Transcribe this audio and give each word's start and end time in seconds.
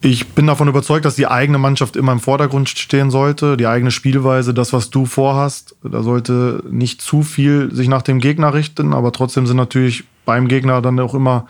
Ich 0.00 0.28
bin 0.28 0.46
davon 0.46 0.68
überzeugt, 0.68 1.04
dass 1.04 1.16
die 1.16 1.26
eigene 1.26 1.58
Mannschaft 1.58 1.96
immer 1.96 2.12
im 2.12 2.20
Vordergrund 2.20 2.68
stehen 2.68 3.10
sollte. 3.10 3.56
Die 3.56 3.66
eigene 3.66 3.90
Spielweise, 3.90 4.54
das, 4.54 4.72
was 4.72 4.90
du 4.90 5.06
vorhast. 5.06 5.74
Da 5.82 6.02
sollte 6.02 6.62
nicht 6.70 7.02
zu 7.02 7.22
viel 7.22 7.74
sich 7.74 7.88
nach 7.88 8.02
dem 8.02 8.20
Gegner 8.20 8.54
richten, 8.54 8.94
aber 8.94 9.10
trotzdem 9.10 9.48
sind 9.48 9.56
natürlich 9.56 10.04
beim 10.24 10.46
Gegner 10.46 10.80
dann 10.82 11.00
auch 11.00 11.14
immer 11.14 11.48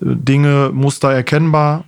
äh, 0.00 0.06
Dinge, 0.06 0.70
Muster 0.74 1.12
erkennbar, 1.12 1.84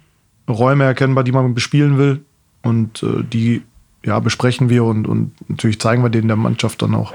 Räume 0.48 0.84
erkennbar, 0.84 1.24
die 1.24 1.32
man 1.32 1.54
bespielen 1.54 1.98
will. 1.98 2.20
Und 2.62 3.02
äh, 3.02 3.24
die 3.24 3.62
ja, 4.04 4.20
besprechen 4.20 4.68
wir 4.68 4.84
und, 4.84 5.08
und 5.08 5.32
natürlich 5.48 5.80
zeigen 5.80 6.04
wir 6.04 6.10
denen 6.10 6.28
der 6.28 6.36
Mannschaft 6.36 6.82
dann 6.82 6.94
auch. 6.94 7.12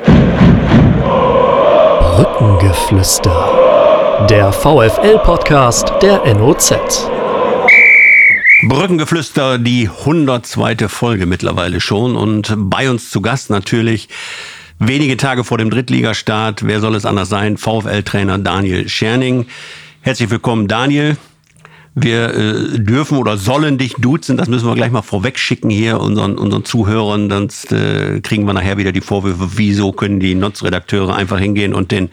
Brückengeflüster. 2.01 4.27
Der 4.29 4.51
VFL-Podcast 4.51 5.93
der 6.01 6.25
NOZ. 6.35 7.09
Brückengeflüster, 8.61 9.57
die 9.57 9.87
102. 9.87 10.89
Folge 10.89 11.25
mittlerweile 11.25 11.79
schon 11.79 12.17
und 12.17 12.53
bei 12.57 12.89
uns 12.89 13.09
zu 13.09 13.21
Gast 13.21 13.49
natürlich 13.49 14.09
wenige 14.79 15.15
Tage 15.15 15.45
vor 15.45 15.57
dem 15.57 15.69
Drittligastart, 15.69 16.67
wer 16.67 16.81
soll 16.81 16.95
es 16.95 17.05
anders 17.05 17.29
sein, 17.29 17.55
VfL-Trainer 17.55 18.37
Daniel 18.37 18.89
Scherning. 18.89 19.45
Herzlich 20.01 20.29
willkommen, 20.29 20.67
Daniel. 20.67 21.15
Wir 21.95 22.33
äh, 22.33 22.79
dürfen 22.79 23.17
oder 23.17 23.37
sollen 23.37 23.77
dich 23.77 23.93
duzen, 23.93 24.35
das 24.35 24.49
müssen 24.49 24.67
wir 24.67 24.75
gleich 24.75 24.91
mal 24.91 25.03
vorweg 25.03 25.39
schicken 25.39 25.69
hier 25.69 26.01
unseren, 26.01 26.37
unseren 26.37 26.65
Zuhörern, 26.65 27.29
sonst 27.29 27.71
äh, 27.71 28.19
kriegen 28.19 28.45
wir 28.45 28.53
nachher 28.53 28.77
wieder 28.77 28.91
die 28.91 29.01
Vorwürfe, 29.01 29.51
wieso 29.55 29.93
können 29.93 30.19
die 30.19 30.35
Notz-Redakteure 30.35 31.15
einfach 31.15 31.39
hingehen 31.39 31.73
und 31.73 31.91
den, 31.91 32.09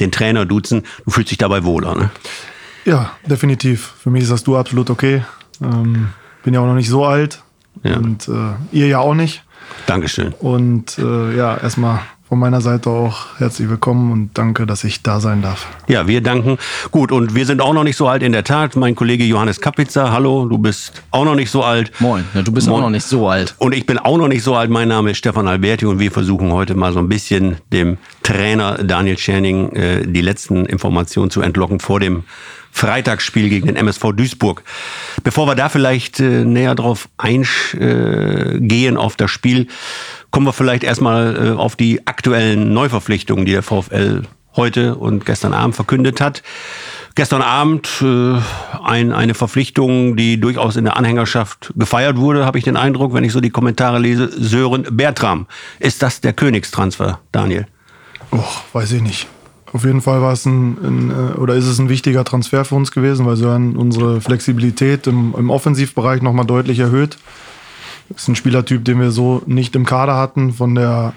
den 0.00 0.10
Trainer 0.10 0.46
duzen. 0.46 0.82
Du 1.04 1.10
fühlst 1.10 1.30
dich 1.30 1.38
dabei 1.38 1.64
wohler, 1.64 1.94
ne? 1.94 2.10
Ja, 2.86 3.12
definitiv. 3.26 3.92
Für 4.02 4.08
mich 4.08 4.22
ist 4.22 4.32
das 4.32 4.42
du 4.42 4.56
absolut 4.56 4.88
okay. 4.88 5.22
Ähm, 5.62 6.08
bin 6.42 6.54
ja 6.54 6.60
auch 6.60 6.66
noch 6.66 6.74
nicht 6.74 6.88
so 6.88 7.04
alt. 7.04 7.42
Ja. 7.82 7.96
Und 7.96 8.28
äh, 8.28 8.54
ihr 8.72 8.86
ja 8.86 8.98
auch 8.98 9.14
nicht. 9.14 9.44
Dankeschön. 9.86 10.34
Und 10.40 10.98
äh, 10.98 11.36
ja, 11.36 11.56
erstmal 11.56 12.00
von 12.30 12.38
meiner 12.38 12.60
Seite 12.60 12.90
auch 12.90 13.38
herzlich 13.38 13.68
willkommen 13.68 14.12
und 14.12 14.38
danke, 14.38 14.64
dass 14.64 14.84
ich 14.84 15.02
da 15.02 15.18
sein 15.18 15.42
darf. 15.42 15.66
Ja, 15.88 16.06
wir 16.06 16.20
danken. 16.20 16.58
Gut, 16.92 17.10
und 17.10 17.34
wir 17.34 17.44
sind 17.44 17.60
auch 17.60 17.74
noch 17.74 17.82
nicht 17.82 17.96
so 17.96 18.06
alt 18.06 18.22
in 18.22 18.30
der 18.30 18.44
Tat. 18.44 18.76
Mein 18.76 18.94
Kollege 18.94 19.24
Johannes 19.24 19.60
Kapitzer, 19.60 20.12
hallo, 20.12 20.46
du 20.46 20.56
bist 20.56 21.02
auch 21.10 21.24
noch 21.24 21.34
nicht 21.34 21.50
so 21.50 21.64
alt. 21.64 21.90
Moin, 21.98 22.24
ja, 22.32 22.42
du 22.42 22.52
bist 22.52 22.68
Moin. 22.68 22.76
auch 22.76 22.82
noch 22.82 22.90
nicht 22.90 23.04
so 23.04 23.28
alt. 23.28 23.56
Und 23.58 23.74
ich 23.74 23.84
bin 23.84 23.98
auch 23.98 24.16
noch 24.16 24.28
nicht 24.28 24.44
so 24.44 24.54
alt. 24.54 24.70
Mein 24.70 24.86
Name 24.86 25.10
ist 25.10 25.18
Stefan 25.18 25.48
Alberti 25.48 25.86
und 25.86 25.98
wir 25.98 26.12
versuchen 26.12 26.52
heute 26.52 26.76
mal 26.76 26.92
so 26.92 27.00
ein 27.00 27.08
bisschen 27.08 27.56
dem 27.72 27.98
Trainer 28.22 28.74
Daniel 28.74 29.18
Scherning 29.18 29.72
äh, 29.72 30.06
die 30.06 30.20
letzten 30.20 30.66
Informationen 30.66 31.32
zu 31.32 31.40
entlocken 31.40 31.80
vor 31.80 31.98
dem 31.98 32.22
Freitagsspiel 32.72 33.48
gegen 33.48 33.66
den 33.66 33.76
MSV 33.76 34.12
Duisburg. 34.14 34.62
Bevor 35.22 35.46
wir 35.46 35.54
da 35.54 35.68
vielleicht 35.68 36.20
äh, 36.20 36.44
näher 36.44 36.74
drauf 36.74 37.08
eingehen 37.18 38.96
auf 38.96 39.16
das 39.16 39.30
Spiel, 39.30 39.68
kommen 40.30 40.46
wir 40.46 40.52
vielleicht 40.52 40.84
erstmal 40.84 41.36
äh, 41.36 41.50
auf 41.50 41.76
die 41.76 42.06
aktuellen 42.06 42.72
Neuverpflichtungen, 42.72 43.44
die 43.44 43.52
der 43.52 43.62
VfL 43.62 44.22
heute 44.56 44.96
und 44.96 45.26
gestern 45.26 45.52
Abend 45.52 45.76
verkündet 45.76 46.20
hat. 46.20 46.42
Gestern 47.14 47.42
Abend 47.42 47.88
äh, 48.02 48.38
ein, 48.82 49.12
eine 49.12 49.34
Verpflichtung, 49.34 50.16
die 50.16 50.40
durchaus 50.40 50.76
in 50.76 50.84
der 50.84 50.96
Anhängerschaft 50.96 51.72
gefeiert 51.76 52.16
wurde, 52.16 52.46
habe 52.46 52.58
ich 52.58 52.64
den 52.64 52.76
Eindruck, 52.76 53.12
wenn 53.14 53.24
ich 53.24 53.32
so 53.32 53.40
die 53.40 53.50
Kommentare 53.50 53.98
lese. 53.98 54.30
Sören 54.32 54.86
Bertram. 54.90 55.46
Ist 55.80 56.02
das 56.02 56.20
der 56.20 56.32
Königstransfer, 56.32 57.20
Daniel? 57.32 57.66
Och, 58.32 58.62
weiß 58.72 58.92
ich 58.92 59.02
nicht. 59.02 59.26
Auf 59.72 59.84
jeden 59.84 60.00
Fall 60.00 60.20
war 60.20 60.32
es 60.32 60.46
ein, 60.46 60.78
ein, 60.82 61.10
äh, 61.10 61.38
oder 61.38 61.54
ist 61.54 61.66
es 61.66 61.78
ein 61.78 61.88
wichtiger 61.88 62.24
Transfer 62.24 62.64
für 62.64 62.74
uns 62.74 62.90
gewesen, 62.90 63.26
weil 63.26 63.36
Sören 63.36 63.76
unsere 63.76 64.20
Flexibilität 64.20 65.06
im, 65.06 65.34
im 65.36 65.50
Offensivbereich 65.50 66.22
nochmal 66.22 66.46
deutlich 66.46 66.80
erhöht. 66.80 67.18
Das 68.08 68.22
ist 68.22 68.28
ein 68.28 68.36
Spielertyp, 68.36 68.84
den 68.84 69.00
wir 69.00 69.12
so 69.12 69.42
nicht 69.46 69.76
im 69.76 69.86
Kader 69.86 70.16
hatten, 70.16 70.52
von, 70.52 70.74
der, 70.74 71.14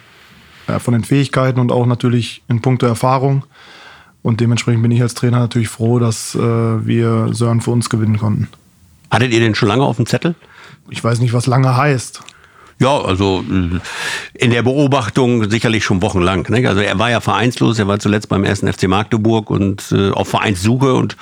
ja, 0.68 0.78
von 0.78 0.94
den 0.94 1.04
Fähigkeiten 1.04 1.60
und 1.60 1.72
auch 1.72 1.88
natürlich 1.88 2.44
in 2.48 2.62
puncto 2.62 2.86
Erfahrung. 2.86 3.44
Und 4.22 4.40
dementsprechend 4.40 4.84
bin 4.84 4.92
ich 4.92 5.02
als 5.02 5.16
Trainer 5.16 5.40
natürlich 5.40 5.70
froh, 5.70 5.98
dass 5.98 6.36
äh, 6.36 6.40
wir 6.40 7.30
Sören 7.34 7.62
für 7.62 7.72
uns 7.72 7.90
gewinnen 7.90 8.20
konnten. 8.20 8.48
Hattet 9.10 9.34
ihr 9.34 9.40
den 9.40 9.56
schon 9.56 9.68
lange 9.68 9.84
auf 9.84 9.98
dem 9.98 10.06
Zettel? 10.06 10.36
Ich 10.90 11.04
weiß 11.04 11.20
nicht, 11.20 11.34
was 11.34 11.48
lange 11.48 11.76
heißt. 11.76 12.22
Ja, 12.84 13.00
also 13.00 13.46
in 14.34 14.52
der 14.52 14.62
Beobachtung 14.62 15.50
sicherlich 15.50 15.86
schon 15.86 16.02
wochenlang. 16.02 16.46
Ne? 16.50 16.68
Also 16.68 16.82
er 16.82 17.00
war 17.00 17.10
ja 17.10 17.22
vereinslos, 17.22 17.80
er 17.80 17.88
war 17.88 17.98
zuletzt 18.00 18.28
beim 18.28 18.44
ersten 18.44 18.72
FC 18.72 18.90
Magdeburg 18.90 19.50
und 19.50 19.90
äh, 19.94 20.10
auf 20.10 20.28
Vereinssuche 20.28 20.94
und 20.94 21.16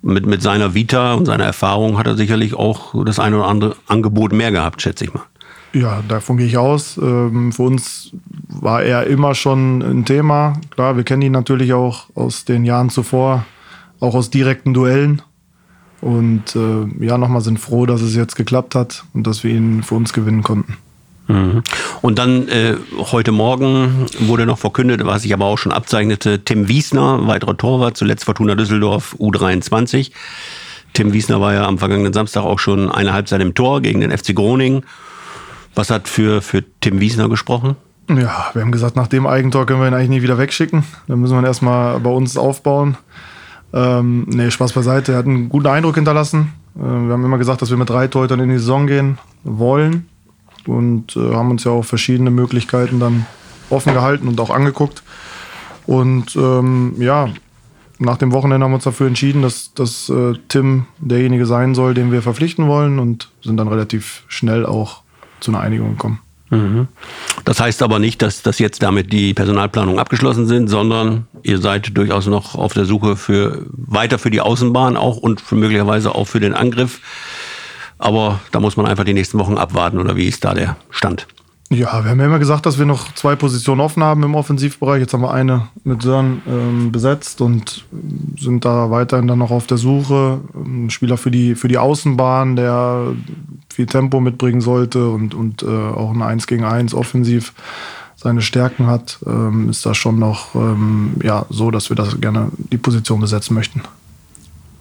mit, 0.00 0.26
mit 0.26 0.42
seiner 0.42 0.74
Vita 0.74 1.14
und 1.14 1.26
seiner 1.26 1.42
Erfahrung 1.42 1.98
hat 1.98 2.06
er 2.06 2.16
sicherlich 2.16 2.54
auch 2.54 3.04
das 3.04 3.18
eine 3.18 3.38
oder 3.38 3.48
andere 3.48 3.76
Angebot 3.88 4.32
mehr 4.32 4.52
gehabt, 4.52 4.80
schätze 4.80 5.02
ich 5.02 5.12
mal. 5.12 5.24
Ja, 5.72 6.04
davon 6.06 6.36
gehe 6.36 6.46
ich 6.46 6.56
aus. 6.56 6.96
Ähm, 6.98 7.50
für 7.50 7.64
uns 7.64 8.12
war 8.46 8.84
er 8.84 9.08
immer 9.08 9.34
schon 9.34 9.82
ein 9.82 10.04
Thema. 10.04 10.52
Klar, 10.70 10.96
wir 10.96 11.02
kennen 11.02 11.22
ihn 11.22 11.32
natürlich 11.32 11.72
auch 11.72 12.10
aus 12.14 12.44
den 12.44 12.64
Jahren 12.64 12.90
zuvor, 12.90 13.44
auch 13.98 14.14
aus 14.14 14.30
direkten 14.30 14.72
Duellen. 14.72 15.20
Und 16.00 16.54
äh, 16.54 17.04
ja, 17.04 17.18
nochmal 17.18 17.40
sind 17.40 17.58
froh, 17.58 17.86
dass 17.86 18.02
es 18.02 18.14
jetzt 18.14 18.36
geklappt 18.36 18.76
hat 18.76 19.04
und 19.14 19.26
dass 19.26 19.42
wir 19.42 19.52
ihn 19.52 19.82
für 19.82 19.96
uns 19.96 20.12
gewinnen 20.12 20.44
konnten. 20.44 20.76
Mhm. 21.32 21.62
Und 22.02 22.18
dann 22.18 22.48
äh, 22.48 22.74
heute 22.98 23.32
Morgen 23.32 24.06
wurde 24.20 24.44
noch 24.44 24.58
verkündet, 24.58 25.04
was 25.04 25.22
sich 25.22 25.32
aber 25.32 25.46
auch 25.46 25.56
schon 25.56 25.72
abzeichnete, 25.72 26.44
Tim 26.44 26.68
Wiesner, 26.68 27.26
weiterer 27.26 27.56
Torwart, 27.56 27.96
zuletzt 27.96 28.24
Fortuna 28.24 28.54
Düsseldorf 28.54 29.16
U23. 29.18 30.12
Tim 30.92 31.12
Wiesner 31.14 31.40
war 31.40 31.54
ja 31.54 31.66
am 31.66 31.78
vergangenen 31.78 32.12
Samstag 32.12 32.42
auch 32.42 32.58
schon 32.58 32.90
eine 32.90 33.14
Halbzeit 33.14 33.40
im 33.40 33.54
Tor 33.54 33.80
gegen 33.80 34.00
den 34.00 34.16
FC 34.16 34.34
Groningen. 34.34 34.84
Was 35.74 35.90
hat 35.90 36.06
für, 36.06 36.42
für 36.42 36.62
Tim 36.80 37.00
Wiesner 37.00 37.30
gesprochen? 37.30 37.76
Ja, 38.10 38.50
wir 38.52 38.60
haben 38.60 38.72
gesagt, 38.72 38.94
nach 38.94 39.06
dem 39.06 39.26
Eigentor 39.26 39.64
können 39.64 39.80
wir 39.80 39.88
ihn 39.88 39.94
eigentlich 39.94 40.10
nie 40.10 40.22
wieder 40.22 40.36
wegschicken. 40.36 40.84
Dann 41.08 41.20
müssen 41.20 41.34
wir 41.34 41.40
ihn 41.40 41.46
erstmal 41.46 41.98
bei 42.00 42.10
uns 42.10 42.36
aufbauen. 42.36 42.98
Ähm, 43.72 44.26
nee, 44.28 44.50
Spaß 44.50 44.74
beiseite. 44.74 45.12
Er 45.12 45.18
hat 45.18 45.26
einen 45.26 45.48
guten 45.48 45.68
Eindruck 45.68 45.94
hinterlassen. 45.94 46.52
Äh, 46.76 46.80
wir 46.80 47.14
haben 47.14 47.24
immer 47.24 47.38
gesagt, 47.38 47.62
dass 47.62 47.70
wir 47.70 47.78
mit 47.78 47.88
drei 47.88 48.08
Torhütern 48.08 48.40
in 48.40 48.50
die 48.50 48.58
Saison 48.58 48.86
gehen 48.86 49.18
wollen 49.44 50.08
und 50.66 51.16
äh, 51.16 51.34
haben 51.34 51.50
uns 51.50 51.64
ja 51.64 51.72
auch 51.72 51.84
verschiedene 51.84 52.30
Möglichkeiten 52.30 53.00
dann 53.00 53.26
offen 53.70 53.94
gehalten 53.94 54.28
und 54.28 54.40
auch 54.40 54.50
angeguckt. 54.50 55.02
Und 55.86 56.36
ähm, 56.36 56.94
ja, 56.98 57.30
nach 57.98 58.18
dem 58.18 58.32
Wochenende 58.32 58.64
haben 58.64 58.72
wir 58.72 58.76
uns 58.76 58.84
dafür 58.84 59.06
entschieden, 59.06 59.42
dass, 59.42 59.74
dass 59.74 60.08
äh, 60.08 60.34
Tim 60.48 60.86
derjenige 60.98 61.46
sein 61.46 61.74
soll, 61.74 61.94
den 61.94 62.12
wir 62.12 62.22
verpflichten 62.22 62.68
wollen 62.68 62.98
und 62.98 63.30
sind 63.42 63.56
dann 63.56 63.68
relativ 63.68 64.24
schnell 64.28 64.66
auch 64.66 65.02
zu 65.40 65.50
einer 65.50 65.60
Einigung 65.60 65.92
gekommen. 65.92 66.20
Mhm. 66.50 66.88
Das 67.44 67.60
heißt 67.60 67.82
aber 67.82 67.98
nicht, 67.98 68.20
dass, 68.20 68.42
dass 68.42 68.58
jetzt 68.58 68.82
damit 68.82 69.12
die 69.12 69.32
Personalplanung 69.32 69.98
abgeschlossen 69.98 70.46
sind, 70.46 70.68
sondern 70.68 71.26
ihr 71.42 71.58
seid 71.58 71.96
durchaus 71.96 72.26
noch 72.26 72.54
auf 72.54 72.74
der 72.74 72.84
Suche 72.84 73.16
für 73.16 73.64
weiter 73.70 74.18
für 74.18 74.30
die 74.30 74.42
Außenbahn 74.42 74.96
auch 74.98 75.16
und 75.16 75.50
möglicherweise 75.50 76.14
auch 76.14 76.26
für 76.26 76.40
den 76.40 76.52
Angriff. 76.52 77.00
Aber 78.02 78.40
da 78.50 78.58
muss 78.58 78.76
man 78.76 78.86
einfach 78.86 79.04
die 79.04 79.14
nächsten 79.14 79.38
Wochen 79.38 79.56
abwarten 79.56 79.98
oder 79.98 80.16
wie 80.16 80.26
ist 80.26 80.44
da 80.44 80.54
der 80.54 80.76
Stand? 80.90 81.28
Ja, 81.70 82.04
wir 82.04 82.10
haben 82.10 82.18
ja 82.18 82.26
immer 82.26 82.40
gesagt, 82.40 82.66
dass 82.66 82.76
wir 82.76 82.84
noch 82.84 83.14
zwei 83.14 83.36
Positionen 83.36 83.80
offen 83.80 84.02
haben 84.02 84.24
im 84.24 84.34
Offensivbereich. 84.34 85.00
Jetzt 85.00 85.14
haben 85.14 85.22
wir 85.22 85.32
eine 85.32 85.68
mit 85.84 86.02
Sören 86.02 86.42
ähm, 86.48 86.90
besetzt 86.90 87.40
und 87.40 87.84
sind 88.38 88.64
da 88.64 88.90
weiterhin 88.90 89.28
dann 89.28 89.38
noch 89.38 89.52
auf 89.52 89.68
der 89.68 89.78
Suche. 89.78 90.40
Ein 90.52 90.90
Spieler 90.90 91.16
für 91.16 91.30
die, 91.30 91.54
für 91.54 91.68
die 91.68 91.78
Außenbahn, 91.78 92.56
der 92.56 93.12
viel 93.72 93.86
Tempo 93.86 94.20
mitbringen 94.20 94.60
sollte 94.60 95.08
und, 95.08 95.32
und 95.32 95.62
äh, 95.62 95.66
auch 95.66 96.10
ein 96.10 96.22
1 96.22 96.48
gegen 96.48 96.64
1 96.64 96.94
offensiv 96.94 97.54
seine 98.16 98.42
Stärken 98.42 98.88
hat, 98.88 99.20
ähm, 99.26 99.70
ist 99.70 99.86
das 99.86 99.96
schon 99.96 100.18
noch 100.18 100.56
ähm, 100.56 101.14
ja, 101.22 101.46
so, 101.50 101.70
dass 101.70 101.88
wir 101.88 101.96
das 101.96 102.20
gerne 102.20 102.48
die 102.56 102.78
Position 102.78 103.20
besetzen 103.20 103.54
möchten. 103.54 103.82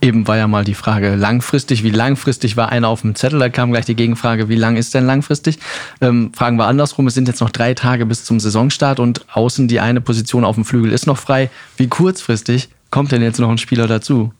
Eben 0.02 0.28
war 0.28 0.36
ja 0.36 0.48
mal 0.48 0.64
die 0.64 0.74
Frage 0.74 1.16
langfristig. 1.16 1.84
Wie 1.84 1.92
langfristig 1.92 2.58
war 2.58 2.70
einer 2.70 2.88
auf 2.88 3.02
dem 3.02 3.14
Zettel? 3.14 3.40
Da 3.40 3.50
kam 3.50 3.72
gleich 3.72 3.86
die 3.86 3.96
Gegenfrage, 3.96 4.50
wie 4.50 4.56
lang 4.56 4.76
ist 4.76 4.96
denn 4.96 5.06
langfristig? 5.06 5.59
Ähm, 6.02 6.32
fragen 6.34 6.58
wir 6.58 6.66
andersrum. 6.66 7.06
Es 7.06 7.14
sind 7.14 7.28
jetzt 7.28 7.40
noch 7.40 7.52
drei 7.52 7.76
Tage 7.76 8.08
bis 8.08 8.26
zum 8.26 8.40
Saisonstart 8.40 9.00
und 9.00 9.26
außen 9.32 9.68
die 9.68 9.80
eine 9.80 10.02
Position 10.02 10.44
auf 10.44 10.56
dem 10.56 10.66
Flügel 10.66 10.92
ist 10.92 11.06
noch 11.06 11.20
frei. 11.20 11.52
Wie 11.78 11.88
kurzfristig 11.88 12.70
kommt 12.90 13.12
denn 13.12 13.22
jetzt 13.22 13.40
noch 13.40 13.50
ein 13.50 13.59
Spieler 13.59 13.86
dazu? 13.88 14.34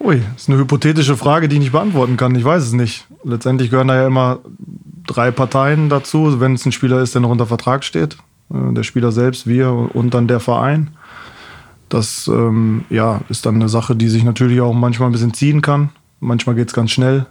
Ui, 0.00 0.20
ist 0.36 0.48
eine 0.48 0.58
hypothetische 0.58 1.16
Frage, 1.16 1.48
die 1.48 1.56
ich 1.56 1.60
nicht 1.60 1.72
beantworten 1.72 2.18
kann. 2.18 2.34
Ich 2.34 2.44
weiß 2.44 2.62
es 2.62 2.72
nicht. 2.72 3.06
Letztendlich 3.24 3.70
gehören 3.70 3.88
da 3.88 3.96
ja 3.96 4.06
immer 4.06 4.40
drei 5.06 5.30
Parteien 5.30 5.88
dazu, 5.88 6.40
wenn 6.40 6.54
es 6.54 6.66
ein 6.66 6.72
Spieler 6.72 7.00
ist, 7.00 7.14
der 7.14 7.22
noch 7.22 7.30
unter 7.30 7.46
Vertrag 7.46 7.84
steht. 7.84 8.18
Äh, 8.52 8.74
der 8.74 8.82
Spieler 8.82 9.12
selbst, 9.12 9.46
wir 9.46 9.72
und 9.72 10.14
dann 10.14 10.28
der 10.28 10.40
Verein. 10.40 10.90
Das 11.88 12.28
ähm, 12.28 12.84
ja, 12.90 13.20
ist 13.28 13.46
dann 13.46 13.56
eine 13.56 13.68
Sache, 13.68 13.96
die 13.96 14.08
sich 14.08 14.24
natürlich 14.24 14.60
auch 14.60 14.74
manchmal 14.74 15.08
ein 15.08 15.12
bisschen 15.12 15.34
ziehen 15.34 15.62
kann. 15.62 15.90
Manchmal 16.20 16.54
geht 16.54 16.68
es 16.68 16.74
ganz 16.74 16.90
schnell. 16.90 17.26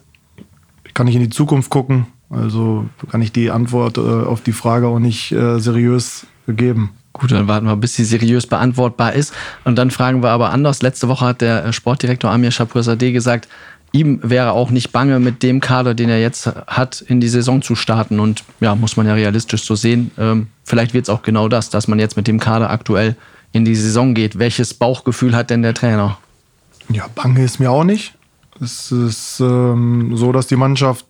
Ich 0.85 0.93
kann 0.93 1.05
nicht 1.05 1.15
in 1.15 1.21
die 1.21 1.29
Zukunft 1.29 1.69
gucken. 1.69 2.07
Also 2.29 2.85
kann 3.09 3.21
ich 3.21 3.31
die 3.31 3.51
Antwort 3.51 3.97
äh, 3.97 4.01
auf 4.01 4.41
die 4.41 4.51
Frage 4.51 4.87
auch 4.87 4.99
nicht 4.99 5.31
äh, 5.31 5.59
seriös 5.59 6.25
geben. 6.47 6.91
Gut, 7.13 7.31
dann 7.31 7.47
warten 7.47 7.65
wir, 7.65 7.75
bis 7.75 7.95
sie 7.95 8.05
seriös 8.05 8.45
beantwortbar 8.45 9.13
ist. 9.13 9.33
Und 9.63 9.77
dann 9.77 9.91
fragen 9.91 10.21
wir 10.21 10.29
aber 10.29 10.51
anders. 10.51 10.81
Letzte 10.81 11.07
Woche 11.07 11.25
hat 11.25 11.41
der 11.41 11.71
Sportdirektor 11.73 12.29
Amir 12.29 12.51
Shapurzadeh 12.51 13.11
gesagt, 13.11 13.47
ihm 13.91 14.19
wäre 14.21 14.51
auch 14.51 14.69
nicht 14.69 14.91
bange, 14.91 15.19
mit 15.19 15.41
dem 15.41 15.59
Kader, 15.59 15.95
den 15.95 16.09
er 16.09 16.19
jetzt 16.19 16.47
hat, 16.67 17.01
in 17.01 17.19
die 17.19 17.27
Saison 17.27 17.61
zu 17.61 17.75
starten. 17.75 18.19
Und 18.19 18.43
ja, 18.59 18.75
muss 18.75 18.97
man 18.97 19.07
ja 19.07 19.13
realistisch 19.13 19.63
so 19.63 19.75
sehen. 19.75 20.11
Ähm, 20.17 20.47
vielleicht 20.63 20.93
wird 20.93 21.05
es 21.05 21.09
auch 21.09 21.23
genau 21.23 21.47
das, 21.47 21.69
dass 21.69 21.87
man 21.87 21.97
jetzt 21.99 22.17
mit 22.17 22.27
dem 22.27 22.39
Kader 22.39 22.69
aktuell 22.69 23.15
in 23.51 23.65
die 23.65 23.75
Saison 23.75 24.13
geht. 24.13 24.39
Welches 24.39 24.73
Bauchgefühl 24.73 25.35
hat 25.35 25.49
denn 25.49 25.61
der 25.61 25.73
Trainer? 25.73 26.17
Ja, 26.89 27.07
bange 27.13 27.43
ist 27.43 27.59
mir 27.59 27.71
auch 27.71 27.83
nicht. 27.83 28.15
Es 28.61 28.91
ist 28.91 29.39
ähm, 29.39 30.15
so, 30.15 30.31
dass 30.31 30.47
die 30.47 30.55
Mannschaft, 30.55 31.05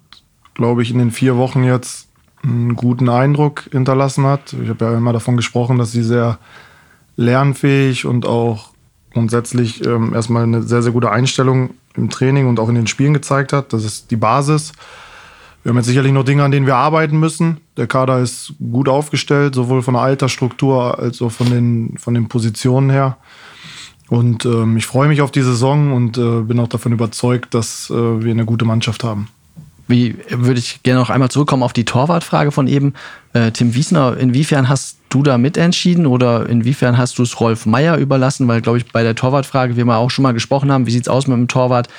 glaube 0.54 0.82
ich, 0.82 0.92
in 0.92 0.98
den 0.98 1.12
vier 1.12 1.38
Wochen 1.38 1.64
jetzt 1.64 2.08
einen 2.44 2.76
guten 2.76 3.10
Eindruck 3.10 3.68
hinterlassen 3.72 4.26
hat. 4.26 4.54
Ich 4.62 4.70
habe 4.70 4.86
ja 4.86 4.98
immer 4.98 5.14
davon 5.14 5.38
gesprochen, 5.38 5.78
dass 5.78 5.92
sie 5.92 6.04
sehr 6.04 6.40
lernfähig 7.16 8.06
und 8.06 8.26
auch 8.26 8.72
grundsätzlich 9.14 9.86
ähm, 9.86 10.14
erstmal 10.14 10.44
eine 10.44 10.64
sehr, 10.64 10.82
sehr 10.82 10.92
gute 10.92 11.12
Einstellung 11.12 11.72
im 11.96 12.10
Training 12.10 12.48
und 12.48 12.60
auch 12.60 12.70
in 12.70 12.76
den 12.76 12.88
Spielen 12.88 13.14
gezeigt 13.14 13.54
hat. 13.54 13.74
Das 13.74 13.84
ist 13.84 14.12
die 14.12 14.16
Basis. 14.16 14.74
Wir 15.68 15.72
haben 15.72 15.80
jetzt 15.80 15.88
sicherlich 15.88 16.14
noch 16.14 16.24
Dinge, 16.24 16.46
an 16.46 16.52
denen 16.52 16.66
wir 16.66 16.78
arbeiten 16.78 17.20
müssen. 17.20 17.58
Der 17.76 17.88
Kader 17.88 18.20
ist 18.20 18.54
gut 18.72 18.88
aufgestellt, 18.88 19.54
sowohl 19.54 19.82
von 19.82 19.96
der 19.96 20.04
Altersstruktur 20.04 20.98
als 20.98 21.22
auch 21.22 21.34
von 21.34 21.50
den, 21.50 21.98
von 21.98 22.14
den 22.14 22.30
Positionen 22.30 22.90
her. 22.90 23.18
Und 24.08 24.46
ähm, 24.46 24.78
ich 24.78 24.86
freue 24.86 25.10
mich 25.10 25.20
auf 25.20 25.30
die 25.30 25.42
Saison 25.42 25.92
und 25.92 26.18
äh, 26.18 26.40
bin 26.40 26.58
auch 26.62 26.70
davon 26.70 26.94
überzeugt, 26.94 27.54
dass 27.54 27.90
äh, 27.90 27.94
wir 27.94 28.32
eine 28.32 28.46
gute 28.46 28.64
Mannschaft 28.64 29.04
haben. 29.04 29.28
Wie 29.90 30.16
würde 30.30 30.58
ich 30.58 30.84
gerne 30.84 31.02
noch 31.02 31.10
einmal 31.10 31.32
zurückkommen 31.32 31.64
auf 31.64 31.74
die 31.74 31.84
Torwartfrage 31.84 32.54
von 32.54 32.68
eben. 32.68 32.94
Äh, 33.34 33.52
Tim 33.52 33.76
Wiesner, 33.76 34.16
inwiefern 34.16 34.70
hast 34.70 35.00
du 35.10 35.22
da 35.22 35.38
mitentschieden 35.38 36.06
oder 36.06 36.48
inwiefern 36.48 36.98
hast 36.98 37.18
du 37.18 37.24
es 37.24 37.42
Rolf 37.42 37.66
Meier 37.66 37.98
überlassen? 37.98 38.48
Weil, 38.48 38.62
glaube 38.62 38.78
ich, 38.78 38.90
bei 38.94 39.04
der 39.04 39.16
Torwartfrage 39.16 39.76
wir 39.76 39.98
auch 39.98 40.12
schon 40.12 40.24
mal 40.24 40.34
gesprochen 40.34 40.72
haben, 40.72 40.88
wie 40.88 40.92
sieht 40.92 41.04
es 41.04 41.10
aus 41.10 41.28
mit 41.28 41.36
dem 41.36 41.50
Torwart? 41.50 41.90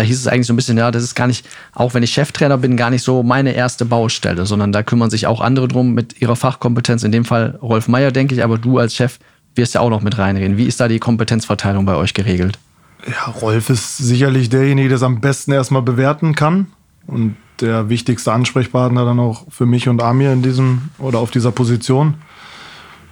Da 0.00 0.04
hieß 0.06 0.18
es 0.18 0.26
eigentlich 0.26 0.46
so 0.46 0.54
ein 0.54 0.56
bisschen, 0.56 0.78
ja, 0.78 0.90
das 0.90 1.02
ist 1.02 1.14
gar 1.14 1.26
nicht, 1.26 1.46
auch 1.74 1.92
wenn 1.92 2.02
ich 2.02 2.12
Cheftrainer 2.12 2.56
bin, 2.56 2.78
gar 2.78 2.88
nicht 2.88 3.02
so 3.02 3.22
meine 3.22 3.52
erste 3.52 3.84
Baustelle, 3.84 4.46
sondern 4.46 4.72
da 4.72 4.82
kümmern 4.82 5.10
sich 5.10 5.26
auch 5.26 5.42
andere 5.42 5.68
drum 5.68 5.92
mit 5.92 6.22
ihrer 6.22 6.36
Fachkompetenz. 6.36 7.02
In 7.02 7.12
dem 7.12 7.26
Fall 7.26 7.58
Rolf 7.60 7.86
Meier, 7.86 8.10
denke 8.10 8.34
ich, 8.34 8.42
aber 8.42 8.56
du 8.56 8.78
als 8.78 8.94
Chef 8.94 9.18
wirst 9.56 9.74
ja 9.74 9.82
auch 9.82 9.90
noch 9.90 10.00
mit 10.00 10.16
reinreden. 10.16 10.56
Wie 10.56 10.64
ist 10.64 10.80
da 10.80 10.88
die 10.88 11.00
Kompetenzverteilung 11.00 11.84
bei 11.84 11.96
euch 11.96 12.14
geregelt? 12.14 12.58
Ja, 13.06 13.30
Rolf 13.30 13.68
ist 13.68 13.98
sicherlich 13.98 14.48
derjenige, 14.48 14.88
der 14.88 14.96
es 14.96 15.02
am 15.02 15.20
besten 15.20 15.52
erstmal 15.52 15.82
bewerten 15.82 16.34
kann 16.34 16.68
und 17.06 17.36
der 17.60 17.90
wichtigste 17.90 18.32
Ansprechpartner 18.32 19.04
dann 19.04 19.20
auch 19.20 19.44
für 19.50 19.66
mich 19.66 19.86
und 19.86 20.00
Amir 20.00 20.32
in 20.32 20.40
diesem 20.40 20.88
oder 20.98 21.18
auf 21.18 21.30
dieser 21.30 21.52
Position. 21.52 22.14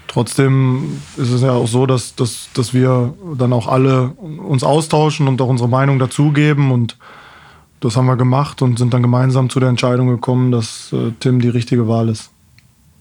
Trotzdem 0.09 1.01
ist 1.19 1.31
es 1.31 1.43
ja 1.43 1.53
auch 1.53 1.69
so, 1.69 1.87
dass, 1.87 2.17
dass, 2.17 2.49
dass 2.55 2.75
wir 2.75 3.15
dann 3.37 3.53
auch 3.53 3.69
alle 3.69 4.09
uns 4.09 4.65
austauschen 4.65 5.29
und 5.29 5.41
auch 5.41 5.49
unsere 5.49 5.69
Meinung 5.69 5.99
dazugeben. 5.99 6.73
Und 6.73 6.97
das 7.81 7.97
haben 7.97 8.07
wir 8.07 8.17
gemacht 8.17 8.63
und 8.63 8.79
sind 8.79 8.93
dann 8.95 9.03
gemeinsam 9.03 9.51
zu 9.51 9.61
der 9.61 9.69
Entscheidung 9.69 10.09
gekommen, 10.09 10.51
dass 10.51 10.93
äh, 10.93 11.13
Tim 11.21 11.41
die 11.41 11.51
richtige 11.51 11.87
Wahl 11.87 12.09
ist. 12.09 12.31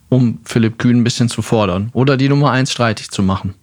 Um 0.09 0.39
Philipp 0.43 0.77
Kühn 0.77 0.97
ein 0.97 1.03
bisschen 1.03 1.29
zu 1.29 1.41
fordern 1.41 1.89
oder 1.93 2.17
die 2.17 2.29
Nummer 2.29 2.51
eins 2.51 2.71
streitig 2.71 3.09
zu 3.09 3.23
machen. 3.23 3.55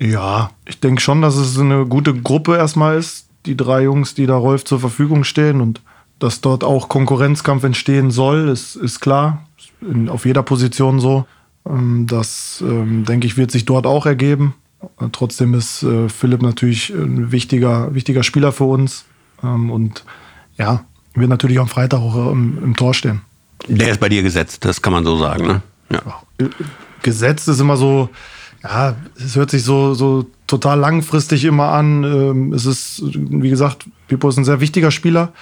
Ja, 0.00 0.50
ich 0.64 0.80
denke 0.80 1.00
schon, 1.00 1.22
dass 1.22 1.36
es 1.36 1.58
eine 1.58 1.86
gute 1.86 2.14
Gruppe 2.14 2.56
erstmal 2.56 2.96
ist. 2.96 3.28
Die 3.46 3.56
drei 3.56 3.82
Jungs, 3.82 4.14
die 4.14 4.26
da 4.26 4.36
Rolf 4.36 4.64
zur 4.64 4.80
Verfügung 4.80 5.24
stehen 5.24 5.60
und 5.60 5.82
dass 6.18 6.40
dort 6.40 6.64
auch 6.64 6.88
Konkurrenzkampf 6.88 7.64
entstehen 7.64 8.10
soll, 8.10 8.48
ist, 8.48 8.76
ist 8.76 9.00
klar. 9.00 9.46
In, 9.80 10.08
auf 10.08 10.24
jeder 10.24 10.42
Position 10.42 11.00
so. 11.00 11.26
Ähm, 11.68 12.06
das, 12.06 12.62
ähm, 12.66 13.04
denke 13.04 13.26
ich, 13.26 13.36
wird 13.36 13.50
sich 13.50 13.64
dort 13.64 13.86
auch 13.86 14.06
ergeben. 14.06 14.54
Äh, 15.00 15.08
trotzdem 15.12 15.54
ist 15.54 15.82
äh, 15.82 16.08
Philipp 16.08 16.42
natürlich 16.42 16.90
ein 16.90 17.32
wichtiger, 17.32 17.94
wichtiger 17.94 18.22
Spieler 18.22 18.52
für 18.52 18.64
uns. 18.64 19.04
Ähm, 19.42 19.70
und 19.70 20.04
ja, 20.58 20.84
wird 21.14 21.28
natürlich 21.28 21.58
am 21.58 21.68
Freitag 21.68 22.00
auch 22.00 22.32
im, 22.32 22.58
im, 22.62 22.76
Tor 22.76 22.94
stehen. 22.94 23.22
Der 23.68 23.90
ist 23.90 24.00
bei 24.00 24.08
dir 24.08 24.22
gesetzt, 24.22 24.64
das 24.64 24.82
kann 24.82 24.92
man 24.92 25.04
so 25.04 25.16
sagen. 25.16 25.46
Ne? 25.46 25.62
Ja. 25.90 26.22
Äh, 26.38 26.48
gesetzt 27.02 27.48
ist 27.48 27.60
immer 27.60 27.76
so, 27.76 28.10
ja, 28.62 28.96
es 29.16 29.36
hört 29.36 29.50
sich 29.50 29.62
so, 29.62 29.94
so 29.94 30.26
total 30.46 30.78
langfristig 30.78 31.44
immer 31.44 31.68
an. 31.68 32.52
Es 32.54 32.64
ist, 32.64 33.02
wie 33.14 33.50
gesagt, 33.50 33.84
Pipo 34.08 34.28
ist 34.28 34.38
ein 34.38 34.44
sehr 34.46 34.60
wichtiger 34.60 34.90
Spieler. 34.90 35.34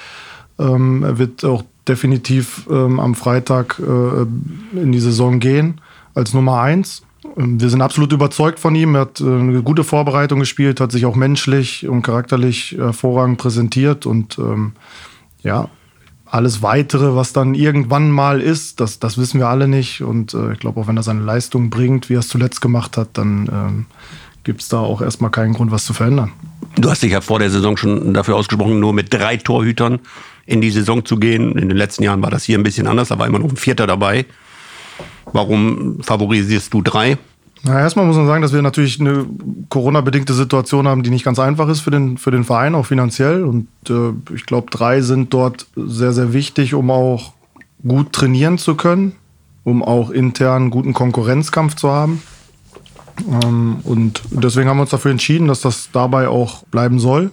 er 0.59 1.19
wird 1.19 1.45
auch 1.45 1.63
definitiv 1.87 2.69
am 2.69 3.15
Freitag 3.15 3.79
in 3.79 4.91
die 4.91 4.99
Saison 4.99 5.39
gehen 5.39 5.81
als 6.14 6.35
Nummer 6.35 6.61
eins. 6.61 7.03
Ähm, 7.37 7.61
wir 7.61 7.69
sind 7.69 7.82
absolut 7.82 8.12
überzeugt 8.12 8.61
von 8.61 8.75
ihm. 8.75 8.94
Er 8.94 9.03
hat 9.03 9.20
äh, 9.20 9.25
eine 9.25 9.62
gute 9.62 9.85
Vorbereitung 9.85 10.41
gespielt, 10.41 10.81
hat 10.81 10.93
sich 10.93 11.06
auch 11.06 11.17
menschlich 11.17 11.88
und 11.88 12.03
charakterlich 12.03 12.76
hervorragend 12.79 13.38
präsentiert 13.38 14.06
und 14.06 14.38
ähm, 14.38 14.73
ja, 15.43 15.69
alles 16.32 16.62
weitere, 16.62 17.14
was 17.14 17.35
dann 17.35 17.55
irgendwann 17.55 18.11
mal 18.11 18.41
ist, 18.41 18.81
das, 18.81 18.99
das 18.99 19.19
wissen 19.19 19.38
wir 19.38 19.49
alle 19.49 19.69
nicht. 19.69 20.03
Und 20.03 20.32
äh, 20.32 20.53
ich 20.53 20.61
glaube, 20.61 20.81
auch 20.81 20.87
wenn 20.87 20.97
er 20.97 21.03
seine 21.03 21.20
Leistung 21.20 21.69
bringt, 21.69 22.09
wie 22.09 22.15
er 22.15 22.20
es 22.20 22.29
zuletzt 22.29 22.62
gemacht 22.62 22.97
hat, 22.97 23.11
dann 23.19 23.50
ähm, 23.53 23.87
gibt 24.43 24.62
es 24.62 24.69
da 24.69 24.79
auch 24.79 25.03
erstmal 25.03 25.31
keinen 25.31 25.53
Grund, 25.53 25.70
was 25.73 25.85
zu 25.85 25.93
verändern. 25.93 26.32
Du 26.76 26.91
hast 26.91 27.03
dich 27.03 27.12
ja 27.12 27.20
vor 27.20 27.38
der 27.38 27.50
Saison 27.50 27.76
schon 27.76 28.15
dafür 28.15 28.37
ausgesprochen, 28.37 28.81
nur 28.81 28.94
mit 28.94 29.12
drei 29.12 29.37
Torhütern 29.37 30.00
in 30.47 30.62
die 30.62 30.70
Saison 30.70 31.05
zu 31.05 31.19
gehen. 31.19 31.53
In 31.58 31.69
den 31.69 31.76
letzten 31.76 32.03
Jahren 32.03 32.23
war 32.23 32.31
das 32.31 32.44
hier 32.44 32.58
ein 32.58 32.62
bisschen 32.62 32.87
anders, 32.87 33.08
da 33.08 33.19
war 33.19 33.26
immer 33.26 33.38
noch 33.38 33.50
ein 33.50 33.56
Vierter 33.56 33.87
dabei. 33.87 34.25
Warum 35.32 35.99
favorisierst 36.02 36.73
du 36.73 36.82
drei? 36.82 37.19
Na, 37.64 37.79
erstmal 37.79 38.06
muss 38.06 38.17
man 38.17 38.26
sagen, 38.26 38.43
dass 38.43 38.52
wir 38.52 38.61
natürlich 38.61 39.00
eine 39.00 39.25
Corona-bedingte 39.69 40.34
Situation 40.34 40.88
haben, 40.88 41.05
die 41.05 41.11
nicht 41.11 41.25
ganz 41.25 41.38
einfach 41.38 41.69
ist 41.69 41.81
für 41.81 41.93
den, 41.93 42.19
für 42.19 42.32
den 42.32 42.44
Verein, 42.44 42.75
auch 42.75 42.87
finanziell. 42.87 43.44
Und 43.44 43.69
äh, 43.88 44.34
ich 44.34 44.46
glaube, 44.46 44.70
drei 44.70 45.00
sind 45.00 45.32
dort 45.32 45.67
sehr, 45.76 46.12
sehr 46.12 46.32
wichtig, 46.32 46.75
um 46.75 46.90
auch 46.90 47.32
gut 47.87 48.12
trainieren 48.12 48.58
zu 48.58 48.75
können, 48.75 49.12
um 49.62 49.82
auch 49.82 50.11
intern 50.11 50.70
guten 50.70 50.93
Konkurrenzkampf 50.93 51.76
zu 51.76 51.90
haben. 51.90 52.23
Ähm, 53.44 53.76
und 53.84 54.23
deswegen 54.31 54.69
haben 54.69 54.79
wir 54.79 54.82
uns 54.82 54.90
dafür 54.90 55.12
entschieden, 55.12 55.46
dass 55.46 55.61
das 55.61 55.90
dabei 55.93 56.26
auch 56.29 56.64
bleiben 56.64 56.99
soll. 56.99 57.31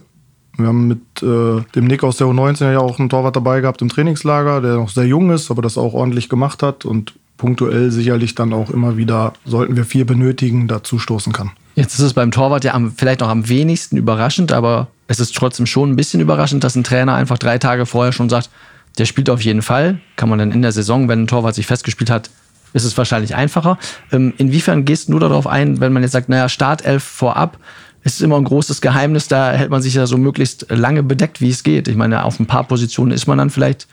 Wir 0.56 0.68
haben 0.68 0.88
mit 0.88 1.22
äh, 1.22 1.62
dem 1.74 1.86
Nick 1.86 2.04
aus 2.04 2.18
der 2.18 2.26
U19 2.26 2.72
ja 2.72 2.80
auch 2.80 2.98
einen 2.98 3.08
Torwart 3.08 3.34
dabei 3.34 3.60
gehabt 3.60 3.82
im 3.82 3.88
Trainingslager, 3.88 4.60
der 4.60 4.76
noch 4.76 4.90
sehr 4.90 5.06
jung 5.06 5.30
ist, 5.30 5.50
aber 5.50 5.62
das 5.62 5.78
auch 5.78 5.94
ordentlich 5.94 6.28
gemacht 6.28 6.62
hat 6.62 6.84
und 6.84 7.14
punktuell 7.40 7.90
sicherlich 7.90 8.34
dann 8.34 8.52
auch 8.52 8.68
immer 8.68 8.98
wieder, 8.98 9.32
sollten 9.46 9.74
wir 9.74 9.86
vier 9.86 10.04
benötigen, 10.04 10.68
dazu 10.68 10.98
stoßen 10.98 11.32
kann. 11.32 11.52
Jetzt 11.74 11.94
ist 11.94 12.00
es 12.00 12.12
beim 12.12 12.30
Torwart 12.30 12.64
ja 12.64 12.74
am, 12.74 12.92
vielleicht 12.92 13.20
noch 13.20 13.30
am 13.30 13.48
wenigsten 13.48 13.96
überraschend, 13.96 14.52
aber 14.52 14.88
es 15.08 15.20
ist 15.20 15.34
trotzdem 15.34 15.64
schon 15.64 15.90
ein 15.90 15.96
bisschen 15.96 16.20
überraschend, 16.20 16.64
dass 16.64 16.76
ein 16.76 16.84
Trainer 16.84 17.14
einfach 17.14 17.38
drei 17.38 17.56
Tage 17.56 17.86
vorher 17.86 18.12
schon 18.12 18.28
sagt, 18.28 18.50
der 18.98 19.06
spielt 19.06 19.30
auf 19.30 19.40
jeden 19.40 19.62
Fall. 19.62 20.00
Kann 20.16 20.28
man 20.28 20.38
dann 20.38 20.52
in 20.52 20.60
der 20.60 20.72
Saison, 20.72 21.08
wenn 21.08 21.22
ein 21.22 21.26
Torwart 21.26 21.54
sich 21.54 21.66
festgespielt 21.66 22.10
hat, 22.10 22.28
ist 22.74 22.84
es 22.84 22.98
wahrscheinlich 22.98 23.34
einfacher. 23.34 23.78
Ähm, 24.12 24.34
inwiefern 24.36 24.84
gehst 24.84 25.08
du 25.08 25.18
darauf 25.18 25.46
ein, 25.46 25.80
wenn 25.80 25.94
man 25.94 26.02
jetzt 26.02 26.12
sagt, 26.12 26.28
naja, 26.28 26.50
Startelf 26.50 27.02
vorab, 27.02 27.56
ist 28.04 28.20
immer 28.20 28.36
ein 28.36 28.44
großes 28.44 28.82
Geheimnis, 28.82 29.28
da 29.28 29.52
hält 29.52 29.70
man 29.70 29.80
sich 29.80 29.94
ja 29.94 30.06
so 30.06 30.18
möglichst 30.18 30.66
lange 30.68 31.02
bedeckt, 31.02 31.40
wie 31.40 31.48
es 31.48 31.62
geht. 31.62 31.88
Ich 31.88 31.96
meine, 31.96 32.24
auf 32.24 32.38
ein 32.38 32.46
paar 32.46 32.64
Positionen 32.64 33.12
ist 33.12 33.26
man 33.26 33.38
dann 33.38 33.48
vielleicht 33.48 33.88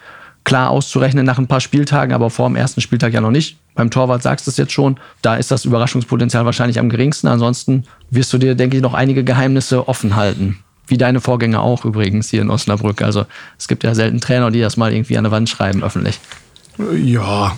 klar 0.47 0.69
auszurechnen 0.69 1.25
nach 1.25 1.37
ein 1.37 1.47
paar 1.47 1.59
Spieltagen, 1.59 2.13
aber 2.13 2.29
vor 2.29 2.47
dem 2.47 2.55
ersten 2.55 2.79
Spieltag 2.79 3.13
ja 3.13 3.19
noch 3.19 3.31
nicht. 3.31 3.57
Beim 3.75 3.91
Torwart 3.91 4.23
sagst 4.23 4.47
du 4.47 4.51
es 4.51 4.55
jetzt 4.55 4.71
schon, 4.71 4.97
da 5.21 5.35
ist 5.35 5.51
das 5.51 5.65
Überraschungspotenzial 5.65 6.45
wahrscheinlich 6.45 6.79
am 6.79 6.87
geringsten. 6.87 7.27
Ansonsten 7.27 7.83
wirst 8.11 8.31
du 8.31 8.37
dir, 8.37 8.55
denke 8.55 8.77
ich, 8.77 8.81
noch 8.81 8.93
einige 8.93 9.25
Geheimnisse 9.25 9.89
offen 9.89 10.15
halten. 10.15 10.59
Wie 10.87 10.97
deine 10.97 11.19
Vorgänger 11.19 11.61
auch 11.61 11.83
übrigens 11.83 12.29
hier 12.29 12.41
in 12.41 12.49
Osnabrück. 12.49 13.01
Also 13.01 13.25
es 13.57 13.67
gibt 13.67 13.83
ja 13.83 13.93
selten 13.93 14.21
Trainer, 14.21 14.49
die 14.49 14.61
das 14.61 14.77
mal 14.77 14.93
irgendwie 14.93 15.17
an 15.17 15.25
der 15.25 15.31
Wand 15.33 15.49
schreiben, 15.49 15.83
öffentlich. 15.83 16.17
Ja, 16.95 17.57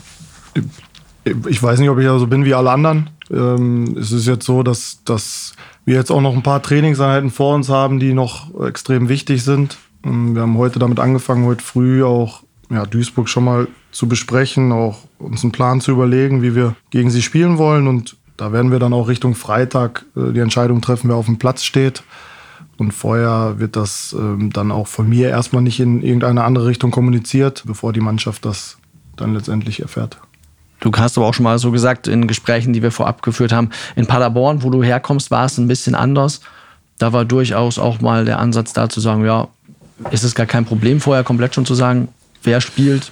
ich 1.48 1.62
weiß 1.62 1.79
nicht, 1.79 1.89
ob 1.89 2.00
ich 2.00 2.05
ja 2.05 2.17
so 2.17 2.25
bin 2.25 2.43
wie 2.43 2.55
alle 2.55 2.72
anderen. 2.72 3.12
Ähm, 3.29 3.98
es 4.00 4.12
ist 4.12 4.25
jetzt 4.25 4.48
so, 4.48 4.63
dass, 4.63 5.03
dass 5.05 5.53
wir 5.86 5.93
jetzt 5.93 6.10
auch 6.10 6.22
noch 6.22 6.34
ein 6.34 6.41
paar 6.41 6.63
Trainingseinheiten 6.63 7.29
vor 7.29 7.53
uns 7.53 7.69
haben, 7.69 8.00
die 8.00 8.15
noch 8.15 8.60
extrem 8.65 9.10
wichtig 9.10 9.43
sind. 9.43 9.77
Ähm, 10.03 10.34
wir 10.34 10.41
haben 10.41 10.58
heute 10.58 10.79
damit 10.79 11.00
angefangen, 11.00 11.46
heute 11.46 11.63
früh 11.63 12.03
auch 12.03 12.41
ja, 12.70 12.86
Duisburg 12.86 13.30
schon 13.30 13.46
mal 13.46 13.68
zu 13.92 14.08
besprechen, 14.08 14.72
auch 14.72 15.00
uns 15.18 15.44
einen 15.44 15.52
Plan 15.52 15.82
zu 15.82 15.92
überlegen, 15.92 16.42
wie 16.42 16.56
wir 16.56 16.76
gegen 16.92 17.10
sie 17.10 17.22
spielen 17.22 17.58
wollen. 17.58 17.88
Und 17.88 18.16
da 18.38 18.52
werden 18.52 18.72
wir 18.72 18.80
dann 18.80 18.94
auch 18.94 19.08
Richtung 19.08 19.36
Freitag 19.36 20.06
äh, 20.16 20.32
die 20.32 20.40
Entscheidung 20.40 20.82
treffen, 20.82 21.10
wer 21.10 21.16
auf 21.16 21.26
dem 21.26 21.40
Platz 21.40 21.64
steht. 21.64 22.04
Und 22.78 22.94
vorher 22.94 23.56
wird 23.58 23.76
das 23.76 24.16
ähm, 24.18 24.52
dann 24.54 24.72
auch 24.72 24.88
von 24.88 25.10
mir 25.10 25.30
erstmal 25.30 25.62
nicht 25.62 25.80
in 25.80 26.02
irgendeine 26.02 26.44
andere 26.44 26.68
Richtung 26.68 26.92
kommuniziert, 26.92 27.64
bevor 27.66 27.92
die 27.92 28.00
Mannschaft 28.00 28.46
das 28.46 28.78
dann 29.18 29.34
letztendlich 29.34 29.82
erfährt. 29.82 30.18
Du 30.80 30.92
hast 30.94 31.18
aber 31.18 31.28
auch 31.28 31.34
schon 31.34 31.44
mal 31.44 31.60
so 31.60 31.72
gesagt 31.72 32.08
in 32.08 32.26
Gesprächen, 32.28 32.72
die 32.72 32.82
wir 32.82 32.92
vorab 32.92 33.22
geführt 33.22 33.52
haben, 33.52 33.70
in 33.98 34.06
Paderborn, 34.06 34.64
wo 34.64 34.70
du 34.70 34.82
herkommst, 34.82 35.30
war 35.30 35.46
es 35.46 35.58
ein 35.58 35.68
bisschen 35.68 35.94
anders. 35.94 36.40
Da 36.98 37.12
war 37.12 37.26
durchaus 37.26 37.80
auch 37.80 38.00
mal 38.00 38.24
der 38.24 38.40
Ansatz 38.40 38.72
da 38.72 38.88
zu 38.88 39.02
sagen, 39.02 39.26
ja, 39.26 39.50
ist 40.12 40.24
es 40.24 40.36
gar 40.36 40.46
kein 40.46 40.64
Problem 40.64 41.02
vorher 41.02 41.26
komplett 41.26 41.56
schon 41.56 41.66
zu 41.66 41.76
sagen, 41.76 42.08
wer 42.43 42.62
spielt? 42.62 43.12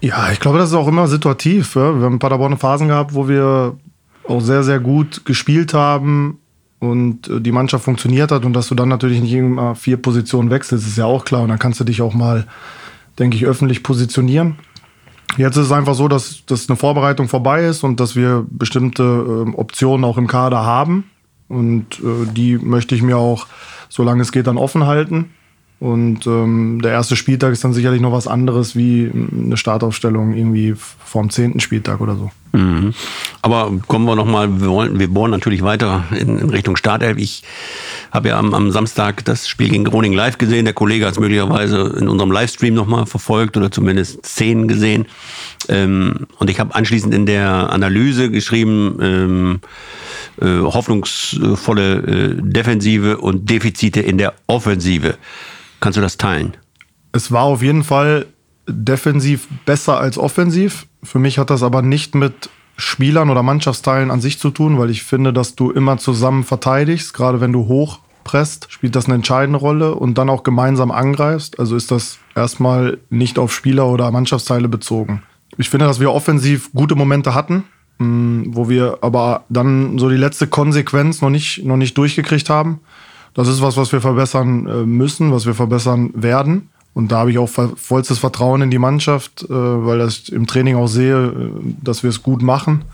Ja, 0.00 0.30
ich 0.30 0.40
glaube, 0.40 0.58
das 0.58 0.70
ist 0.70 0.74
auch 0.74 0.88
immer 0.88 1.08
situativ. 1.08 1.74
Ja. 1.74 1.98
Wir 1.98 2.04
haben 2.04 2.18
Paderborn 2.18 2.58
Phasen 2.58 2.88
gehabt, 2.88 3.14
wo 3.14 3.28
wir 3.28 3.76
auch 4.28 4.40
sehr, 4.40 4.62
sehr 4.62 4.80
gut 4.80 5.24
gespielt 5.24 5.74
haben, 5.74 6.38
und 6.78 7.28
äh, 7.28 7.40
die 7.40 7.52
Mannschaft 7.52 7.84
funktioniert 7.84 8.30
hat 8.30 8.44
und 8.44 8.52
dass 8.52 8.68
du 8.68 8.74
dann 8.74 8.88
natürlich 8.88 9.20
nicht 9.20 9.32
immer 9.32 9.74
vier 9.74 9.96
Positionen 9.96 10.50
wechselst, 10.50 10.86
ist 10.86 10.98
ja 10.98 11.06
auch 11.06 11.24
klar. 11.24 11.42
Und 11.42 11.48
dann 11.48 11.58
kannst 11.58 11.80
du 11.80 11.84
dich 11.84 12.02
auch 12.02 12.14
mal, 12.14 12.46
denke 13.18 13.36
ich, 13.36 13.46
öffentlich 13.46 13.82
positionieren. 13.82 14.56
Jetzt 15.36 15.56
ist 15.56 15.66
es 15.66 15.72
einfach 15.72 15.94
so, 15.94 16.08
dass, 16.08 16.44
dass 16.46 16.68
eine 16.68 16.76
Vorbereitung 16.76 17.28
vorbei 17.28 17.64
ist 17.64 17.82
und 17.82 18.00
dass 18.00 18.16
wir 18.16 18.46
bestimmte 18.48 19.02
äh, 19.02 19.56
Optionen 19.56 20.04
auch 20.04 20.18
im 20.18 20.26
Kader 20.26 20.64
haben. 20.64 21.10
Und 21.48 22.00
äh, 22.00 22.26
die 22.32 22.58
möchte 22.58 22.94
ich 22.94 23.02
mir 23.02 23.16
auch, 23.16 23.46
solange 23.88 24.22
es 24.22 24.32
geht, 24.32 24.46
dann 24.46 24.56
offen 24.56 24.86
halten. 24.86 25.30
Und 25.78 26.26
ähm, 26.26 26.80
der 26.82 26.92
erste 26.92 27.16
Spieltag 27.16 27.52
ist 27.52 27.62
dann 27.62 27.74
sicherlich 27.74 28.00
noch 28.00 28.12
was 28.12 28.26
anderes 28.26 28.76
wie 28.76 29.10
eine 29.12 29.58
Startaufstellung 29.58 30.32
irgendwie 30.32 30.74
vom 30.74 31.28
zehnten 31.28 31.60
Spieltag 31.60 32.00
oder 32.00 32.16
so. 32.16 32.30
Mhm. 32.52 32.94
Aber 33.42 33.70
kommen 33.86 34.06
wir 34.06 34.16
nochmal, 34.16 34.62
wir, 34.62 34.98
wir 34.98 35.08
bohren 35.08 35.30
natürlich 35.30 35.62
weiter 35.62 36.04
in, 36.18 36.38
in 36.38 36.48
Richtung 36.48 36.76
Startelf. 36.76 37.18
Ich 37.18 37.42
habe 38.10 38.28
ja 38.28 38.38
am, 38.38 38.54
am, 38.54 38.70
Samstag 38.70 39.26
das 39.26 39.46
Spiel 39.46 39.68
gegen 39.68 39.84
Groningen 39.84 40.16
live 40.16 40.38
gesehen. 40.38 40.64
Der 40.64 40.72
Kollege 40.72 41.04
hat 41.04 41.12
es 41.12 41.20
möglicherweise 41.20 41.94
in 41.98 42.08
unserem 42.08 42.32
Livestream 42.32 42.72
nochmal 42.72 43.04
verfolgt 43.04 43.58
oder 43.58 43.70
zumindest 43.70 44.24
Szenen 44.24 44.68
gesehen. 44.68 45.04
Ähm, 45.68 46.26
und 46.38 46.48
ich 46.48 46.58
habe 46.58 46.74
anschließend 46.74 47.12
in 47.12 47.26
der 47.26 47.70
Analyse 47.70 48.30
geschrieben, 48.30 48.96
ähm, 49.02 49.60
äh, 50.40 50.62
hoffnungsvolle 50.62 51.96
äh, 51.96 52.34
Defensive 52.40 53.18
und 53.18 53.50
Defizite 53.50 54.00
in 54.00 54.16
der 54.16 54.32
Offensive. 54.46 55.18
Kannst 55.86 55.98
du 55.98 56.02
das 56.02 56.18
teilen? 56.18 56.56
Es 57.12 57.30
war 57.30 57.44
auf 57.44 57.62
jeden 57.62 57.84
Fall 57.84 58.26
defensiv 58.66 59.46
besser 59.66 60.00
als 60.00 60.18
offensiv. 60.18 60.88
Für 61.04 61.20
mich 61.20 61.38
hat 61.38 61.48
das 61.48 61.62
aber 61.62 61.80
nicht 61.80 62.16
mit 62.16 62.50
Spielern 62.76 63.30
oder 63.30 63.44
Mannschaftsteilen 63.44 64.10
an 64.10 64.20
sich 64.20 64.40
zu 64.40 64.50
tun, 64.50 64.80
weil 64.80 64.90
ich 64.90 65.04
finde, 65.04 65.32
dass 65.32 65.54
du 65.54 65.70
immer 65.70 65.96
zusammen 65.96 66.42
verteidigst, 66.42 67.14
gerade 67.14 67.40
wenn 67.40 67.52
du 67.52 67.68
hoch 67.68 68.00
presst, 68.24 68.66
spielt 68.68 68.96
das 68.96 69.04
eine 69.04 69.14
entscheidende 69.14 69.60
Rolle 69.60 69.94
und 69.94 70.18
dann 70.18 70.28
auch 70.28 70.42
gemeinsam 70.42 70.90
angreifst. 70.90 71.60
Also 71.60 71.76
ist 71.76 71.92
das 71.92 72.18
erstmal 72.34 72.98
nicht 73.08 73.38
auf 73.38 73.54
Spieler 73.54 73.86
oder 73.86 74.10
Mannschaftsteile 74.10 74.68
bezogen. 74.68 75.22
Ich 75.56 75.70
finde, 75.70 75.86
dass 75.86 76.00
wir 76.00 76.10
offensiv 76.10 76.72
gute 76.72 76.96
Momente 76.96 77.32
hatten, 77.32 77.62
mm, 77.98 78.46
wo 78.48 78.68
wir 78.68 78.98
aber 79.02 79.44
dann 79.48 80.00
so 80.00 80.10
die 80.10 80.16
letzte 80.16 80.48
Konsequenz 80.48 81.22
noch 81.22 81.30
nicht, 81.30 81.64
noch 81.64 81.76
nicht 81.76 81.96
durchgekriegt 81.96 82.50
haben. 82.50 82.80
Das 83.36 83.48
ist 83.48 83.60
was, 83.60 83.76
was 83.76 83.92
wir 83.92 84.00
verbessern 84.00 84.66
äh, 84.66 84.86
müssen, 84.86 85.30
was 85.30 85.44
wir 85.44 85.52
verbessern 85.52 86.10
werden. 86.14 86.70
Und 86.94 87.12
da 87.12 87.18
habe 87.18 87.30
ich 87.30 87.36
auch 87.36 87.50
vollstes 87.50 88.18
Vertrauen 88.18 88.62
in 88.62 88.70
die 88.70 88.78
Mannschaft, 88.78 89.42
äh, 89.42 89.50
weil 89.50 90.00
ich 90.08 90.32
im 90.32 90.46
Training 90.46 90.76
auch 90.76 90.86
sehe, 90.86 91.26
äh, 91.26 91.50
dass 91.82 92.02
wir 92.02 92.08
es 92.08 92.22
gut 92.22 92.40
machen. 92.40 92.86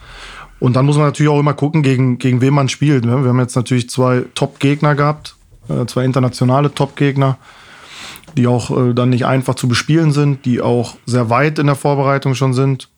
Und 0.59 0.75
dann 0.75 0.85
muss 0.85 0.97
man 0.97 1.07
natürlich 1.07 1.31
auch 1.31 1.39
immer 1.39 1.55
gucken, 1.55 1.85
gegen, 1.85 2.19
gegen 2.19 2.41
wen 2.41 2.55
man 2.55 2.69
spielt. 2.69 3.05
Ne? 3.05 3.23
Wir 3.23 3.29
haben 3.29 3.39
jetzt 3.39 3.55
natürlich 3.55 3.89
zwei 3.89 4.25
Top-Gegner 4.35 4.97
gehabt, 4.97 5.37
zwei 5.87 6.05
internationale 6.05 6.75
Top-Gegner, 6.75 7.37
die 8.37 8.47
auch 8.47 8.93
dann 8.95 9.11
nicht 9.11 9.27
einfach 9.27 9.57
zu 9.57 9.67
bespielen 9.67 10.13
sind, 10.13 10.45
die 10.45 10.61
auch 10.61 10.95
sehr 11.05 11.31
weit 11.31 11.59
in 11.59 11.67
der 11.67 11.75
Vorbereitung 11.75 12.37
schon 12.37 12.55
sind. 12.55 12.91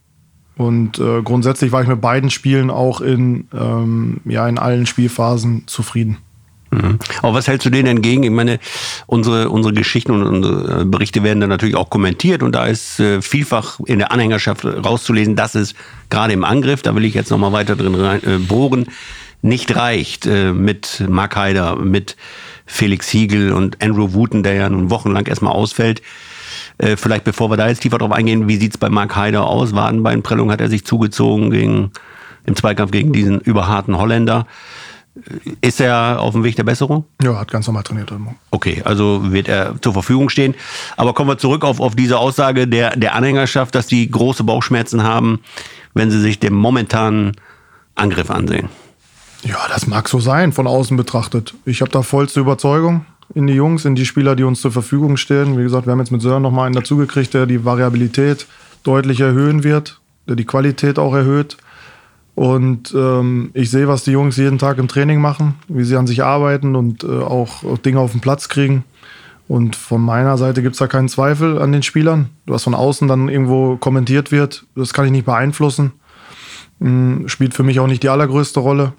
Und 0.59 1.01
grundsätzlich 1.25 1.73
war 1.73 1.81
ich 1.81 1.89
mit 1.89 2.03
beiden 2.03 2.29
Spielen 2.29 2.71
auch 2.71 3.01
in, 3.01 3.49
ähm, 3.55 4.21
ja, 4.27 4.47
in 4.47 4.59
allen 4.59 4.85
Spielphasen 4.85 5.63
zufrieden. 5.67 6.19
Mhm. 6.75 6.99
Aber 7.23 7.35
was 7.35 7.47
hältst 7.47 7.65
du 7.67 7.71
denen 7.71 7.87
entgegen? 7.87 8.23
Ich 8.25 8.31
meine, 8.31 8.59
unsere, 9.07 9.49
unsere 9.51 9.73
Geschichten 9.73 10.13
und 10.13 10.23
unsere 10.23 10.81
äh, 10.81 10.85
Berichte 10.85 11.23
werden 11.23 11.41
dann 11.41 11.51
natürlich 11.51 11.77
auch 11.77 11.91
kommentiert 11.91 12.43
und 12.43 12.53
da 12.53 12.67
ist 12.67 12.99
äh, 13.01 13.23
vielfach 13.23 13.79
in 13.87 13.99
der 13.99 14.11
Anhängerschaft 14.11 14.65
rauszulesen, 14.65 15.37
dass 15.37 15.55
es 15.55 15.75
gerade 16.11 16.33
im 16.33 16.45
Angriff, 16.45 16.83
da 16.83 16.95
will 16.95 17.05
ich 17.05 17.15
jetzt 17.15 17.31
nochmal 17.31 17.53
weiter 17.53 17.77
drin 17.77 17.95
rein, 17.95 18.23
äh, 18.25 18.39
bohren, 18.39 18.87
nicht 19.43 19.77
reicht 19.77 20.27
äh, 20.27 20.53
mit 20.53 21.05
Mark 21.09 21.37
Haider, 21.37 21.77
mit 21.77 22.17
Felix 22.67 23.09
Hiegel 23.09 23.53
und 23.53 23.83
Andrew 23.83 24.15
Wooten, 24.15 24.43
der 24.43 24.55
ja 24.55 24.69
nun 24.69 24.91
wochenlang 24.91 25.27
erstmal 25.27 25.53
ausfällt. 25.53 26.03
Äh, 26.79 26.97
vielleicht 26.97 27.25
bevor 27.25 27.51
wir 27.51 27.57
da 27.57 27.69
jetzt 27.69 27.81
tiefer 27.81 27.99
drauf 27.99 28.11
eingehen, 28.11 28.49
wie 28.49 28.57
sieht's 28.57 28.79
bei 28.79 28.89
Mark 28.89 29.15
Haider 29.15 29.47
aus? 29.47 29.75
Wadenbeinprellung 29.75 30.51
hat 30.51 30.61
er 30.61 30.71
sich 30.71 30.85
zugezogen 30.85 31.51
gegen, 31.51 31.93
im 32.47 32.57
Zweikampf 32.57 32.91
gegen 32.91 33.13
diesen 33.13 33.39
überharten 33.41 33.97
Holländer. 33.97 34.47
Ist 35.61 35.81
er 35.81 36.21
auf 36.21 36.33
dem 36.33 36.43
Weg 36.43 36.57
der 36.57 36.65
Besserung? 36.65 37.05
Ja, 37.23 37.39
hat 37.39 37.51
ganz 37.51 37.67
normal 37.69 37.85
trainiert. 37.85 38.13
Okay, 38.51 38.83
also 38.85 39.33
wird 39.33 39.49
er 39.49 39.81
zur 39.81 39.93
Verfügung 39.93 40.29
stehen. 40.29 40.55
Aber 40.97 41.13
kommen 41.15 41.31
wir 41.31 41.39
zurück 41.39 41.65
auf, 41.65 41.79
auf 41.81 41.95
diese 41.95 42.19
Aussage 42.19 42.67
der, 42.67 42.97
der 42.97 43.15
Anhängerschaft, 43.15 43.75
dass 43.77 43.87
die 43.87 44.11
große 44.11 44.43
Bauchschmerzen 44.43 45.05
haben, 45.05 45.41
wenn 45.95 46.11
sie 46.11 46.21
sich 46.21 46.41
den 46.41 46.55
momentanen 46.55 47.37
Angriff 47.95 48.31
ansehen. 48.31 48.69
Ja, 49.45 49.59
das 49.69 49.87
mag 49.87 50.09
so 50.09 50.19
sein, 50.19 50.53
von 50.53 50.67
außen 50.67 50.97
betrachtet. 50.97 51.55
Ich 51.65 51.81
habe 51.81 51.91
da 51.91 52.03
vollste 52.03 52.41
Überzeugung 52.41 53.07
in 53.35 53.47
die 53.47 53.55
Jungs, 53.55 53.85
in 53.85 53.95
die 53.95 54.07
Spieler, 54.07 54.35
die 54.37 54.45
uns 54.45 54.61
zur 54.61 54.73
Verfügung 54.73 55.17
stehen. 55.17 55.57
Wie 55.59 55.63
gesagt, 55.63 55.87
wir 55.87 55.93
haben 55.93 56.01
jetzt 56.01 56.13
mit 56.13 56.23
Sören 56.23 56.43
nochmal 56.43 56.67
einen 56.67 56.75
dazugekriegt, 56.75 57.35
der 57.35 57.47
die 57.47 57.65
Variabilität 57.65 58.47
deutlich 58.83 59.21
erhöhen 59.21 59.63
wird, 59.63 60.01
der 60.29 60.37
die 60.37 60.45
Qualität 60.45 60.99
auch 60.99 61.15
erhöht. 61.15 61.57
Und 62.35 62.93
ähm, 62.97 63.51
ich 63.55 63.71
sehe, 63.71 63.87
was 63.87 64.03
die 64.03 64.11
Jungs 64.11 64.37
jeden 64.37 64.59
Tag 64.59 64.79
im 64.79 64.89
Training 64.89 65.21
machen, 65.21 65.55
wie 65.69 65.85
sie 65.85 65.97
an 65.97 66.07
sich 66.07 66.25
arbeiten 66.25 66.75
und 66.75 67.05
äh, 67.05 67.21
auch, 67.21 67.79
Dinge 67.79 68.01
auf 68.01 68.13
den 68.13 68.21
Platz 68.21 68.49
kriegen. 68.49 68.85
Und 69.47 69.77
von 69.77 70.01
meiner 70.01 70.37
Seite 70.37 70.63
gibt 70.63 70.75
es 70.75 70.79
da 70.79 70.87
keinen 70.87 71.09
Zweifel 71.09 71.61
an 71.61 71.71
den 71.71 71.83
Spielern. 71.83 72.31
Was 72.47 72.65
von 72.65 72.75
außen 72.75 73.07
dann 73.07 73.29
irgendwo 73.29 73.77
kommentiert 73.77 74.33
wird, 74.33 74.67
das 74.75 74.93
kann 74.93 75.05
ich 75.05 75.13
nicht 75.13 75.27
beeinflussen. 75.27 75.93
Ähm, 76.81 77.29
spielt 77.29 77.55
für 77.55 77.63
mich 77.63 77.79
auch 77.79 77.87
nicht 77.87 78.03
die 78.03 78.09
allergrößte 78.09 78.59
Rolle, 78.59 78.95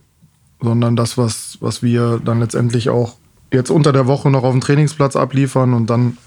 sondern 0.61 0.95
das, 0.95 1.17
was, 1.17 1.57
was 1.59 1.83
wir 1.83 2.21
dann 2.23 2.39
letztendlich 2.39 2.89
auch 2.89 3.15
jetzt 3.51 3.69
unter 3.69 3.91
der 3.91 4.07
Woche 4.07 4.29
noch 4.29 4.43
auf 4.43 4.51
dem 4.51 4.61
Trainingsplatz 4.61 5.15
abliefern 5.15 5.73
und 5.73 5.89
dann 5.89 6.17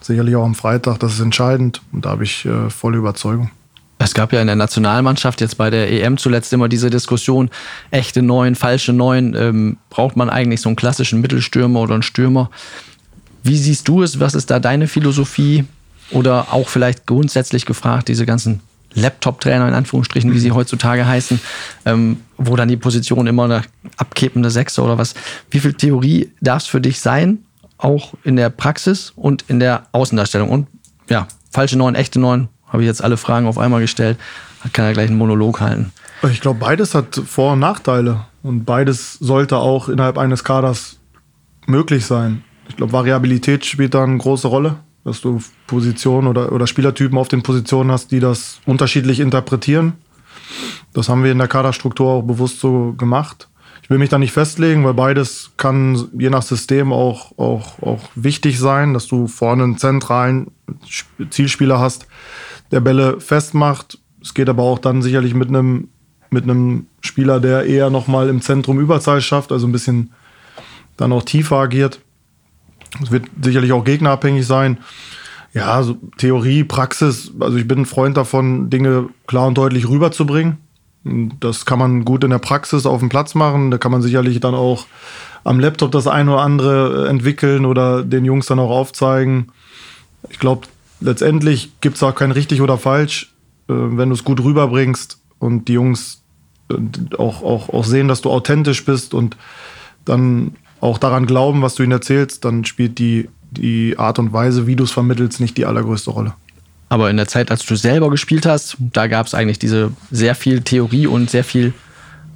sicherlich 0.00 0.34
auch 0.34 0.44
am 0.44 0.54
Freitag, 0.54 0.98
das 0.98 1.14
ist 1.14 1.20
entscheidend. 1.20 1.80
Und 1.92 2.06
da 2.06 2.10
habe 2.10 2.24
ich 2.24 2.44
äh, 2.44 2.70
volle 2.70 2.98
Überzeugung. 2.98 3.50
Es 4.02 4.14
gab 4.14 4.32
ja 4.32 4.40
in 4.40 4.46
der 4.46 4.56
Nationalmannschaft 4.56 5.42
jetzt 5.42 5.58
bei 5.58 5.68
der 5.68 5.92
EM 5.92 6.16
zuletzt 6.16 6.54
immer 6.54 6.70
diese 6.70 6.88
Diskussion, 6.88 7.50
echte 7.90 8.22
Neun, 8.22 8.54
falsche 8.54 8.94
Neun, 8.94 9.36
ähm, 9.38 9.76
braucht 9.90 10.16
man 10.16 10.30
eigentlich 10.30 10.62
so 10.62 10.70
einen 10.70 10.76
klassischen 10.76 11.20
Mittelstürmer 11.20 11.80
oder 11.80 11.94
einen 11.94 12.02
Stürmer? 12.02 12.50
Wie 13.42 13.58
siehst 13.58 13.86
du 13.88 14.02
es? 14.02 14.18
Was 14.18 14.34
ist 14.34 14.50
da 14.50 14.58
deine 14.58 14.88
Philosophie? 14.88 15.64
Oder 16.12 16.52
auch 16.52 16.70
vielleicht 16.70 17.06
grundsätzlich 17.06 17.66
gefragt, 17.66 18.08
diese 18.08 18.24
ganzen 18.24 18.60
Laptop-Trainer 18.94 19.68
in 19.68 19.74
Anführungsstrichen, 19.74 20.32
wie 20.32 20.38
sie 20.38 20.50
heutzutage 20.50 21.06
heißen, 21.06 21.38
ähm, 21.84 22.22
wo 22.38 22.56
dann 22.56 22.68
die 22.68 22.78
Position 22.78 23.26
immer 23.26 23.44
eine 23.44 23.62
abkippende 23.98 24.50
Sechse 24.50 24.80
oder 24.80 24.96
was. 24.96 25.12
Wie 25.50 25.60
viel 25.60 25.74
Theorie 25.74 26.30
darf 26.40 26.62
es 26.62 26.68
für 26.68 26.80
dich 26.80 27.00
sein, 27.00 27.44
auch 27.76 28.14
in 28.24 28.36
der 28.36 28.48
Praxis 28.48 29.12
und 29.14 29.44
in 29.46 29.60
der 29.60 29.88
Außendarstellung? 29.92 30.48
Und 30.48 30.68
ja, 31.10 31.28
falsche 31.50 31.76
Neun, 31.76 31.94
echte 31.94 32.18
Neun, 32.18 32.48
habe 32.70 32.82
ich 32.82 32.86
jetzt 32.86 33.02
alle 33.02 33.16
Fragen 33.16 33.46
auf 33.46 33.58
einmal 33.58 33.80
gestellt. 33.80 34.18
Kann 34.72 34.84
er 34.84 34.92
gleich 34.92 35.08
einen 35.08 35.18
Monolog 35.18 35.60
halten. 35.60 35.92
Ich 36.30 36.40
glaube, 36.40 36.58
beides 36.60 36.94
hat 36.94 37.20
Vor- 37.26 37.54
und 37.54 37.60
Nachteile. 37.60 38.26
Und 38.42 38.64
beides 38.64 39.14
sollte 39.14 39.58
auch 39.58 39.88
innerhalb 39.88 40.18
eines 40.18 40.44
Kaders 40.44 40.98
möglich 41.66 42.06
sein. 42.06 42.42
Ich 42.68 42.76
glaube, 42.76 42.92
Variabilität 42.92 43.64
spielt 43.64 43.94
da 43.94 44.04
eine 44.04 44.18
große 44.18 44.48
Rolle, 44.48 44.76
dass 45.04 45.20
du 45.20 45.42
Positionen 45.66 46.28
oder, 46.28 46.52
oder 46.52 46.66
Spielertypen 46.66 47.18
auf 47.18 47.28
den 47.28 47.42
Positionen 47.42 47.90
hast, 47.90 48.12
die 48.12 48.20
das 48.20 48.60
unterschiedlich 48.66 49.20
interpretieren. 49.20 49.94
Das 50.92 51.08
haben 51.08 51.24
wir 51.24 51.32
in 51.32 51.38
der 51.38 51.48
Kaderstruktur 51.48 52.08
auch 52.08 52.22
bewusst 52.22 52.60
so 52.60 52.94
gemacht. 52.96 53.48
Ich 53.82 53.90
will 53.90 53.98
mich 53.98 54.08
da 54.08 54.18
nicht 54.18 54.32
festlegen, 54.32 54.84
weil 54.84 54.94
beides 54.94 55.50
kann 55.56 56.08
je 56.16 56.30
nach 56.30 56.42
System 56.42 56.92
auch, 56.92 57.36
auch, 57.38 57.82
auch 57.82 58.00
wichtig 58.14 58.58
sein, 58.58 58.94
dass 58.94 59.06
du 59.06 59.26
vorne 59.26 59.64
einen 59.64 59.78
zentralen 59.78 60.52
Zielspieler 61.30 61.80
hast, 61.80 62.06
der 62.70 62.80
Bälle 62.80 63.20
festmacht. 63.20 63.98
Es 64.22 64.34
geht 64.34 64.48
aber 64.48 64.62
auch 64.62 64.78
dann 64.78 65.02
sicherlich 65.02 65.34
mit 65.34 65.48
einem 65.48 65.88
mit 66.30 66.44
einem 66.44 66.86
Spieler, 67.00 67.40
der 67.40 67.66
eher 67.66 67.90
noch 67.90 68.06
mal 68.06 68.28
im 68.28 68.40
Zentrum 68.40 68.78
Überzahl 68.78 69.20
schafft, 69.20 69.52
also 69.52 69.66
ein 69.66 69.72
bisschen 69.72 70.12
dann 70.96 71.12
auch 71.12 71.24
tiefer 71.24 71.56
agiert. 71.56 72.00
Es 73.02 73.10
wird 73.10 73.26
sicherlich 73.42 73.72
auch 73.72 73.84
gegnerabhängig 73.84 74.46
sein. 74.46 74.78
Ja, 75.52 75.82
so 75.82 75.96
Theorie, 76.18 76.62
Praxis, 76.62 77.32
also 77.40 77.56
ich 77.56 77.66
bin 77.66 77.80
ein 77.80 77.86
Freund 77.86 78.16
davon, 78.16 78.70
Dinge 78.70 79.08
klar 79.26 79.48
und 79.48 79.58
deutlich 79.58 79.88
rüberzubringen. 79.88 80.58
Das 81.40 81.64
kann 81.66 81.78
man 81.78 82.04
gut 82.04 82.22
in 82.24 82.30
der 82.30 82.38
Praxis 82.38 82.86
auf 82.86 83.00
dem 83.00 83.08
Platz 83.08 83.34
machen. 83.34 83.70
Da 83.70 83.78
kann 83.78 83.90
man 83.90 84.02
sicherlich 84.02 84.38
dann 84.38 84.54
auch 84.54 84.86
am 85.42 85.58
Laptop 85.58 85.90
das 85.90 86.06
eine 86.06 86.32
oder 86.32 86.42
andere 86.42 87.08
entwickeln 87.08 87.64
oder 87.64 88.04
den 88.04 88.24
Jungs 88.24 88.46
dann 88.46 88.58
auch 88.58 88.70
aufzeigen. 88.70 89.50
Ich 90.28 90.38
glaube, 90.38 90.68
letztendlich 91.00 91.70
gibt 91.80 91.96
es 91.96 92.02
auch 92.02 92.14
kein 92.14 92.30
richtig 92.30 92.60
oder 92.60 92.78
falsch, 92.78 93.32
äh, 93.68 93.72
wenn 93.74 94.08
du 94.08 94.14
es 94.14 94.24
gut 94.24 94.42
rüberbringst 94.42 95.18
und 95.38 95.68
die 95.68 95.74
Jungs 95.74 96.22
äh, 96.70 96.74
auch, 97.16 97.42
auch, 97.42 97.68
auch 97.70 97.84
sehen, 97.84 98.08
dass 98.08 98.20
du 98.20 98.30
authentisch 98.30 98.84
bist 98.84 99.14
und 99.14 99.36
dann 100.04 100.52
auch 100.80 100.98
daran 100.98 101.26
glauben, 101.26 101.62
was 101.62 101.74
du 101.74 101.82
ihnen 101.82 101.92
erzählst, 101.92 102.44
dann 102.44 102.64
spielt 102.64 102.98
die, 102.98 103.28
die 103.50 103.98
Art 103.98 104.18
und 104.18 104.32
Weise, 104.32 104.66
wie 104.66 104.76
du 104.76 104.84
es 104.84 104.90
vermittelst, 104.90 105.40
nicht 105.40 105.56
die 105.56 105.66
allergrößte 105.66 106.10
Rolle. 106.10 106.34
Aber 106.88 107.10
in 107.10 107.16
der 107.16 107.28
Zeit, 107.28 107.50
als 107.50 107.64
du 107.64 107.76
selber 107.76 108.10
gespielt 108.10 108.46
hast, 108.46 108.76
da 108.78 109.06
gab 109.06 109.26
es 109.26 109.34
eigentlich 109.34 109.58
diese 109.58 109.92
sehr 110.10 110.34
viel 110.34 110.62
Theorie 110.62 111.06
und 111.06 111.30
sehr 111.30 111.44
viel 111.44 111.72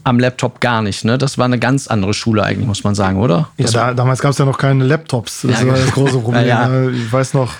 am 0.04 0.20
Laptop 0.20 0.60
gar 0.60 0.82
nicht. 0.82 1.04
Ne? 1.04 1.18
Das 1.18 1.38
war 1.38 1.46
eine 1.46 1.58
ganz 1.58 1.88
andere 1.88 2.14
Schule 2.14 2.44
eigentlich, 2.44 2.66
muss 2.66 2.84
man 2.84 2.94
sagen, 2.94 3.18
oder? 3.18 3.48
Ja, 3.56 3.66
da, 3.70 3.94
damals 3.94 4.20
gab 4.20 4.32
es 4.32 4.38
ja 4.38 4.44
noch 4.44 4.58
keine 4.58 4.84
Laptops. 4.84 5.42
Das 5.42 5.60
Ja, 5.62 5.66
war 5.66 5.74
das 5.74 5.84
genau. 5.86 5.94
große 5.94 6.18
Problem. 6.22 6.46
Ja, 6.46 6.70
ja. 6.70 6.90
Ich 6.90 7.12
weiß 7.12 7.34
noch, 7.34 7.52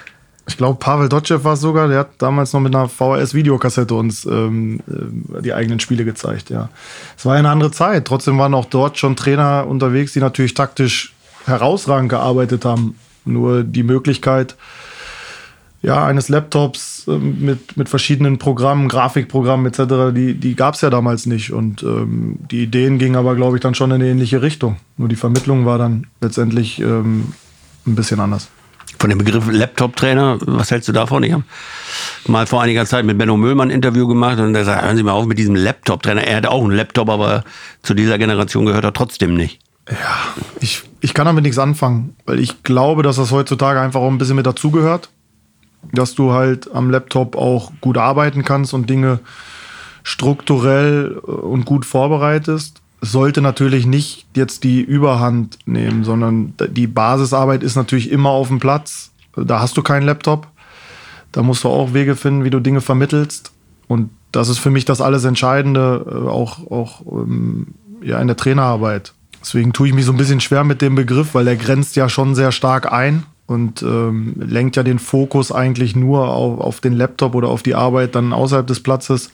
ich 0.46 0.56
glaube, 0.58 0.78
Pavel 0.78 1.08
Dotschew 1.08 1.42
war 1.42 1.54
es 1.54 1.60
sogar, 1.60 1.88
der 1.88 2.00
hat 2.00 2.10
damals 2.18 2.52
noch 2.52 2.60
mit 2.60 2.74
einer 2.74 2.88
VHS-Videokassette 2.88 3.94
uns 3.94 4.26
ähm, 4.26 4.80
äh, 4.88 5.42
die 5.42 5.54
eigenen 5.54 5.80
Spiele 5.80 6.04
gezeigt. 6.04 6.50
Ja, 6.50 6.68
Es 7.16 7.24
war 7.24 7.34
eine 7.34 7.48
andere 7.48 7.70
Zeit. 7.70 8.04
Trotzdem 8.04 8.38
waren 8.38 8.54
auch 8.54 8.66
dort 8.66 8.98
schon 8.98 9.16
Trainer 9.16 9.66
unterwegs, 9.66 10.12
die 10.12 10.20
natürlich 10.20 10.54
taktisch 10.54 11.14
herausragend 11.46 12.10
gearbeitet 12.10 12.64
haben. 12.64 12.96
Nur 13.24 13.64
die 13.64 13.82
Möglichkeit, 13.82 14.54
ja, 15.80 16.04
eines 16.06 16.28
Laptops 16.28 17.06
ähm, 17.08 17.40
mit, 17.40 17.78
mit 17.78 17.88
verschiedenen 17.88 18.38
Programmen, 18.38 18.88
Grafikprogrammen 18.88 19.66
etc., 19.66 20.14
die, 20.14 20.34
die 20.34 20.56
gab 20.56 20.74
es 20.74 20.82
ja 20.82 20.90
damals 20.90 21.24
nicht. 21.24 21.52
Und 21.52 21.82
ähm, 21.82 22.38
die 22.50 22.64
Ideen 22.64 22.98
gingen 22.98 23.16
aber, 23.16 23.34
glaube 23.34 23.56
ich, 23.56 23.62
dann 23.62 23.74
schon 23.74 23.90
in 23.92 23.96
eine 24.02 24.10
ähnliche 24.10 24.42
Richtung. 24.42 24.76
Nur 24.98 25.08
die 25.08 25.16
Vermittlung 25.16 25.64
war 25.64 25.78
dann 25.78 26.06
letztendlich 26.20 26.80
ähm, 26.80 27.32
ein 27.86 27.94
bisschen 27.94 28.20
anders. 28.20 28.48
Von 28.98 29.10
dem 29.10 29.18
Begriff 29.18 29.50
Laptop-Trainer, 29.50 30.38
was 30.40 30.70
hältst 30.70 30.88
du 30.88 30.92
davon? 30.92 31.22
Ich 31.22 31.32
habe 31.32 31.44
mal 32.26 32.46
vor 32.46 32.62
einiger 32.62 32.86
Zeit 32.86 33.04
mit 33.04 33.18
Benno 33.18 33.36
Müllmann 33.36 33.68
ein 33.68 33.74
Interview 33.74 34.06
gemacht 34.06 34.38
und 34.38 34.54
er 34.54 34.64
sagt, 34.64 34.82
hören 34.82 34.96
Sie 34.96 35.02
mal 35.02 35.12
auf 35.12 35.26
mit 35.26 35.38
diesem 35.38 35.54
Laptop-Trainer. 35.54 36.22
Er 36.22 36.38
hat 36.38 36.46
auch 36.46 36.62
einen 36.62 36.72
Laptop, 36.72 37.10
aber 37.10 37.44
zu 37.82 37.94
dieser 37.94 38.18
Generation 38.18 38.66
gehört 38.66 38.84
er 38.84 38.92
trotzdem 38.92 39.34
nicht. 39.34 39.60
Ich, 40.60 40.82
ich 41.00 41.12
kann 41.12 41.26
damit 41.26 41.44
nichts 41.44 41.58
anfangen, 41.58 42.16
weil 42.24 42.40
ich 42.40 42.62
glaube, 42.62 43.02
dass 43.02 43.16
das 43.16 43.30
heutzutage 43.30 43.80
einfach 43.80 44.00
auch 44.00 44.10
ein 44.10 44.18
bisschen 44.18 44.36
mit 44.36 44.46
dazugehört. 44.46 45.10
Dass 45.92 46.14
du 46.14 46.32
halt 46.32 46.74
am 46.74 46.90
Laptop 46.90 47.36
auch 47.36 47.72
gut 47.82 47.98
arbeiten 47.98 48.42
kannst 48.42 48.72
und 48.72 48.88
Dinge 48.88 49.20
strukturell 50.02 51.20
äh, 51.26 51.30
und 51.30 51.64
gut 51.64 51.84
vorbereitest. 51.84 52.80
Sollte 53.00 53.42
natürlich 53.42 53.86
nicht 53.86 54.26
jetzt 54.34 54.64
die 54.64 54.80
Überhand 54.80 55.58
nehmen, 55.66 56.04
sondern 56.04 56.54
die 56.70 56.86
Basisarbeit 56.86 57.62
ist 57.62 57.76
natürlich 57.76 58.10
immer 58.10 58.30
auf 58.30 58.48
dem 58.48 58.60
Platz. 58.60 59.10
Da 59.36 59.60
hast 59.60 59.76
du 59.76 59.82
keinen 59.82 60.04
Laptop. 60.04 60.48
Da 61.32 61.42
musst 61.42 61.64
du 61.64 61.68
auch 61.68 61.92
Wege 61.92 62.16
finden, 62.16 62.44
wie 62.44 62.50
du 62.50 62.60
Dinge 62.60 62.80
vermittelst. 62.80 63.52
Und 63.88 64.10
das 64.32 64.48
ist 64.48 64.58
für 64.58 64.70
mich 64.70 64.84
das 64.84 65.00
alles 65.00 65.24
Entscheidende, 65.24 66.06
äh, 66.08 66.28
auch, 66.28 66.70
auch 66.70 67.02
ähm, 67.06 67.68
ja, 68.02 68.20
in 68.20 68.26
der 68.26 68.36
Trainerarbeit. 68.36 69.12
Deswegen 69.40 69.72
tue 69.72 69.88
ich 69.88 69.94
mich 69.94 70.06
so 70.06 70.12
ein 70.12 70.16
bisschen 70.16 70.40
schwer 70.40 70.64
mit 70.64 70.80
dem 70.80 70.94
Begriff, 70.94 71.34
weil 71.34 71.46
er 71.46 71.56
grenzt 71.56 71.96
ja 71.96 72.08
schon 72.08 72.34
sehr 72.34 72.50
stark 72.50 72.90
ein 72.92 73.24
und 73.46 73.82
ähm, 73.82 74.34
lenkt 74.38 74.76
ja 74.76 74.82
den 74.82 74.98
Fokus 74.98 75.52
eigentlich 75.52 75.94
nur 75.94 76.28
auf, 76.28 76.60
auf 76.60 76.80
den 76.80 76.94
Laptop 76.94 77.34
oder 77.34 77.48
auf 77.48 77.62
die 77.62 77.74
Arbeit 77.74 78.14
dann 78.14 78.32
außerhalb 78.32 78.66
des 78.66 78.80
Platzes. 78.80 79.30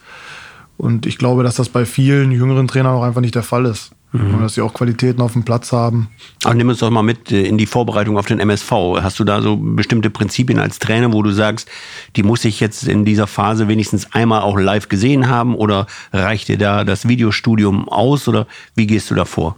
Und 0.81 1.05
ich 1.05 1.19
glaube, 1.19 1.43
dass 1.43 1.55
das 1.55 1.69
bei 1.69 1.85
vielen 1.85 2.31
jüngeren 2.31 2.67
Trainern 2.67 2.95
auch 2.95 3.03
einfach 3.03 3.21
nicht 3.21 3.35
der 3.35 3.43
Fall 3.43 3.67
ist. 3.67 3.91
Und 4.13 4.41
dass 4.41 4.55
sie 4.55 4.61
auch 4.61 4.73
Qualitäten 4.73 5.21
auf 5.21 5.33
dem 5.33 5.43
Platz 5.43 5.71
haben. 5.71 6.09
Aber 6.43 6.55
nimm 6.55 6.67
uns 6.67 6.79
doch 6.79 6.89
mal 6.89 7.03
mit 7.03 7.31
äh, 7.31 7.43
in 7.43 7.57
die 7.57 7.67
Vorbereitung 7.67 8.17
auf 8.17 8.25
den 8.25 8.41
MSV. 8.41 8.71
Hast 9.01 9.19
du 9.19 9.23
da 9.23 9.41
so 9.41 9.55
bestimmte 9.55 10.09
Prinzipien 10.09 10.59
als 10.59 10.79
Trainer, 10.79 11.13
wo 11.13 11.21
du 11.21 11.31
sagst, 11.31 11.69
die 12.17 12.23
muss 12.23 12.43
ich 12.43 12.59
jetzt 12.59 12.87
in 12.87 13.05
dieser 13.05 13.27
Phase 13.27 13.69
wenigstens 13.69 14.11
einmal 14.11 14.41
auch 14.41 14.57
live 14.57 14.89
gesehen 14.89 15.29
haben 15.29 15.55
oder 15.55 15.85
reicht 16.11 16.49
dir 16.49 16.57
da 16.57 16.83
das 16.83 17.07
Videostudium 17.07 17.87
aus 17.87 18.27
oder 18.27 18.47
wie 18.75 18.87
gehst 18.87 19.09
du 19.11 19.15
da 19.15 19.23
vor? 19.23 19.55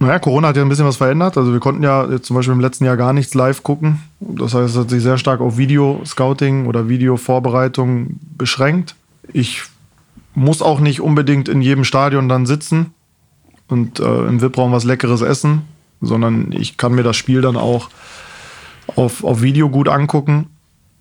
Naja, 0.00 0.18
Corona 0.18 0.48
hat 0.48 0.56
ja 0.56 0.62
ein 0.62 0.68
bisschen 0.68 0.86
was 0.86 0.96
verändert. 0.96 1.36
Also 1.36 1.52
wir 1.52 1.60
konnten 1.60 1.84
ja 1.84 2.08
zum 2.22 2.34
Beispiel 2.34 2.54
im 2.54 2.60
letzten 2.60 2.86
Jahr 2.86 2.96
gar 2.96 3.12
nichts 3.12 3.34
live 3.34 3.62
gucken. 3.62 4.00
Das 4.18 4.54
heißt, 4.54 4.74
es 4.74 4.80
hat 4.80 4.90
sich 4.90 5.02
sehr 5.02 5.18
stark 5.18 5.40
auf 5.40 5.58
Video-Scouting 5.58 6.66
oder 6.66 6.88
Videovorbereitung 6.88 8.18
beschränkt. 8.36 8.96
Ich 9.32 9.62
muss 10.34 10.62
auch 10.62 10.80
nicht 10.80 11.00
unbedingt 11.00 11.48
in 11.48 11.62
jedem 11.62 11.84
Stadion 11.84 12.28
dann 12.28 12.46
sitzen 12.46 12.94
und 13.68 14.00
äh, 14.00 14.26
im 14.26 14.40
VIP-Raum 14.40 14.72
was 14.72 14.84
Leckeres 14.84 15.22
essen, 15.22 15.62
sondern 16.00 16.52
ich 16.52 16.76
kann 16.76 16.94
mir 16.94 17.02
das 17.02 17.16
Spiel 17.16 17.40
dann 17.40 17.56
auch 17.56 17.90
auf, 18.96 19.24
auf 19.24 19.42
Video 19.42 19.68
gut 19.68 19.88
angucken. 19.88 20.46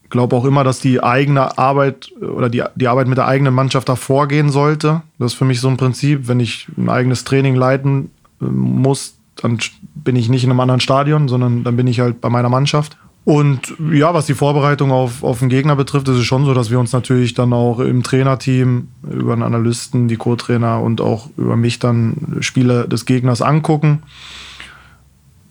Ich 0.03 0.09
glaube 0.09 0.35
auch 0.35 0.45
immer, 0.45 0.63
dass 0.63 0.79
die 0.79 1.03
eigene 1.03 1.57
Arbeit 1.57 2.11
oder 2.19 2.49
die, 2.49 2.63
die 2.75 2.87
Arbeit 2.87 3.07
mit 3.07 3.17
der 3.17 3.27
eigenen 3.27 3.53
Mannschaft 3.53 3.89
davor 3.89 4.27
gehen 4.27 4.49
sollte. 4.49 5.01
Das 5.19 5.33
ist 5.33 5.37
für 5.37 5.45
mich 5.45 5.61
so 5.61 5.67
ein 5.67 5.77
Prinzip. 5.77 6.27
Wenn 6.27 6.39
ich 6.39 6.67
ein 6.77 6.89
eigenes 6.89 7.23
Training 7.25 7.55
leiten 7.55 8.09
äh, 8.41 8.45
muss, 8.45 9.15
dann 9.35 9.59
bin 9.95 10.15
ich 10.15 10.29
nicht 10.29 10.43
in 10.43 10.49
einem 10.49 10.59
anderen 10.59 10.81
Stadion, 10.81 11.27
sondern 11.27 11.63
dann 11.63 11.77
bin 11.77 11.87
ich 11.87 11.99
halt 11.99 12.21
bei 12.21 12.29
meiner 12.29 12.49
Mannschaft. 12.49 12.97
Und 13.25 13.75
ja, 13.91 14.13
was 14.13 14.25
die 14.25 14.33
Vorbereitung 14.33 14.91
auf, 14.91 15.23
auf 15.23 15.39
den 15.39 15.49
Gegner 15.49 15.75
betrifft, 15.75 16.07
ist 16.07 16.17
es 16.17 16.25
schon 16.25 16.45
so, 16.45 16.53
dass 16.53 16.71
wir 16.71 16.79
uns 16.79 16.93
natürlich 16.93 17.33
dann 17.33 17.53
auch 17.53 17.79
im 17.79 18.01
Trainerteam 18.01 18.87
über 19.07 19.33
einen 19.33 19.43
Analysten, 19.43 20.07
die 20.07 20.15
Co-Trainer 20.15 20.81
und 20.81 20.99
auch 20.99 21.29
über 21.37 21.55
mich 21.55 21.79
dann 21.79 22.37
Spiele 22.39 22.87
des 22.87 23.05
Gegners 23.05 23.41
angucken. 23.41 24.01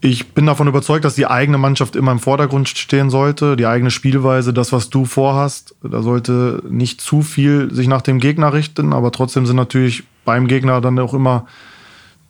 Ich 0.00 0.32
bin 0.32 0.46
davon 0.46 0.68
überzeugt, 0.68 1.04
dass 1.04 1.16
die 1.16 1.26
eigene 1.26 1.58
Mannschaft 1.58 1.96
immer 1.96 2.12
im 2.12 2.20
Vordergrund 2.20 2.68
stehen 2.68 3.10
sollte, 3.10 3.56
die 3.56 3.66
eigene 3.66 3.90
Spielweise, 3.90 4.52
das, 4.52 4.72
was 4.72 4.90
du 4.90 5.04
vorhast. 5.04 5.74
Da 5.82 6.02
sollte 6.02 6.62
nicht 6.68 7.00
zu 7.00 7.22
viel 7.22 7.72
sich 7.74 7.88
nach 7.88 8.02
dem 8.02 8.20
Gegner 8.20 8.52
richten, 8.52 8.92
aber 8.92 9.10
trotzdem 9.10 9.44
sind 9.44 9.56
natürlich 9.56 10.04
beim 10.24 10.46
Gegner 10.46 10.80
dann 10.80 10.98
auch 11.00 11.14
immer 11.14 11.46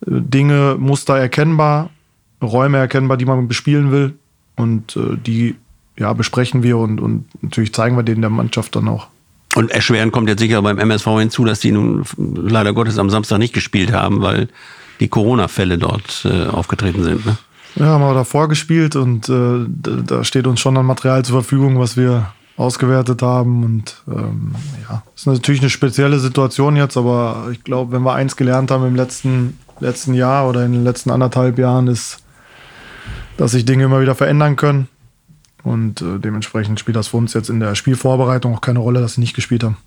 äh, 0.07 0.13
Dinge, 0.13 0.77
Muster 0.79 1.19
erkennbar, 1.19 1.91
Räume 2.43 2.79
erkennbar, 2.79 3.19
die 3.19 3.27
man 3.27 3.49
bespielen 3.49 3.91
will. 3.93 4.15
Und 4.59 4.97
äh, 4.97 5.17
die 5.17 5.57
ja, 5.99 6.13
besprechen 6.13 6.63
wir 6.63 6.79
und, 6.79 7.01
und 7.01 7.27
natürlich 7.43 7.73
zeigen 7.73 7.97
wir 7.97 8.03
denen 8.03 8.21
der 8.21 8.31
Mannschaft 8.31 8.77
dann 8.77 8.89
auch. 8.89 9.09
Und 9.55 9.71
erschwerend 9.71 10.13
kommt 10.13 10.29
jetzt 10.29 10.41
sicher 10.41 10.63
beim 10.63 10.79
MSV 10.79 11.07
hinzu, 11.19 11.45
dass 11.45 11.61
die 11.61 11.73
nun 11.73 12.05
leider 12.17 12.73
Gottes 12.73 12.99
am 12.99 13.11
Samstag 13.11 13.39
nicht 13.39 13.55
gespielt 13.55 13.93
haben, 13.93 14.21
weil 14.23 14.49
die 15.01 15.09
Corona-Fälle 15.09 15.79
dort 15.79 16.25
äh, 16.25 16.47
aufgetreten 16.47 17.03
sind. 17.03 17.27
Ne? 17.27 17.39
Ja, 17.77 17.87
haben 17.87 18.03
wir 18.03 18.15
davor 18.15 18.49
gespielt 18.49 18.97
und 18.97 19.29
äh, 19.29 19.67
da 19.69 20.25
steht 20.25 20.47
uns 20.47 20.61
schon 20.61 20.77
an 20.77 20.87
Material 20.87 21.25
zur 21.25 21.43
Verfügung, 21.43 21.79
was 21.79 21.97
wir 21.97 22.33
ausgewertet 22.57 23.23
haben. 23.23 23.65
Und 23.65 24.03
ähm, 24.09 24.53
ja, 24.89 25.03
ist 25.15 25.27
natürlich 25.27 25.61
eine 25.61 25.71
spezielle 25.71 26.19
Situation 26.19 26.77
jetzt, 26.77 26.97
aber 26.97 27.49
ich 27.53 27.65
glaube, 27.65 27.93
wenn 27.93 28.03
wir 28.03 28.15
eins 28.15 28.37
gelernt 28.37 28.71
haben 28.71 28.87
im 28.87 28.97
letzten, 28.97 29.59
letzten 29.81 30.15
Jahr 30.15 30.49
oder 30.49 30.65
in 30.65 30.73
den 30.73 30.85
letzten 30.85 31.11
anderthalb 31.11 31.59
Jahren, 31.59 31.87
ist, 31.87 32.19
dass 33.39 33.53
sich 33.53 33.65
Dinge 33.65 33.85
immer 33.85 34.03
wieder 34.03 34.15
verändern 34.15 34.57
können. 34.57 34.89
Und 35.63 36.03
äh, 36.03 36.19
dementsprechend 36.19 36.79
spielt 36.79 36.97
das 36.97 37.09
für 37.09 37.17
uns 37.17 37.33
jetzt 37.33 37.49
in 37.49 37.61
der 37.61 37.75
Spielvorbereitung 37.75 38.55
auch 38.55 38.61
keine 38.61 38.81
Rolle, 38.81 39.01
dass 39.01 39.15
sie 39.15 39.21
nicht 39.21 39.35
gespielt 39.35 39.65
haben. 39.65 39.79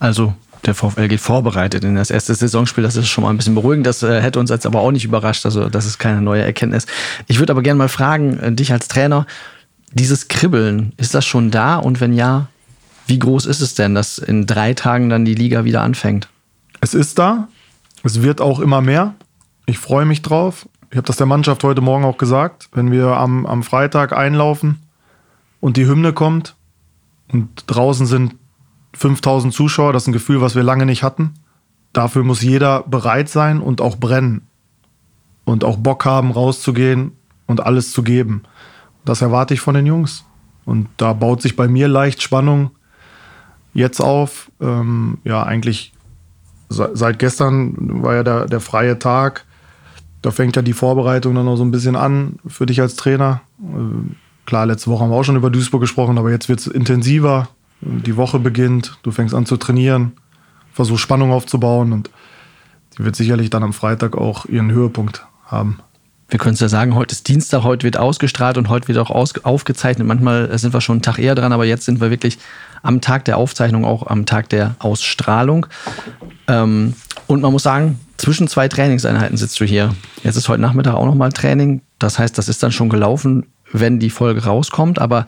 Also 0.00 0.34
der 0.64 0.74
VfL 0.74 1.08
geht 1.08 1.20
vorbereitet 1.20 1.84
in 1.84 1.94
das 1.94 2.10
erste 2.10 2.34
Saisonspiel. 2.34 2.82
Das 2.82 2.96
ist 2.96 3.08
schon 3.08 3.24
mal 3.24 3.30
ein 3.30 3.36
bisschen 3.36 3.54
beruhigend. 3.54 3.86
Das 3.86 4.02
äh, 4.02 4.20
hätte 4.20 4.40
uns 4.40 4.50
jetzt 4.50 4.66
aber 4.66 4.80
auch 4.80 4.92
nicht 4.92 5.04
überrascht. 5.04 5.44
Also 5.44 5.68
das 5.68 5.86
ist 5.86 5.98
keine 5.98 6.22
neue 6.22 6.42
Erkenntnis. 6.42 6.86
Ich 7.26 7.38
würde 7.38 7.52
aber 7.52 7.62
gerne 7.62 7.78
mal 7.78 7.88
fragen, 7.88 8.38
äh, 8.38 8.52
dich 8.52 8.72
als 8.72 8.88
Trainer, 8.88 9.26
dieses 9.92 10.28
Kribbeln, 10.28 10.92
ist 10.96 11.14
das 11.14 11.24
schon 11.24 11.50
da? 11.50 11.76
Und 11.76 12.00
wenn 12.00 12.12
ja, 12.12 12.48
wie 13.06 13.18
groß 13.18 13.46
ist 13.46 13.60
es 13.60 13.74
denn, 13.74 13.94
dass 13.94 14.18
in 14.18 14.46
drei 14.46 14.74
Tagen 14.74 15.08
dann 15.08 15.24
die 15.24 15.34
Liga 15.34 15.64
wieder 15.64 15.82
anfängt? 15.82 16.28
Es 16.80 16.94
ist 16.94 17.18
da. 17.18 17.48
Es 18.04 18.22
wird 18.22 18.40
auch 18.40 18.60
immer 18.60 18.80
mehr. 18.80 19.14
Ich 19.66 19.78
freue 19.78 20.04
mich 20.04 20.22
drauf. 20.22 20.68
Ich 20.90 20.96
habe 20.96 21.06
das 21.06 21.16
der 21.16 21.26
Mannschaft 21.26 21.64
heute 21.64 21.80
Morgen 21.80 22.04
auch 22.04 22.16
gesagt. 22.18 22.68
Wenn 22.72 22.90
wir 22.90 23.08
am, 23.16 23.44
am 23.46 23.62
Freitag 23.62 24.12
einlaufen 24.12 24.78
und 25.60 25.76
die 25.76 25.86
Hymne 25.86 26.12
kommt 26.12 26.56
und 27.30 27.48
draußen 27.66 28.06
sind 28.06 28.36
5000 28.94 29.52
Zuschauer, 29.52 29.92
das 29.92 30.04
ist 30.04 30.08
ein 30.08 30.12
Gefühl, 30.12 30.40
was 30.40 30.54
wir 30.54 30.62
lange 30.62 30.86
nicht 30.86 31.02
hatten. 31.02 31.34
Dafür 31.92 32.24
muss 32.24 32.42
jeder 32.42 32.82
bereit 32.84 33.28
sein 33.28 33.60
und 33.60 33.80
auch 33.80 33.96
brennen. 33.96 34.46
Und 35.44 35.64
auch 35.64 35.76
Bock 35.76 36.04
haben, 36.04 36.30
rauszugehen 36.30 37.12
und 37.46 37.60
alles 37.60 37.92
zu 37.92 38.02
geben. 38.02 38.42
Das 39.04 39.22
erwarte 39.22 39.54
ich 39.54 39.60
von 39.60 39.74
den 39.74 39.86
Jungs. 39.86 40.24
Und 40.64 40.88
da 40.98 41.12
baut 41.14 41.40
sich 41.40 41.56
bei 41.56 41.68
mir 41.68 41.88
leicht 41.88 42.22
Spannung 42.22 42.70
jetzt 43.72 44.00
auf. 44.00 44.50
Ähm, 44.60 45.18
ja, 45.24 45.42
eigentlich 45.42 45.92
se- 46.68 46.90
seit 46.92 47.18
gestern 47.18 48.02
war 48.02 48.14
ja 48.14 48.22
der, 48.22 48.46
der 48.46 48.60
freie 48.60 48.98
Tag. 48.98 49.46
Da 50.28 50.32
fängt 50.32 50.56
ja 50.56 50.60
die 50.60 50.74
Vorbereitung 50.74 51.34
dann 51.34 51.46
noch 51.46 51.56
so 51.56 51.64
ein 51.64 51.70
bisschen 51.70 51.96
an 51.96 52.38
für 52.46 52.66
dich 52.66 52.82
als 52.82 52.96
Trainer. 52.96 53.40
Äh, 53.62 54.12
Klar, 54.44 54.66
letzte 54.66 54.90
Woche 54.90 55.04
haben 55.04 55.10
wir 55.10 55.16
auch 55.16 55.24
schon 55.24 55.36
über 55.36 55.48
Duisburg 55.48 55.80
gesprochen, 55.80 56.18
aber 56.18 56.30
jetzt 56.30 56.50
wird 56.50 56.60
es 56.60 56.66
intensiver. 56.66 57.48
Die 57.80 58.16
Woche 58.16 58.38
beginnt, 58.38 58.98
du 59.02 59.10
fängst 59.10 59.34
an 59.34 59.46
zu 59.46 59.56
trainieren, 59.56 60.12
versuchst 60.72 61.02
Spannung 61.02 61.32
aufzubauen 61.32 61.92
und 61.94 62.10
die 62.96 63.04
wird 63.04 63.16
sicherlich 63.16 63.48
dann 63.48 63.62
am 63.62 63.72
Freitag 63.72 64.18
auch 64.18 64.44
ihren 64.44 64.70
Höhepunkt 64.70 65.26
haben. 65.46 65.80
Wir 66.30 66.38
können 66.38 66.54
es 66.54 66.60
ja 66.60 66.68
sagen, 66.68 66.94
heute 66.94 67.12
ist 67.12 67.26
Dienstag, 67.28 67.62
heute 67.62 67.84
wird 67.84 67.96
ausgestrahlt 67.98 68.58
und 68.58 68.68
heute 68.68 68.88
wird 68.88 68.98
auch 68.98 69.10
aufgezeichnet. 69.10 70.06
Manchmal 70.06 70.58
sind 70.58 70.74
wir 70.74 70.82
schon 70.82 70.96
einen 70.96 71.02
Tag 71.02 71.18
eher 71.18 71.34
dran, 71.34 71.52
aber 71.52 71.64
jetzt 71.64 71.86
sind 71.86 72.02
wir 72.02 72.10
wirklich 72.10 72.38
am 72.82 73.00
Tag 73.00 73.26
der 73.26 73.36
Aufzeichnung, 73.38 73.84
auch 73.84 74.06
am 74.06 74.24
Tag 74.26 74.48
der 74.50 74.76
Ausstrahlung. 74.78 75.66
Ähm, 76.46 76.94
und 77.28 77.42
man 77.42 77.52
muss 77.52 77.62
sagen, 77.62 78.00
zwischen 78.16 78.48
zwei 78.48 78.68
Trainingseinheiten 78.68 79.36
sitzt 79.36 79.60
du 79.60 79.64
hier. 79.64 79.94
Jetzt 80.24 80.36
ist 80.36 80.48
heute 80.48 80.62
Nachmittag 80.62 80.94
auch 80.94 81.04
nochmal 81.04 81.30
Training. 81.30 81.82
Das 81.98 82.18
heißt, 82.18 82.36
das 82.36 82.48
ist 82.48 82.62
dann 82.62 82.72
schon 82.72 82.88
gelaufen, 82.88 83.46
wenn 83.70 84.00
die 84.00 84.10
Folge 84.10 84.44
rauskommt. 84.44 84.98
Aber 84.98 85.26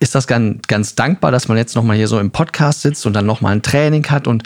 ist 0.00 0.14
das 0.14 0.26
ganz, 0.26 0.66
ganz 0.66 0.96
dankbar, 0.96 1.30
dass 1.30 1.46
man 1.48 1.56
jetzt 1.56 1.76
nochmal 1.76 1.96
hier 1.96 2.08
so 2.08 2.18
im 2.18 2.32
Podcast 2.32 2.82
sitzt 2.82 3.06
und 3.06 3.14
dann 3.14 3.26
nochmal 3.26 3.52
ein 3.52 3.62
Training 3.62 4.04
hat 4.10 4.26
und 4.26 4.42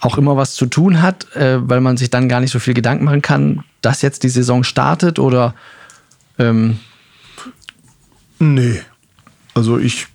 auch 0.00 0.16
immer 0.16 0.36
was 0.36 0.54
zu 0.54 0.66
tun 0.66 1.02
hat, 1.02 1.34
äh, 1.34 1.58
weil 1.68 1.80
man 1.80 1.96
sich 1.96 2.10
dann 2.10 2.28
gar 2.28 2.40
nicht 2.40 2.52
so 2.52 2.60
viel 2.60 2.74
Gedanken 2.74 3.04
machen 3.04 3.22
kann, 3.22 3.64
dass 3.82 4.00
jetzt 4.00 4.22
die 4.22 4.28
Saison 4.28 4.62
startet 4.62 5.18
oder 5.18 5.54
ähm 6.38 6.78
Nee. 8.38 8.80
Also 9.54 9.78
ich 9.78 10.06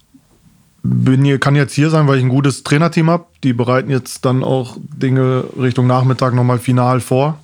bin 0.83 1.23
hier, 1.23 1.39
kann 1.39 1.55
jetzt 1.55 1.73
hier 1.73 1.89
sein, 1.89 2.07
weil 2.07 2.17
ich 2.17 2.23
ein 2.23 2.29
gutes 2.29 2.63
Trainerteam 2.63 3.09
habe. 3.09 3.25
Die 3.43 3.53
bereiten 3.53 3.89
jetzt 3.89 4.25
dann 4.25 4.43
auch 4.43 4.77
Dinge 4.79 5.45
Richtung 5.59 5.87
Nachmittag 5.87 6.33
nochmal 6.33 6.59
final 6.59 6.99
vor. 6.99 7.39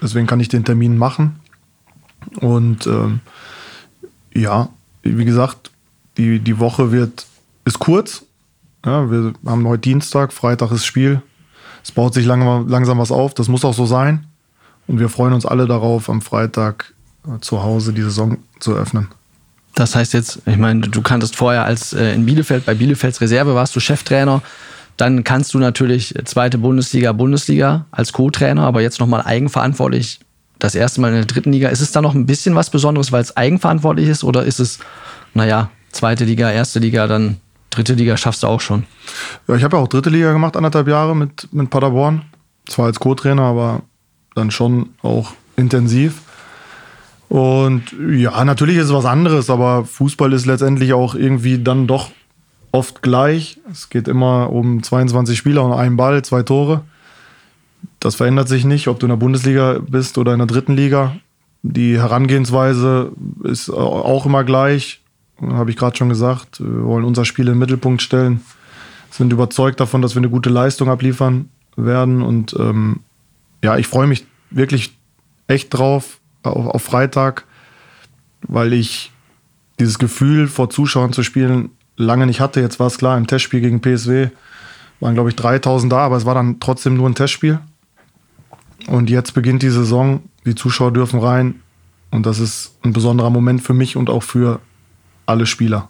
Deswegen 0.00 0.26
kann 0.26 0.40
ich 0.40 0.48
den 0.48 0.64
Termin 0.64 0.96
machen. 0.96 1.40
Und 2.40 2.86
ähm, 2.86 3.20
ja, 4.32 4.68
wie 5.02 5.24
gesagt, 5.24 5.70
die, 6.16 6.38
die 6.38 6.58
Woche 6.58 6.92
wird, 6.92 7.26
ist 7.64 7.78
kurz. 7.78 8.24
Ja, 8.84 9.10
wir 9.10 9.32
haben 9.44 9.66
heute 9.66 9.80
Dienstag, 9.80 10.32
Freitag 10.32 10.70
ist 10.70 10.86
Spiel. 10.86 11.22
Es 11.82 11.92
baut 11.92 12.14
sich 12.14 12.26
lang, 12.26 12.68
langsam 12.68 12.98
was 12.98 13.10
auf. 13.10 13.34
Das 13.34 13.48
muss 13.48 13.64
auch 13.64 13.74
so 13.74 13.86
sein. 13.86 14.26
Und 14.86 15.00
wir 15.00 15.08
freuen 15.08 15.32
uns 15.32 15.46
alle 15.46 15.66
darauf, 15.66 16.08
am 16.08 16.20
Freitag 16.20 16.94
äh, 17.26 17.40
zu 17.40 17.62
Hause 17.62 17.92
die 17.92 18.02
Saison 18.02 18.38
zu 18.60 18.74
öffnen. 18.74 19.08
Das 19.78 19.94
heißt 19.94 20.12
jetzt, 20.12 20.40
ich 20.44 20.56
meine, 20.56 20.80
du 20.80 21.02
kanntest 21.02 21.36
vorher 21.36 21.64
als 21.64 21.92
äh, 21.92 22.12
in 22.12 22.26
Bielefeld, 22.26 22.66
bei 22.66 22.74
Bielefelds 22.74 23.20
Reserve 23.20 23.54
warst 23.54 23.76
du 23.76 23.80
Cheftrainer. 23.80 24.42
Dann 24.96 25.22
kannst 25.22 25.54
du 25.54 25.60
natürlich 25.60 26.16
zweite 26.24 26.58
Bundesliga, 26.58 27.12
Bundesliga 27.12 27.86
als 27.92 28.12
Co-Trainer, 28.12 28.62
aber 28.62 28.80
jetzt 28.80 28.98
nochmal 28.98 29.22
eigenverantwortlich 29.22 30.18
das 30.58 30.74
erste 30.74 31.00
Mal 31.00 31.10
in 31.10 31.14
der 31.14 31.26
dritten 31.26 31.52
Liga. 31.52 31.68
Ist 31.68 31.80
es 31.80 31.92
da 31.92 32.02
noch 32.02 32.16
ein 32.16 32.26
bisschen 32.26 32.56
was 32.56 32.70
Besonderes, 32.70 33.12
weil 33.12 33.22
es 33.22 33.36
eigenverantwortlich 33.36 34.08
ist 34.08 34.24
oder 34.24 34.42
ist 34.42 34.58
es, 34.58 34.80
naja, 35.32 35.70
zweite 35.92 36.24
Liga, 36.24 36.50
erste 36.50 36.80
Liga, 36.80 37.06
dann 37.06 37.36
dritte 37.70 37.94
Liga 37.94 38.16
schaffst 38.16 38.42
du 38.42 38.48
auch 38.48 38.60
schon? 38.60 38.82
Ja, 39.46 39.54
ich 39.54 39.62
habe 39.62 39.76
ja 39.76 39.82
auch 39.84 39.86
dritte 39.86 40.10
Liga 40.10 40.32
gemacht, 40.32 40.56
anderthalb 40.56 40.88
Jahre 40.88 41.14
mit, 41.14 41.52
mit 41.52 41.70
Paderborn. 41.70 42.22
Zwar 42.66 42.86
als 42.86 42.98
Co-Trainer, 42.98 43.42
aber 43.42 43.82
dann 44.34 44.50
schon 44.50 44.88
auch 45.02 45.34
intensiv. 45.56 46.22
Und 47.28 47.94
ja, 48.10 48.42
natürlich 48.44 48.76
ist 48.76 48.86
es 48.86 48.92
was 48.92 49.04
anderes, 49.04 49.50
aber 49.50 49.84
Fußball 49.84 50.32
ist 50.32 50.46
letztendlich 50.46 50.94
auch 50.94 51.14
irgendwie 51.14 51.58
dann 51.58 51.86
doch 51.86 52.10
oft 52.72 53.02
gleich. 53.02 53.60
Es 53.70 53.90
geht 53.90 54.08
immer 54.08 54.50
um 54.50 54.82
22 54.82 55.36
Spieler 55.36 55.64
und 55.64 55.72
einen 55.72 55.96
Ball, 55.96 56.22
zwei 56.22 56.42
Tore. 56.42 56.82
Das 58.00 58.14
verändert 58.14 58.48
sich 58.48 58.64
nicht, 58.64 58.88
ob 58.88 58.98
du 58.98 59.06
in 59.06 59.10
der 59.10 59.16
Bundesliga 59.16 59.78
bist 59.86 60.18
oder 60.18 60.32
in 60.32 60.38
der 60.38 60.46
dritten 60.46 60.74
Liga. 60.74 61.16
Die 61.62 61.98
Herangehensweise 61.98 63.12
ist 63.44 63.68
auch 63.70 64.24
immer 64.24 64.44
gleich. 64.44 65.00
Habe 65.40 65.70
ich 65.70 65.76
gerade 65.76 65.96
schon 65.96 66.08
gesagt. 66.08 66.60
Wir 66.60 66.84
wollen 66.84 67.04
unser 67.04 67.24
Spiel 67.24 67.46
in 67.46 67.54
den 67.54 67.58
Mittelpunkt 67.58 68.02
stellen. 68.02 68.40
Sind 69.10 69.32
überzeugt 69.32 69.80
davon, 69.80 70.02
dass 70.02 70.14
wir 70.14 70.20
eine 70.20 70.30
gute 70.30 70.50
Leistung 70.50 70.88
abliefern 70.88 71.48
werden. 71.76 72.22
Und 72.22 72.54
ähm, 72.58 73.00
ja, 73.62 73.76
ich 73.76 73.86
freue 73.86 74.06
mich 74.06 74.26
wirklich 74.50 74.96
echt 75.46 75.74
drauf, 75.74 76.18
auf, 76.50 76.66
auf 76.66 76.82
Freitag, 76.82 77.44
weil 78.42 78.72
ich 78.72 79.12
dieses 79.78 79.98
Gefühl, 79.98 80.48
vor 80.48 80.70
Zuschauern 80.70 81.12
zu 81.12 81.22
spielen, 81.22 81.70
lange 81.96 82.26
nicht 82.26 82.40
hatte. 82.40 82.60
Jetzt 82.60 82.80
war 82.80 82.86
es 82.86 82.98
klar, 82.98 83.16
im 83.16 83.26
Testspiel 83.26 83.60
gegen 83.60 83.80
PSW 83.80 84.28
waren, 85.00 85.14
glaube 85.14 85.30
ich, 85.30 85.36
3000 85.36 85.92
da, 85.92 85.98
aber 85.98 86.16
es 86.16 86.24
war 86.24 86.34
dann 86.34 86.60
trotzdem 86.60 86.96
nur 86.96 87.08
ein 87.08 87.14
Testspiel. 87.14 87.60
Und 88.86 89.10
jetzt 89.10 89.34
beginnt 89.34 89.62
die 89.62 89.70
Saison, 89.70 90.22
die 90.44 90.54
Zuschauer 90.54 90.92
dürfen 90.92 91.20
rein 91.20 91.60
und 92.10 92.26
das 92.26 92.38
ist 92.38 92.76
ein 92.82 92.92
besonderer 92.92 93.30
Moment 93.30 93.62
für 93.62 93.74
mich 93.74 93.96
und 93.96 94.08
auch 94.10 94.22
für 94.22 94.60
alle 95.26 95.46
Spieler. 95.46 95.88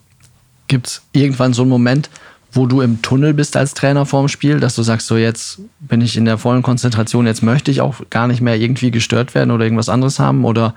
Gibt 0.66 0.88
es 0.88 1.03
irgendwann 1.12 1.53
so 1.53 1.62
einen 1.62 1.71
Moment, 1.71 2.11
wo 2.52 2.66
du 2.66 2.80
im 2.80 3.02
Tunnel 3.02 3.34
bist 3.34 3.56
als 3.56 3.74
Trainer 3.74 4.06
vorm 4.06 4.28
Spiel, 4.28 4.61
dass 4.61 4.74
du 4.74 4.82
sagst, 4.82 5.06
so 5.06 5.16
jetzt 5.16 5.61
bin 5.80 6.00
ich 6.00 6.16
in 6.16 6.24
der 6.24 6.38
vollen 6.38 6.62
Konzentration, 6.62 7.26
jetzt 7.26 7.42
möchte 7.42 7.70
ich 7.70 7.80
auch 7.80 7.96
gar 8.11 8.26
nicht 8.26 8.40
mehr 8.40 8.56
irgendwie 8.56 8.90
gestört 8.90 9.34
werden 9.34 9.50
oder 9.50 9.64
irgendwas 9.64 9.88
anderes 9.88 10.18
haben 10.18 10.44
oder 10.44 10.74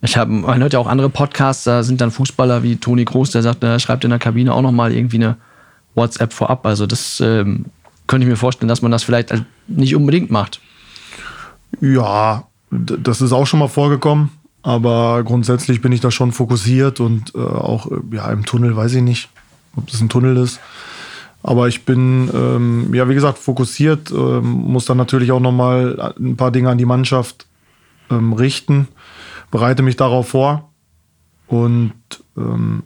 ich 0.00 0.18
habe, 0.18 0.30
man 0.30 0.60
hört 0.60 0.74
ja 0.74 0.78
auch 0.78 0.86
andere 0.86 1.08
Podcasts, 1.08 1.64
da 1.64 1.82
sind 1.82 2.00
dann 2.00 2.10
Fußballer 2.10 2.62
wie 2.62 2.76
Toni 2.76 3.04
Groß, 3.04 3.30
der 3.30 3.42
sagt, 3.42 3.64
er 3.64 3.78
schreibt 3.78 4.04
in 4.04 4.10
der 4.10 4.18
Kabine 4.18 4.52
auch 4.52 4.60
nochmal 4.60 4.92
irgendwie 4.92 5.16
eine 5.16 5.36
WhatsApp 5.94 6.32
vorab. 6.34 6.66
Also 6.66 6.86
das 6.86 7.20
ähm, 7.20 7.66
könnte 8.06 8.26
ich 8.26 8.30
mir 8.30 8.36
vorstellen, 8.36 8.68
dass 8.68 8.82
man 8.82 8.92
das 8.92 9.02
vielleicht 9.02 9.32
nicht 9.66 9.96
unbedingt 9.96 10.30
macht. 10.30 10.60
Ja, 11.80 12.44
das 12.70 13.22
ist 13.22 13.32
auch 13.32 13.46
schon 13.46 13.60
mal 13.60 13.68
vorgekommen, 13.68 14.30
aber 14.62 15.22
grundsätzlich 15.24 15.80
bin 15.80 15.92
ich 15.92 16.00
da 16.00 16.10
schon 16.10 16.32
fokussiert 16.32 17.00
und 17.00 17.34
äh, 17.34 17.38
auch 17.38 17.90
äh, 17.90 17.96
ja, 18.12 18.30
im 18.30 18.44
Tunnel 18.44 18.76
weiß 18.76 18.94
ich 18.94 19.02
nicht, 19.02 19.30
ob 19.74 19.86
das 19.90 20.00
ein 20.00 20.08
Tunnel 20.10 20.36
ist. 20.36 20.60
Aber 21.44 21.68
ich 21.68 21.84
bin, 21.84 22.30
ähm, 22.32 22.94
ja, 22.94 23.06
wie 23.06 23.14
gesagt, 23.14 23.36
fokussiert, 23.36 24.10
ähm, 24.10 24.44
muss 24.44 24.86
dann 24.86 24.96
natürlich 24.96 25.30
auch 25.30 25.40
nochmal 25.40 26.14
ein 26.18 26.38
paar 26.38 26.50
Dinge 26.50 26.70
an 26.70 26.78
die 26.78 26.86
Mannschaft 26.86 27.46
ähm, 28.10 28.32
richten, 28.32 28.88
bereite 29.50 29.82
mich 29.82 29.96
darauf 29.96 30.28
vor. 30.28 30.70
Und 31.46 31.92
ähm, 32.38 32.82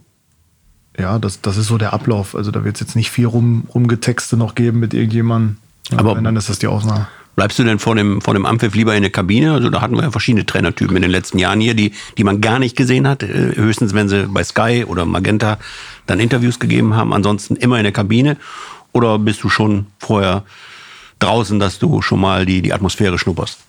ja, 0.98 1.20
das, 1.20 1.40
das 1.40 1.56
ist 1.56 1.68
so 1.68 1.78
der 1.78 1.92
Ablauf. 1.92 2.34
Also 2.34 2.50
da 2.50 2.64
wird 2.64 2.74
es 2.74 2.80
jetzt 2.80 2.96
nicht 2.96 3.12
viel 3.12 3.26
rum, 3.26 3.68
rumgetexte 3.72 4.36
noch 4.36 4.56
geben 4.56 4.80
mit 4.80 4.92
irgendjemandem. 4.92 5.58
Aber 5.96 6.16
wenn, 6.16 6.24
dann 6.24 6.34
ist 6.34 6.48
das 6.48 6.58
die 6.58 6.66
Ausnahme. 6.66 7.06
Bleibst 7.38 7.56
du 7.56 7.62
denn 7.62 7.78
vor 7.78 7.94
dem, 7.94 8.20
vor 8.20 8.34
dem 8.34 8.44
Ampfiff 8.44 8.74
lieber 8.74 8.96
in 8.96 9.02
der 9.02 9.12
Kabine? 9.12 9.52
Also 9.52 9.70
da 9.70 9.80
hatten 9.80 9.94
wir 9.94 10.02
ja 10.02 10.10
verschiedene 10.10 10.44
Trainertypen 10.44 10.96
in 10.96 11.02
den 11.02 11.10
letzten 11.12 11.38
Jahren 11.38 11.60
hier, 11.60 11.74
die, 11.74 11.92
die 12.16 12.24
man 12.24 12.40
gar 12.40 12.58
nicht 12.58 12.76
gesehen 12.76 13.06
hat. 13.06 13.22
Äh, 13.22 13.54
höchstens, 13.54 13.94
wenn 13.94 14.08
sie 14.08 14.26
bei 14.26 14.42
Sky 14.42 14.84
oder 14.84 15.06
Magenta 15.06 15.56
dann 16.06 16.18
Interviews 16.18 16.58
gegeben 16.58 16.96
haben. 16.96 17.12
Ansonsten 17.12 17.54
immer 17.54 17.76
in 17.76 17.84
der 17.84 17.92
Kabine. 17.92 18.38
Oder 18.90 19.20
bist 19.20 19.44
du 19.44 19.48
schon 19.48 19.86
vorher 20.00 20.42
draußen, 21.20 21.60
dass 21.60 21.78
du 21.78 22.02
schon 22.02 22.18
mal 22.18 22.44
die, 22.44 22.60
die 22.60 22.72
Atmosphäre 22.72 23.20
schnupperst? 23.20 23.60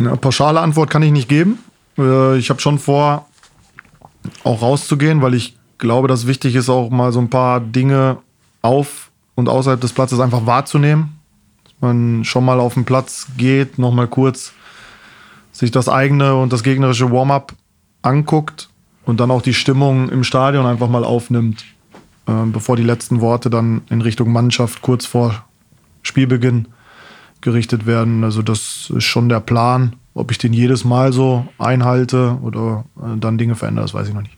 Eine 0.00 0.16
pauschale 0.16 0.58
Antwort 0.58 0.90
kann 0.90 1.04
ich 1.04 1.12
nicht 1.12 1.28
geben. 1.28 1.60
Äh, 1.96 2.38
ich 2.38 2.50
habe 2.50 2.60
schon 2.60 2.80
vor, 2.80 3.28
auch 4.42 4.62
rauszugehen, 4.62 5.22
weil 5.22 5.34
ich 5.34 5.56
glaube, 5.78 6.08
dass 6.08 6.26
wichtig 6.26 6.56
ist, 6.56 6.68
auch 6.68 6.90
mal 6.90 7.12
so 7.12 7.20
ein 7.20 7.30
paar 7.30 7.60
Dinge 7.60 8.16
auf 8.62 9.12
und 9.36 9.48
außerhalb 9.48 9.80
des 9.80 9.92
Platzes 9.92 10.18
einfach 10.18 10.44
wahrzunehmen 10.44 11.13
man 11.84 12.24
schon 12.24 12.44
mal 12.44 12.58
auf 12.58 12.74
den 12.74 12.84
Platz 12.84 13.28
geht, 13.36 13.78
noch 13.78 13.92
mal 13.92 14.08
kurz 14.08 14.52
sich 15.52 15.70
das 15.70 15.88
eigene 15.88 16.34
und 16.34 16.52
das 16.52 16.64
gegnerische 16.64 17.12
Warm-up 17.12 17.54
anguckt 18.02 18.68
und 19.04 19.20
dann 19.20 19.30
auch 19.30 19.42
die 19.42 19.54
Stimmung 19.54 20.08
im 20.08 20.24
Stadion 20.24 20.66
einfach 20.66 20.88
mal 20.88 21.04
aufnimmt, 21.04 21.64
äh, 22.26 22.32
bevor 22.46 22.76
die 22.76 22.82
letzten 22.82 23.20
Worte 23.20 23.50
dann 23.50 23.82
in 23.88 24.02
Richtung 24.02 24.32
Mannschaft 24.32 24.82
kurz 24.82 25.06
vor 25.06 25.44
Spielbeginn 26.02 26.66
gerichtet 27.40 27.86
werden. 27.86 28.24
Also 28.24 28.42
das 28.42 28.90
ist 28.94 29.04
schon 29.04 29.28
der 29.28 29.40
Plan. 29.40 29.96
Ob 30.14 30.30
ich 30.30 30.38
den 30.38 30.52
jedes 30.52 30.84
Mal 30.84 31.12
so 31.12 31.46
einhalte 31.58 32.38
oder 32.42 32.84
äh, 32.98 33.18
dann 33.18 33.38
Dinge 33.38 33.54
verändere, 33.54 33.84
das 33.84 33.94
weiß 33.94 34.08
ich 34.08 34.14
noch 34.14 34.22
nicht. 34.22 34.36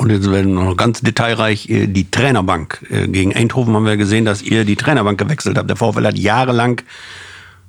Und 0.00 0.08
jetzt 0.08 0.30
werden 0.30 0.54
noch 0.54 0.78
ganz 0.78 1.02
detailreich 1.02 1.68
äh, 1.68 1.86
die 1.86 2.10
Trainerbank. 2.10 2.86
Äh, 2.88 3.06
gegen 3.08 3.36
Eindhoven 3.36 3.74
haben 3.74 3.84
wir 3.84 3.98
gesehen, 3.98 4.24
dass 4.24 4.40
ihr 4.40 4.64
die 4.64 4.76
Trainerbank 4.76 5.18
gewechselt 5.18 5.58
habt. 5.58 5.68
Der 5.68 5.76
VfL 5.76 6.06
hat 6.06 6.16
jahrelang 6.16 6.80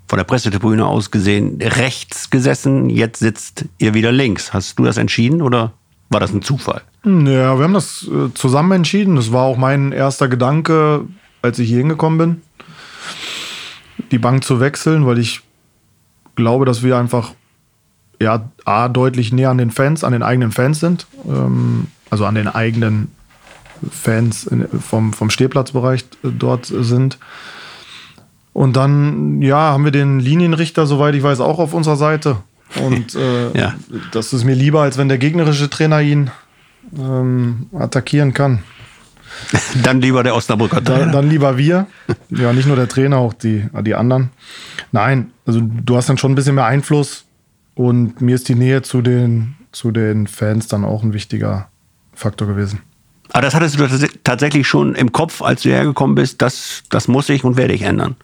von 0.08 0.16
der 0.16 0.24
Pressetribüne 0.24 0.86
aus 0.86 1.12
gesehen 1.12 1.60
rechts 1.62 2.30
gesessen. 2.30 2.90
Jetzt 2.90 3.20
sitzt 3.20 3.66
ihr 3.80 3.94
wieder 3.94 4.14
links. 4.14 4.54
Hast 4.54 4.80
du 4.80 4.86
das 4.86 4.96
entschieden 4.96 5.42
oder 5.42 5.74
war 6.10 6.22
das 6.22 6.32
ein 6.32 6.42
Zufall? 6.42 6.84
Ja, 7.04 7.58
wir 7.58 7.66
haben 7.66 7.74
das 7.74 8.08
äh, 8.08 8.34
zusammen 8.34 8.72
entschieden. 8.72 9.18
Das 9.18 9.34
war 9.34 9.44
auch 9.44 9.58
mein 9.58 9.92
erster 9.92 10.30
Gedanke, 10.30 11.06
als 11.42 11.60
ich 11.60 11.68
hier 11.68 11.80
hingekommen 11.80 12.18
bin, 12.18 12.42
die 14.10 14.20
Bank 14.20 14.46
zu 14.46 14.62
wechseln, 14.62 15.06
weil 15.06 15.20
ich 15.20 15.42
glaube, 16.38 16.64
dass 16.64 16.82
wir 16.82 16.96
einfach 16.96 17.34
ja, 18.22 18.50
A, 18.64 18.88
deutlich 18.88 19.34
näher 19.34 19.50
an 19.50 19.58
den 19.58 19.72
Fans, 19.72 20.06
an 20.06 20.14
den 20.14 20.24
eigenen 20.24 20.54
Fans 20.54 20.80
sind. 20.80 21.08
Ähm, 21.28 21.88
also 22.12 22.26
an 22.26 22.36
den 22.36 22.48
eigenen 22.48 23.10
Fans 23.90 24.48
vom, 24.88 25.14
vom 25.14 25.30
Stehplatzbereich 25.32 26.06
dort 26.22 26.68
sind. 26.68 27.18
Und 28.54 28.76
dann, 28.76 29.42
ja, 29.42 29.72
haben 29.72 29.86
wir 29.86 29.92
den 29.92 30.20
Linienrichter, 30.20 30.86
soweit 30.86 31.16
ich 31.16 31.24
weiß, 31.24 31.40
auch 31.40 31.58
auf 31.58 31.74
unserer 31.74 31.96
Seite. 31.96 32.38
Und 32.86 33.16
äh, 33.16 33.58
ja. 33.58 33.74
das 34.12 34.34
ist 34.34 34.44
mir 34.44 34.56
lieber, 34.56 34.82
als 34.82 34.98
wenn 34.98 35.10
der 35.10 35.18
gegnerische 35.18 35.70
Trainer 35.70 36.02
ihn 36.02 36.30
ähm, 36.98 37.68
attackieren 37.74 38.34
kann. 38.34 38.64
Dann 39.84 40.02
lieber 40.02 40.24
der 40.24 40.36
Osnabrücker 40.36 40.84
Trainer. 40.84 41.00
Dann, 41.00 41.12
dann, 41.14 41.30
lieber 41.30 41.58
wir. 41.58 41.88
Ja, 42.30 42.52
nicht 42.52 42.68
nur 42.68 42.76
der 42.76 42.90
Trainer, 42.90 43.18
auch 43.18 43.34
die, 43.34 43.66
die 43.82 43.96
anderen. 43.96 44.30
Nein, 44.92 45.32
also 45.46 45.62
du 45.62 45.96
hast 45.96 46.10
dann 46.10 46.18
schon 46.18 46.34
ein 46.34 46.36
bisschen 46.36 46.56
mehr 46.56 46.66
Einfluss 46.66 47.24
und 47.74 48.20
mir 48.20 48.36
ist 48.36 48.50
die 48.50 48.56
Nähe 48.56 48.82
zu 48.82 49.02
den, 49.02 49.56
zu 49.72 49.92
den 49.92 50.28
Fans 50.28 50.68
dann 50.68 50.84
auch 50.84 51.02
ein 51.02 51.14
wichtiger 51.14 51.71
Faktor 52.22 52.48
gewesen. 52.48 52.82
Aber 53.34 53.42
das 53.42 53.54
hattest 53.54 53.80
du 53.80 53.88
tatsächlich 54.24 54.68
schon 54.68 54.96
im 54.96 55.12
Kopf, 55.12 55.42
als 55.42 55.62
du 55.62 55.70
hergekommen 55.70 56.16
bist, 56.16 56.42
das, 56.42 56.84
das 56.90 57.08
muss 57.08 57.30
ich 57.30 57.44
und 57.44 57.56
werde 57.56 57.74
ich 57.74 57.82
ändern. 57.82 58.16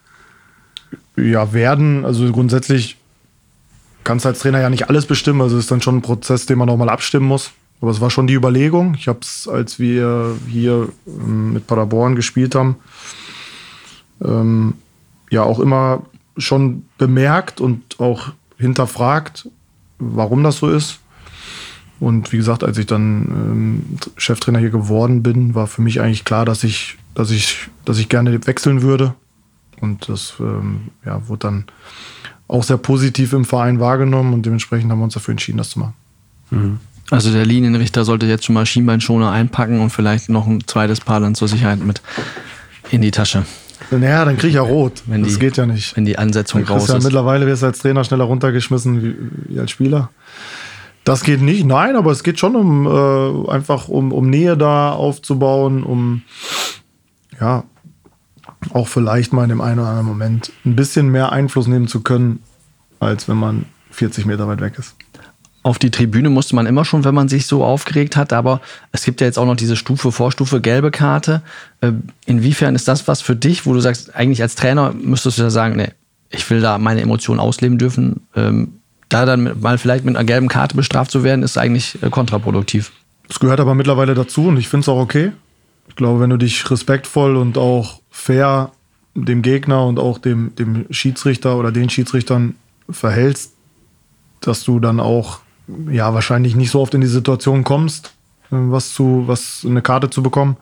Ja, 1.15 1.53
werden, 1.53 2.05
also 2.05 2.31
grundsätzlich 2.31 2.97
kannst 4.03 4.25
du 4.25 4.29
als 4.29 4.39
Trainer 4.39 4.59
ja 4.59 4.69
nicht 4.69 4.89
alles 4.89 5.05
bestimmen, 5.05 5.41
also 5.41 5.57
es 5.57 5.65
ist 5.65 5.71
dann 5.71 5.81
schon 5.81 5.97
ein 5.97 6.01
Prozess, 6.01 6.45
den 6.45 6.57
man 6.57 6.67
nochmal 6.67 6.89
abstimmen 6.89 7.25
muss. 7.25 7.51
Aber 7.81 7.91
es 7.91 8.01
war 8.01 8.09
schon 8.09 8.27
die 8.27 8.33
Überlegung. 8.33 8.95
Ich 8.95 9.07
habe 9.07 9.19
es, 9.21 9.47
als 9.47 9.79
wir 9.79 10.35
hier 10.47 10.89
ähm, 11.05 11.53
mit 11.53 11.67
Paderborn 11.67 12.15
gespielt 12.15 12.55
haben, 12.55 12.77
ähm, 14.23 14.73
ja 15.29 15.43
auch 15.43 15.59
immer 15.59 16.03
schon 16.37 16.85
bemerkt 16.97 17.61
und 17.61 17.99
auch 17.99 18.29
hinterfragt, 18.57 19.49
warum 19.99 20.43
das 20.43 20.57
so 20.57 20.69
ist. 20.69 20.99
Und 21.99 22.31
wie 22.31 22.37
gesagt, 22.37 22.63
als 22.63 22.77
ich 22.77 22.85
dann 22.85 23.27
ähm, 23.29 23.97
Cheftrainer 24.17 24.59
hier 24.59 24.69
geworden 24.69 25.23
bin, 25.23 25.55
war 25.55 25.67
für 25.67 25.81
mich 25.81 25.99
eigentlich 25.99 26.25
klar, 26.25 26.45
dass 26.45 26.63
ich, 26.63 26.97
dass 27.15 27.31
ich, 27.31 27.69
dass 27.85 27.97
ich 27.97 28.09
gerne 28.09 28.45
wechseln 28.45 28.81
würde. 28.81 29.15
Und 29.81 30.09
das 30.09 30.35
ähm, 30.39 30.89
ja, 31.05 31.27
wurde 31.27 31.39
dann 31.39 31.65
auch 32.47 32.63
sehr 32.63 32.77
positiv 32.77 33.33
im 33.33 33.45
Verein 33.45 33.79
wahrgenommen 33.79 34.33
und 34.33 34.45
dementsprechend 34.45 34.91
haben 34.91 34.99
wir 34.99 35.05
uns 35.05 35.13
dafür 35.13 35.33
entschieden, 35.33 35.57
das 35.57 35.71
zu 35.71 35.79
machen. 35.79 35.93
Mhm. 36.51 36.79
Also 37.09 37.31
der 37.31 37.45
Linienrichter 37.45 38.03
sollte 38.03 38.25
jetzt 38.25 38.45
schon 38.45 38.53
mal 38.53 38.65
Schienbeinschoner 38.65 39.31
einpacken 39.31 39.79
und 39.79 39.89
vielleicht 39.91 40.29
noch 40.29 40.45
ein 40.45 40.65
zweites 40.67 40.99
Paar 40.99 41.19
dann 41.19 41.35
zur 41.35 41.47
Sicherheit 41.47 41.79
mit 41.79 42.01
in 42.91 43.01
die 43.01 43.11
Tasche. 43.11 43.45
Naja, 43.91 44.25
dann 44.25 44.35
kriege 44.35 44.49
ich 44.49 44.55
ja 44.55 44.61
rot. 44.61 45.03
Wenn 45.05 45.23
das 45.23 45.33
die, 45.33 45.39
geht 45.39 45.55
ja 45.55 45.65
nicht. 45.65 45.95
Wenn 45.95 46.05
die 46.05 46.17
Ansetzung 46.17 46.63
raus 46.63 46.87
ja 46.87 46.97
ist. 46.97 47.03
Mittlerweile 47.03 47.45
wirst 47.45 47.61
du 47.61 47.67
als 47.67 47.79
Trainer 47.79 48.03
schneller 48.03 48.25
runtergeschmissen 48.25 49.01
wie, 49.01 49.15
wie 49.53 49.59
als 49.59 49.71
Spieler. 49.71 50.09
Das 51.07 51.23
geht 51.23 51.41
nicht, 51.41 51.65
nein, 51.65 51.95
aber 51.95 52.11
es 52.11 52.21
geht 52.21 52.37
schon 52.37 52.57
um 52.57 52.85
äh, 52.85 53.49
einfach 53.49 53.87
um, 53.87 54.11
um 54.11 54.29
Nähe 54.29 54.57
da 54.57 54.91
aufzubauen, 54.91 55.83
um 55.83 56.23
ja 57.39 57.63
auch 58.73 58.89
vielleicht 58.89 59.31
mal 59.31 59.43
in 59.43 59.49
dem 59.49 59.61
einen 59.61 59.79
oder 59.79 59.87
anderen 59.87 60.07
Moment 60.07 60.51
ein 60.65 60.75
bisschen 60.75 61.07
mehr 61.07 61.31
Einfluss 61.31 61.67
nehmen 61.67 61.87
zu 61.87 62.01
können, 62.01 62.43
als 62.99 63.29
wenn 63.29 63.37
man 63.37 63.67
40 63.91 64.25
Meter 64.25 64.49
weit 64.49 64.59
weg 64.59 64.73
ist. 64.77 64.97
Auf 65.63 65.79
die 65.79 65.91
Tribüne 65.91 66.29
musste 66.29 66.57
man 66.57 66.65
immer 66.65 66.83
schon, 66.83 67.05
wenn 67.05 67.15
man 67.15 67.29
sich 67.29 67.47
so 67.47 67.63
aufgeregt 67.63 68.17
hat, 68.17 68.33
aber 68.33 68.59
es 68.91 69.05
gibt 69.05 69.21
ja 69.21 69.27
jetzt 69.27 69.39
auch 69.39 69.45
noch 69.45 69.55
diese 69.55 69.77
Stufe, 69.77 70.11
Vorstufe, 70.11 70.59
gelbe 70.59 70.91
Karte. 70.91 71.41
Äh, 71.79 71.93
inwiefern 72.25 72.75
ist 72.75 72.89
das 72.89 73.07
was 73.07 73.21
für 73.21 73.37
dich, 73.37 73.65
wo 73.65 73.73
du 73.73 73.79
sagst, 73.79 74.13
eigentlich 74.13 74.41
als 74.41 74.55
Trainer 74.55 74.91
müsstest 74.91 75.37
du 75.37 75.43
ja 75.43 75.49
sagen, 75.51 75.77
nee, 75.77 75.91
ich 76.29 76.49
will 76.49 76.59
da 76.59 76.77
meine 76.77 76.99
Emotionen 76.99 77.39
ausleben 77.39 77.77
dürfen. 77.77 78.27
Da 79.09 79.25
dann 79.25 79.59
mal 79.61 79.77
vielleicht 79.77 80.03
mit 80.05 80.15
einer 80.15 80.25
gelben 80.25 80.47
Karte 80.47 80.75
bestraft 80.75 81.11
zu 81.11 81.23
werden, 81.23 81.43
ist 81.43 81.57
eigentlich 81.57 82.01
äh, 82.01 82.09
kontraproduktiv. 82.09 82.91
Das 83.27 83.39
gehört 83.39 83.59
aber 83.59 83.75
mittlerweile 83.75 84.13
dazu 84.13 84.47
und 84.47 84.57
ich 84.57 84.67
finde 84.67 84.83
es 84.85 84.89
auch 84.89 84.99
okay. 84.99 85.31
Ich 85.87 85.95
glaube, 85.95 86.19
wenn 86.19 86.29
du 86.29 86.37
dich 86.37 86.69
respektvoll 86.69 87.35
und 87.35 87.57
auch 87.57 88.01
fair 88.09 88.71
dem 89.15 89.41
Gegner 89.41 89.85
und 89.85 89.99
auch 89.99 90.17
dem, 90.17 90.53
dem 90.55 90.85
Schiedsrichter 90.91 91.57
oder 91.57 91.71
den 91.71 91.89
Schiedsrichtern 91.89 92.55
verhältst, 92.89 93.53
dass 94.41 94.63
du 94.63 94.79
dann 94.79 94.99
auch 94.99 95.39
ja 95.89 96.13
wahrscheinlich 96.13 96.55
nicht 96.55 96.71
so 96.71 96.81
oft 96.81 96.93
in 96.93 97.01
die 97.01 97.07
Situation 97.07 97.63
kommst, 97.63 98.13
äh, 98.51 98.55
was 98.55 98.93
zu 98.93 99.23
was 99.27 99.65
eine 99.67 99.81
Karte 99.81 100.09
zu 100.09 100.21
bekommen. 100.23 100.57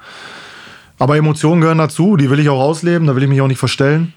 Aber 0.98 1.18
Emotionen 1.18 1.62
gehören 1.62 1.78
dazu, 1.78 2.16
die 2.16 2.30
will 2.30 2.40
ich 2.40 2.50
auch 2.50 2.62
ausleben, 2.62 3.08
da 3.08 3.16
will 3.16 3.24
ich 3.24 3.30
mich 3.30 3.42
auch 3.42 3.48
nicht 3.48 3.60
verstellen. 3.60 4.14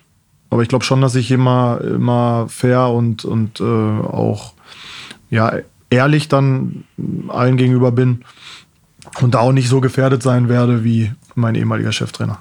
Aber 0.50 0.62
ich 0.62 0.68
glaube 0.68 0.84
schon, 0.84 1.00
dass 1.00 1.14
ich 1.14 1.30
immer, 1.30 1.80
immer 1.82 2.46
fair 2.48 2.88
und, 2.88 3.24
und 3.24 3.60
äh, 3.60 3.64
auch 3.64 4.54
ja, 5.30 5.52
ehrlich 5.90 6.28
dann 6.28 6.84
allen 7.28 7.56
gegenüber 7.56 7.92
bin 7.92 8.24
und 9.20 9.34
da 9.34 9.40
auch 9.40 9.52
nicht 9.52 9.68
so 9.68 9.80
gefährdet 9.80 10.22
sein 10.22 10.48
werde 10.48 10.84
wie 10.84 11.12
mein 11.34 11.54
ehemaliger 11.54 11.92
Cheftrainer. 11.92 12.38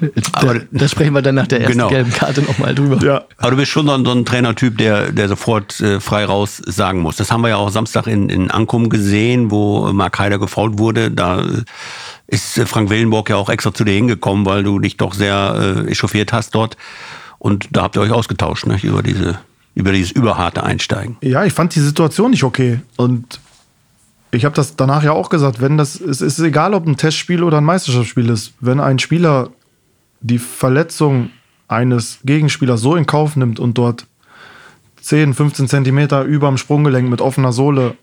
Aber 0.32 0.54
da, 0.54 0.60
da, 0.70 0.88
sprechen 0.88 1.12
wir 1.12 1.22
dann 1.22 1.34
nach 1.34 1.46
der 1.46 1.60
ersten 1.60 1.72
genau. 1.72 1.88
gelben 1.88 2.12
Karte 2.12 2.42
nochmal 2.42 2.74
drüber. 2.74 3.04
Ja. 3.04 3.24
Aber 3.36 3.50
du 3.52 3.56
bist 3.56 3.70
schon 3.70 3.86
so 3.86 3.92
ein, 3.92 4.04
so 4.04 4.12
ein 4.12 4.24
Trainertyp, 4.24 4.78
der, 4.78 5.12
der 5.12 5.28
sofort 5.28 5.80
äh, 5.80 6.00
frei 6.00 6.24
raus 6.24 6.62
sagen 6.64 7.00
muss. 7.00 7.16
Das 7.16 7.30
haben 7.30 7.42
wir 7.42 7.48
ja 7.48 7.56
auch 7.56 7.70
Samstag 7.70 8.06
in, 8.06 8.28
in 8.28 8.50
Ankum 8.50 8.88
gesehen, 8.88 9.50
wo 9.50 9.92
Mark 9.92 10.18
Heider 10.18 10.38
gefault 10.38 10.78
wurde. 10.78 11.10
Da 11.10 11.44
ist 12.26 12.60
Frank 12.66 12.90
Willenborg 12.90 13.28
ja 13.30 13.36
auch 13.36 13.48
extra 13.48 13.74
zu 13.74 13.84
dir 13.84 13.94
hingekommen, 13.94 14.46
weil 14.46 14.62
du 14.62 14.78
dich 14.78 14.96
doch 14.96 15.14
sehr 15.14 15.84
äh, 15.86 15.90
echauffiert 15.90 16.32
hast 16.32 16.54
dort. 16.54 16.76
Und 17.38 17.68
da 17.70 17.82
habt 17.82 17.96
ihr 17.96 18.02
euch 18.02 18.12
ausgetauscht, 18.12 18.66
ne, 18.66 18.78
über 18.82 19.02
diese 19.02 19.38
über 19.78 19.92
dieses 19.92 20.10
überharte 20.10 20.64
Einsteigen. 20.64 21.16
Ja, 21.20 21.44
ich 21.44 21.52
fand 21.52 21.72
die 21.76 21.80
Situation 21.80 22.32
nicht 22.32 22.42
okay. 22.42 22.80
Und 22.96 23.38
ich 24.32 24.44
habe 24.44 24.54
das 24.54 24.74
danach 24.74 25.04
ja 25.04 25.12
auch 25.12 25.30
gesagt, 25.30 25.60
wenn 25.60 25.78
das, 25.78 26.00
es 26.00 26.20
ist 26.20 26.40
egal, 26.40 26.74
ob 26.74 26.84
ein 26.84 26.96
Testspiel 26.96 27.44
oder 27.44 27.58
ein 27.58 27.64
Meisterschaftsspiel 27.64 28.28
ist, 28.28 28.54
wenn 28.60 28.80
ein 28.80 28.98
Spieler 28.98 29.50
die 30.20 30.40
Verletzung 30.40 31.30
eines 31.68 32.18
Gegenspielers 32.24 32.80
so 32.80 32.96
in 32.96 33.06
Kauf 33.06 33.36
nimmt 33.36 33.60
und 33.60 33.78
dort 33.78 34.06
10, 35.00 35.34
15 35.34 35.68
Zentimeter 35.68 36.24
über 36.24 36.48
dem 36.48 36.58
Sprunggelenk 36.58 37.08
mit 37.08 37.20
offener 37.20 37.52
Sohle 37.52 37.94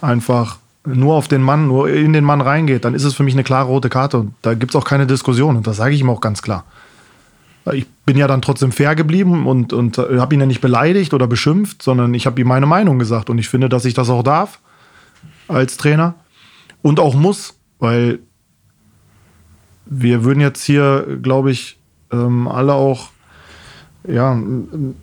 einfach 0.00 0.58
nur 0.84 1.16
auf 1.16 1.26
den 1.26 1.42
Mann, 1.42 1.66
nur 1.66 1.88
in 1.88 2.12
den 2.12 2.22
Mann 2.22 2.40
reingeht, 2.40 2.84
dann 2.84 2.94
ist 2.94 3.02
es 3.02 3.14
für 3.14 3.24
mich 3.24 3.34
eine 3.34 3.42
klare 3.42 3.66
rote 3.66 3.88
Karte 3.88 4.18
und 4.18 4.34
da 4.42 4.54
gibt 4.54 4.72
es 4.72 4.76
auch 4.76 4.84
keine 4.84 5.08
Diskussion 5.08 5.56
und 5.56 5.66
das 5.66 5.78
sage 5.78 5.94
ich 5.94 6.00
ihm 6.00 6.10
auch 6.10 6.20
ganz 6.20 6.40
klar. 6.40 6.64
Ich 7.72 7.86
bin 8.04 8.16
ja 8.16 8.28
dann 8.28 8.42
trotzdem 8.42 8.70
fair 8.70 8.94
geblieben 8.94 9.46
und, 9.46 9.72
und 9.72 9.98
habe 9.98 10.34
ihn 10.34 10.40
ja 10.40 10.46
nicht 10.46 10.60
beleidigt 10.60 11.14
oder 11.14 11.26
beschimpft, 11.26 11.82
sondern 11.82 12.14
ich 12.14 12.26
habe 12.26 12.40
ihm 12.40 12.46
meine 12.46 12.66
Meinung 12.66 12.98
gesagt 12.98 13.28
und 13.28 13.38
ich 13.38 13.48
finde, 13.48 13.68
dass 13.68 13.84
ich 13.84 13.94
das 13.94 14.08
auch 14.08 14.22
darf 14.22 14.60
als 15.48 15.76
Trainer 15.76 16.14
und 16.82 17.00
auch 17.00 17.14
muss, 17.14 17.54
weil 17.78 18.20
wir 19.86 20.24
würden 20.24 20.40
jetzt 20.40 20.64
hier, 20.64 21.18
glaube 21.22 21.50
ich, 21.50 21.78
ähm, 22.12 22.48
alle 22.48 22.74
auch, 22.74 23.10
ja, 24.06 24.34
nehmen 24.34 24.96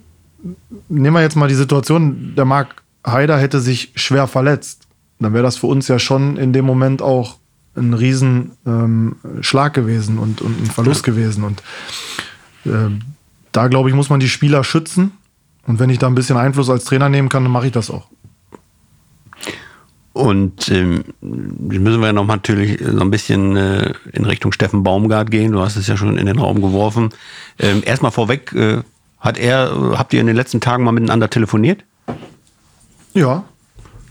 wir 0.89 1.21
jetzt 1.21 1.35
mal 1.35 1.47
die 1.47 1.55
Situation, 1.55 2.33
der 2.35 2.45
Marc 2.45 2.83
Haider 3.05 3.37
hätte 3.37 3.59
sich 3.59 3.91
schwer 3.95 4.27
verletzt. 4.27 4.87
Dann 5.19 5.33
wäre 5.33 5.43
das 5.43 5.57
für 5.57 5.67
uns 5.67 5.87
ja 5.87 5.99
schon 5.99 6.37
in 6.37 6.53
dem 6.53 6.65
Moment 6.65 7.01
auch 7.01 7.37
ein 7.75 7.93
Riesenschlag 7.93 8.57
ähm, 8.65 9.83
gewesen 9.83 10.19
und, 10.19 10.41
und 10.41 10.61
ein 10.61 10.67
Verlust 10.67 11.03
gewesen. 11.03 11.43
Und 11.43 11.59
äh, 11.59 11.63
da, 12.63 13.67
glaube 13.67 13.89
ich, 13.89 13.95
muss 13.95 14.09
man 14.09 14.19
die 14.19 14.29
Spieler 14.29 14.63
schützen. 14.63 15.11
Und 15.65 15.79
wenn 15.79 15.89
ich 15.89 15.99
da 15.99 16.07
ein 16.07 16.15
bisschen 16.15 16.37
Einfluss 16.37 16.69
als 16.69 16.83
Trainer 16.83 17.09
nehmen 17.09 17.29
kann, 17.29 17.43
dann 17.43 17.51
mache 17.51 17.67
ich 17.67 17.71
das 17.71 17.89
auch. 17.89 18.07
Und 20.13 20.69
ähm, 20.69 21.05
müssen 21.21 21.99
wir 21.99 22.07
ja 22.07 22.13
noch 22.13 22.27
natürlich 22.27 22.79
so 22.79 23.01
ein 23.01 23.09
bisschen 23.09 23.55
äh, 23.55 23.93
in 24.11 24.25
Richtung 24.25 24.51
Steffen 24.51 24.83
Baumgart 24.83 25.31
gehen. 25.31 25.53
Du 25.53 25.59
hast 25.61 25.75
es 25.75 25.87
ja 25.87 25.97
schon 25.97 26.17
in 26.17 26.27
den 26.27 26.37
Raum 26.37 26.61
geworfen. 26.61 27.09
Ähm, 27.57 27.81
erstmal 27.83 28.11
vorweg, 28.11 28.53
äh, 28.53 28.81
hat 29.19 29.39
er, 29.39 29.95
habt 29.97 30.13
ihr 30.13 30.21
in 30.21 30.27
den 30.27 30.35
letzten 30.35 30.59
Tagen 30.59 30.83
mal 30.83 30.91
miteinander 30.91 31.29
telefoniert? 31.29 31.83
Ja, 33.13 33.43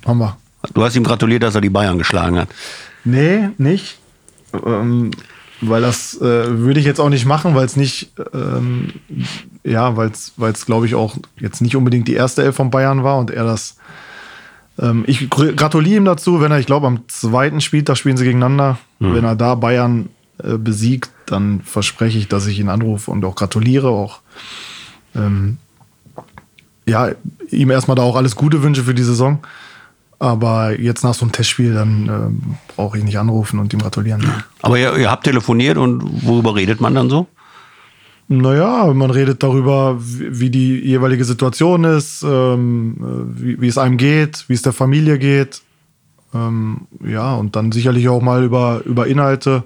haben 0.05 0.19
wir. 0.19 0.37
Du 0.75 0.83
hast 0.83 0.97
ihm 0.97 1.05
gratuliert, 1.05 1.43
dass 1.43 1.55
er 1.55 1.61
die 1.61 1.71
Bayern 1.71 1.99
geschlagen 1.99 2.39
hat. 2.39 2.49
Nee, 3.05 3.51
nicht. 3.59 3.99
Ähm, 4.65 5.13
weil 5.63 5.81
das 5.81 6.21
äh, 6.21 6.59
würde 6.59 6.81
ich 6.81 6.87
jetzt 6.87 7.01
auch 7.01 7.09
nicht 7.09 7.25
machen, 7.25 7.55
weil 7.55 7.65
es 7.65 7.77
nicht, 7.77 8.13
ähm, 8.35 8.93
ja, 9.65 9.97
weil 9.97 10.11
es, 10.11 10.67
glaube 10.67 10.87
ich, 10.87 10.95
auch 10.95 11.17
jetzt 11.41 11.63
nicht 11.63 11.77
unbedingt 11.77 12.09
die 12.09 12.15
erste 12.15 12.43
Elf 12.43 12.57
von 12.57 12.71
Bayern 12.71 13.05
war 13.05 13.19
und 13.19 13.31
er 13.31 13.45
das 13.45 13.77
ähm, 14.79 15.05
ich 15.07 15.29
gratuliere 15.29 15.99
ihm 15.99 16.05
dazu, 16.05 16.41
wenn 16.41 16.51
er, 16.51 16.59
ich 16.59 16.67
glaube, 16.67 16.87
am 16.87 17.07
zweiten 17.09 17.61
Spieltag 17.61 17.99
spielen 17.99 18.17
sie 18.17 18.25
gegeneinander. 18.25 18.79
Mhm. 18.99 19.15
Wenn 19.15 19.25
er 19.25 19.37
da 19.37 19.55
Bayern 19.55 20.09
äh, 20.43 20.57
besiegt, 20.57 21.11
dann 21.27 21.61
verspreche 21.61 22.19
ich, 22.19 22.29
dass 22.29 22.47
ich 22.47 22.59
ihn 22.59 22.69
anrufe 22.69 23.11
und 23.11 23.25
auch 23.25 23.35
gratuliere. 23.35 23.89
Auch 23.89 24.21
ähm, 25.15 25.59
ja, 26.87 27.11
ihm 27.51 27.71
erstmal 27.71 27.97
da 27.97 28.03
auch 28.03 28.17
alles 28.17 28.35
Gute 28.35 28.63
wünsche 28.63 28.85
für 28.85 28.95
die 28.95 29.03
Saison. 29.03 29.41
Aber 30.23 30.79
jetzt 30.79 31.03
nach 31.03 31.15
so 31.15 31.25
einem 31.25 31.33
Testspiel, 31.33 31.75
dann 31.75 32.09
äh, 32.09 32.73
brauche 32.77 32.97
ich 32.97 33.03
nicht 33.03 33.19
anrufen 33.19 33.59
und 33.59 33.73
ihm 33.73 33.81
gratulieren. 33.81 34.25
Aber 34.61 34.79
ihr, 34.79 34.97
ihr 34.97 35.11
habt 35.11 35.25
telefoniert 35.25 35.77
und 35.77 36.25
worüber 36.25 36.55
redet 36.55 36.81
man 36.81 36.95
dann 36.95 37.11
so? 37.11 37.27
Naja, 38.29 38.87
man 38.95 39.11
redet 39.11 39.43
darüber, 39.43 39.97
wie 39.99 40.49
die 40.49 40.79
jeweilige 40.79 41.25
Situation 41.25 41.83
ist, 41.83 42.23
ähm, 42.23 43.35
wie, 43.35 43.61
wie, 43.61 43.67
es 43.67 43.79
einem 43.79 43.97
geht, 43.97 44.45
wie 44.47 44.55
es 44.55 44.63
der 44.63 44.73
Familie 44.73 45.19
geht. 45.19 45.61
Ähm, 46.33 46.83
ja, 47.05 47.35
und 47.35 47.57
dann 47.57 47.73
sicherlich 47.73 48.09
auch 48.09 48.23
mal 48.23 48.45
über, 48.45 48.83
über 48.85 49.09
Inhalte, 49.09 49.65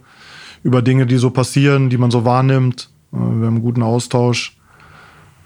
über 0.62 0.80
Dinge, 0.80 1.04
die 1.04 1.18
so 1.18 1.28
passieren, 1.28 1.90
die 1.90 1.98
man 1.98 2.10
so 2.10 2.24
wahrnimmt. 2.24 2.88
Äh, 3.12 3.16
wir 3.16 3.20
haben 3.20 3.44
einen 3.44 3.60
guten 3.60 3.82
Austausch. 3.82 4.56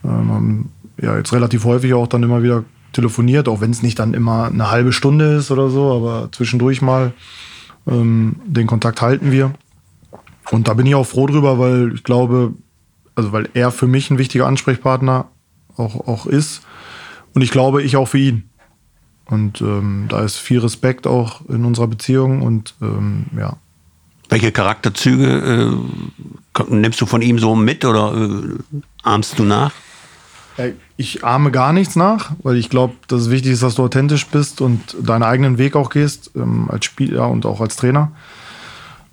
Ähm, 0.05 0.67
ja 1.03 1.17
jetzt 1.17 1.33
relativ 1.33 1.65
häufig 1.65 1.95
auch 1.95 2.07
dann 2.07 2.23
immer 2.23 2.45
wieder 2.45 2.63
telefoniert, 2.93 3.49
auch 3.49 3.61
wenn 3.61 3.71
es 3.71 3.83
nicht 3.83 3.99
dann 3.99 4.15
immer 4.15 4.47
eine 4.47 4.71
halbe 4.71 4.93
Stunde 4.93 5.37
ist 5.37 5.51
oder 5.51 5.71
so, 5.71 5.93
aber 5.93 6.31
zwischendurch 6.33 6.83
mal 6.83 7.13
ähm, 7.87 8.37
den 8.45 8.67
Kontakt 8.67 9.03
halten 9.03 9.31
wir. 9.31 9.53
Und 10.51 10.69
da 10.69 10.75
bin 10.75 10.87
ich 10.87 10.95
auch 10.95 11.07
froh 11.07 11.27
drüber, 11.27 11.59
weil 11.59 11.93
ich 11.95 12.05
glaube, 12.05 12.55
also 13.15 13.33
weil 13.33 13.49
er 13.55 13.71
für 13.71 13.87
mich 13.87 14.11
ein 14.11 14.19
wichtiger 14.19 14.47
Ansprechpartner 14.47 15.29
auch, 15.77 16.07
auch 16.07 16.27
ist. 16.27 16.63
Und 17.35 17.43
ich 17.43 17.51
glaube, 17.51 17.83
ich 17.83 17.97
auch 17.97 18.09
für 18.09 18.19
ihn. 18.19 18.51
Und 19.27 19.61
ähm, 19.61 20.07
da 20.09 20.25
ist 20.25 20.39
viel 20.39 20.59
Respekt 20.59 21.07
auch 21.07 21.49
in 21.49 21.65
unserer 21.65 21.87
Beziehung 21.87 22.43
und 22.43 22.75
ähm, 22.83 23.27
ja. 23.37 23.57
Welche 24.29 24.51
Charakterzüge 24.51 25.79
äh, 26.59 26.65
nimmst 26.69 27.01
du 27.01 27.07
von 27.07 27.23
ihm 27.23 27.39
so 27.39 27.55
mit 27.55 27.85
oder 27.85 28.15
äh, 28.15 28.79
ahmst 29.03 29.39
du 29.39 29.45
nach? 29.45 29.73
Ich 30.97 31.25
ahme 31.25 31.51
gar 31.51 31.73
nichts 31.73 31.97
nach, 31.97 32.33
weil 32.43 32.57
ich 32.57 32.69
glaube, 32.69 32.95
dass 33.09 33.23
es 33.23 33.31
wichtig 33.31 33.53
ist, 33.53 33.63
dass 33.63 33.75
du 33.75 33.85
authentisch 33.85 34.27
bist 34.27 34.61
und 34.61 34.97
deinen 35.01 35.23
eigenen 35.23 35.59
Weg 35.59 35.77
auch 35.77 35.91
gehst, 35.91 36.31
ähm, 36.37 36.69
als 36.71 36.85
Spieler 36.85 37.29
und 37.29 37.47
auch 37.47 37.61
als 37.61 37.77
Trainer. 37.77 38.13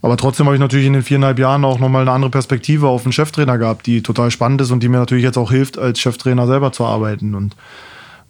Aber 0.02 0.18
trotzdem 0.18 0.46
habe 0.46 0.56
ich 0.56 0.60
natürlich 0.60 0.86
in 0.86 0.94
den 0.94 1.04
viereinhalb 1.04 1.40
Jahren 1.40 1.66
auch 1.66 1.80
nochmal 1.80 2.04
eine 2.04 2.12
andere 2.12 2.30
Perspektive 2.32 2.88
auf 2.88 3.06
einen 3.06 3.14
Cheftrainer 3.14 3.58
gehabt, 3.58 3.88
die 3.88 4.04
total 4.04 4.32
spannend 4.32 4.62
ist 4.62 4.72
und 4.72 4.82
die 4.82 4.90
mir 4.90 5.00
natürlich 5.00 5.24
jetzt 5.24 5.38
auch 5.38 5.52
hilft, 5.52 5.78
als 5.80 6.00
Cheftrainer 6.00 6.46
selber 6.48 6.72
zu 6.72 6.86
arbeiten. 6.86 7.34
Und 7.34 7.56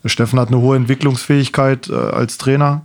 Steffen 0.05 0.39
hat 0.39 0.47
eine 0.47 0.59
hohe 0.59 0.77
Entwicklungsfähigkeit 0.77 1.89
äh, 1.89 1.93
als 1.93 2.37
Trainer 2.37 2.83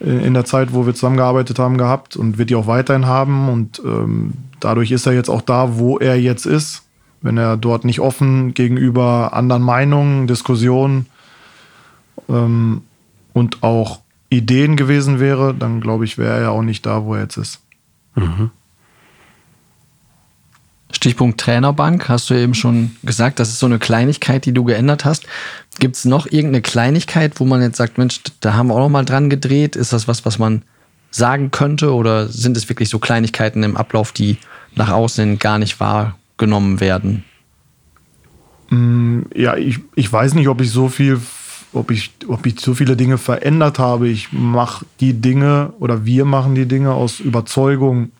in 0.00 0.34
der 0.34 0.44
Zeit, 0.44 0.72
wo 0.72 0.86
wir 0.86 0.94
zusammengearbeitet 0.94 1.58
haben, 1.58 1.78
gehabt 1.78 2.16
und 2.16 2.36
wird 2.36 2.50
die 2.50 2.56
auch 2.56 2.66
weiterhin 2.66 3.06
haben. 3.06 3.48
Und 3.48 3.80
ähm, 3.84 4.34
dadurch 4.60 4.90
ist 4.90 5.06
er 5.06 5.12
jetzt 5.12 5.30
auch 5.30 5.42
da, 5.42 5.78
wo 5.78 5.98
er 5.98 6.20
jetzt 6.20 6.46
ist. 6.46 6.83
Wenn 7.24 7.38
er 7.38 7.56
dort 7.56 7.86
nicht 7.86 8.00
offen 8.00 8.52
gegenüber 8.52 9.32
anderen 9.32 9.62
Meinungen, 9.62 10.26
Diskussionen 10.26 11.06
ähm, 12.28 12.82
und 13.32 13.62
auch 13.62 14.00
Ideen 14.28 14.76
gewesen 14.76 15.20
wäre, 15.20 15.54
dann 15.54 15.80
glaube 15.80 16.04
ich, 16.04 16.18
wäre 16.18 16.34
er 16.34 16.42
ja 16.42 16.48
auch 16.50 16.60
nicht 16.60 16.84
da, 16.84 17.04
wo 17.04 17.14
er 17.14 17.22
jetzt 17.22 17.38
ist. 17.38 17.60
Mhm. 18.14 18.50
Stichpunkt 20.92 21.40
Trainerbank, 21.40 22.10
hast 22.10 22.28
du 22.28 22.34
eben 22.34 22.52
schon 22.52 22.94
gesagt, 23.02 23.40
das 23.40 23.48
ist 23.48 23.58
so 23.58 23.66
eine 23.66 23.78
Kleinigkeit, 23.78 24.44
die 24.44 24.52
du 24.52 24.64
geändert 24.64 25.06
hast. 25.06 25.26
Gibt 25.78 25.96
es 25.96 26.04
noch 26.04 26.26
irgendeine 26.26 26.60
Kleinigkeit, 26.60 27.40
wo 27.40 27.46
man 27.46 27.62
jetzt 27.62 27.78
sagt, 27.78 27.96
Mensch, 27.96 28.20
da 28.40 28.52
haben 28.52 28.66
wir 28.66 28.74
auch 28.74 28.80
noch 28.80 28.90
mal 28.90 29.06
dran 29.06 29.30
gedreht? 29.30 29.76
Ist 29.76 29.94
das 29.94 30.08
was, 30.08 30.26
was 30.26 30.38
man 30.38 30.60
sagen 31.10 31.50
könnte 31.50 31.94
oder 31.94 32.28
sind 32.28 32.54
es 32.58 32.68
wirklich 32.68 32.90
so 32.90 32.98
Kleinigkeiten 32.98 33.62
im 33.62 33.78
Ablauf, 33.78 34.12
die 34.12 34.36
nach 34.74 34.90
außen 34.90 35.38
gar 35.38 35.58
nicht 35.58 35.80
wahrgenommen 36.34 36.80
werden? 36.80 37.24
Mm, 38.70 39.22
ja, 39.34 39.56
ich, 39.56 39.80
ich 39.94 40.12
weiß 40.12 40.34
nicht, 40.34 40.48
ob 40.48 40.60
ich 40.60 40.70
so 40.70 40.88
viel, 40.88 41.20
ob 41.72 41.90
ich, 41.90 42.12
ob 42.28 42.46
ich 42.46 42.60
so 42.60 42.74
viele 42.74 42.96
Dinge 42.96 43.18
verändert 43.18 43.78
habe. 43.78 44.08
Ich 44.08 44.32
mache 44.32 44.84
die 45.00 45.14
Dinge 45.14 45.72
oder 45.78 46.04
wir 46.04 46.24
machen 46.24 46.54
die 46.54 46.66
Dinge 46.66 46.92
aus 46.92 47.20
Überzeugung 47.20 48.10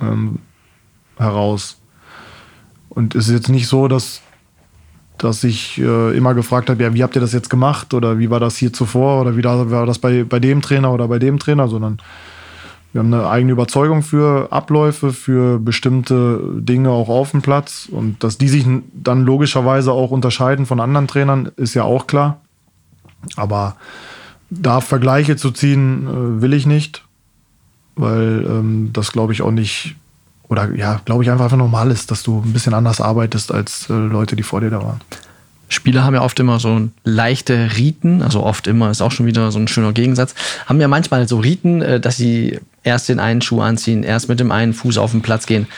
ähm, 0.00 0.38
heraus. 1.16 1.78
Und 2.88 3.14
es 3.14 3.28
ist 3.28 3.34
jetzt 3.34 3.48
nicht 3.48 3.68
so, 3.68 3.86
dass, 3.86 4.22
dass 5.18 5.44
ich 5.44 5.78
äh, 5.78 6.16
immer 6.16 6.34
gefragt 6.34 6.70
habe, 6.70 6.82
ja, 6.82 6.92
wie 6.92 7.02
habt 7.02 7.14
ihr 7.14 7.20
das 7.20 7.32
jetzt 7.32 7.50
gemacht 7.50 7.94
oder 7.94 8.18
wie 8.18 8.30
war 8.30 8.40
das 8.40 8.56
hier 8.56 8.72
zuvor 8.72 9.20
oder 9.20 9.36
wie 9.36 9.44
war 9.44 9.86
das 9.86 9.98
bei, 9.98 10.24
bei 10.24 10.40
dem 10.40 10.60
Trainer 10.60 10.92
oder 10.92 11.06
bei 11.06 11.20
dem 11.20 11.38
Trainer, 11.38 11.68
sondern 11.68 11.98
wir 12.92 13.00
haben 13.00 13.14
eine 13.14 13.28
eigene 13.28 13.52
Überzeugung 13.52 14.02
für 14.02 14.50
Abläufe, 14.50 15.12
für 15.12 15.58
bestimmte 15.58 16.40
Dinge 16.56 16.90
auch 16.90 17.08
auf 17.08 17.30
dem 17.30 17.42
Platz. 17.42 17.88
Und 17.90 18.22
dass 18.24 18.36
die 18.36 18.48
sich 18.48 18.66
dann 18.92 19.24
logischerweise 19.24 19.92
auch 19.92 20.10
unterscheiden 20.10 20.66
von 20.66 20.80
anderen 20.80 21.06
Trainern, 21.06 21.50
ist 21.56 21.74
ja 21.74 21.84
auch 21.84 22.06
klar. 22.06 22.40
Aber 23.36 23.76
da 24.50 24.80
Vergleiche 24.80 25.36
zu 25.36 25.52
ziehen, 25.52 26.06
äh, 26.06 26.42
will 26.42 26.52
ich 26.52 26.66
nicht, 26.66 27.04
weil 27.94 28.44
ähm, 28.48 28.90
das 28.92 29.12
glaube 29.12 29.32
ich 29.32 29.42
auch 29.42 29.52
nicht 29.52 29.96
oder 30.48 30.74
ja, 30.74 31.00
glaube 31.04 31.22
ich, 31.22 31.30
einfach, 31.30 31.44
einfach 31.44 31.56
normal 31.56 31.92
ist, 31.92 32.10
dass 32.10 32.24
du 32.24 32.42
ein 32.44 32.52
bisschen 32.52 32.74
anders 32.74 33.00
arbeitest 33.00 33.52
als 33.52 33.88
äh, 33.88 33.92
Leute, 33.92 34.34
die 34.34 34.42
vor 34.42 34.60
dir 34.60 34.70
da 34.70 34.82
waren. 34.82 35.00
Spieler 35.70 36.04
haben 36.04 36.14
ja 36.14 36.22
oft 36.22 36.38
immer 36.40 36.58
so 36.58 36.88
leichte 37.04 37.76
Riten, 37.76 38.22
also 38.22 38.42
oft 38.42 38.66
immer 38.66 38.90
ist 38.90 39.00
auch 39.00 39.12
schon 39.12 39.26
wieder 39.26 39.52
so 39.52 39.58
ein 39.58 39.68
schöner 39.68 39.92
Gegensatz, 39.92 40.34
haben 40.66 40.80
ja 40.80 40.88
manchmal 40.88 41.28
so 41.28 41.38
Riten, 41.38 41.80
äh, 41.80 42.00
dass 42.00 42.16
sie 42.16 42.58
erst 42.82 43.08
den 43.08 43.20
einen 43.20 43.40
Schuh 43.40 43.60
anziehen, 43.60 44.02
erst 44.02 44.28
mit 44.28 44.40
dem 44.40 44.50
einen 44.50 44.74
Fuß 44.74 44.98
auf 44.98 45.12
den 45.12 45.22
Platz 45.22 45.46
gehen. 45.46 45.68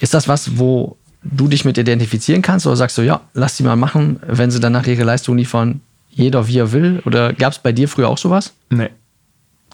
Ist 0.00 0.14
das 0.14 0.28
was, 0.28 0.56
wo 0.56 0.96
du 1.22 1.48
dich 1.48 1.64
mit 1.64 1.76
identifizieren 1.78 2.42
kannst 2.42 2.66
oder 2.66 2.76
sagst 2.76 2.96
du, 2.96 3.02
ja, 3.02 3.22
lass 3.34 3.56
sie 3.56 3.64
mal 3.64 3.76
machen, 3.76 4.20
wenn 4.26 4.50
sie 4.50 4.60
dann 4.60 4.72
nach 4.72 4.86
ihre 4.86 5.02
Leistung 5.02 5.36
liefern, 5.36 5.80
jeder 6.10 6.46
wie 6.46 6.58
er 6.58 6.72
will? 6.72 7.02
Oder 7.04 7.32
gab 7.32 7.52
es 7.52 7.58
bei 7.58 7.72
dir 7.72 7.88
früher 7.88 8.08
auch 8.08 8.18
sowas? 8.18 8.52
Nee. 8.70 8.90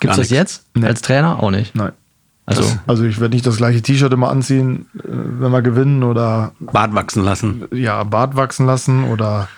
Gibt 0.00 0.12
es 0.12 0.18
das 0.18 0.30
jetzt 0.30 0.64
nee. 0.74 0.86
als 0.86 1.02
Trainer? 1.02 1.42
Auch 1.42 1.50
nicht. 1.50 1.74
Nein. 1.74 1.92
Also, 2.46 2.62
das, 2.62 2.78
also 2.86 3.04
ich 3.04 3.20
werde 3.20 3.34
nicht 3.34 3.46
das 3.46 3.56
gleiche 3.56 3.82
T-Shirt 3.82 4.12
immer 4.12 4.30
anziehen, 4.30 4.86
äh, 4.94 5.02
wenn 5.04 5.50
wir 5.50 5.62
gewinnen 5.62 6.02
oder 6.02 6.52
Bart 6.60 6.94
wachsen 6.94 7.24
lassen. 7.24 7.64
Ja, 7.72 8.04
Bart 8.04 8.36
wachsen 8.36 8.66
lassen 8.66 9.04
oder 9.04 9.48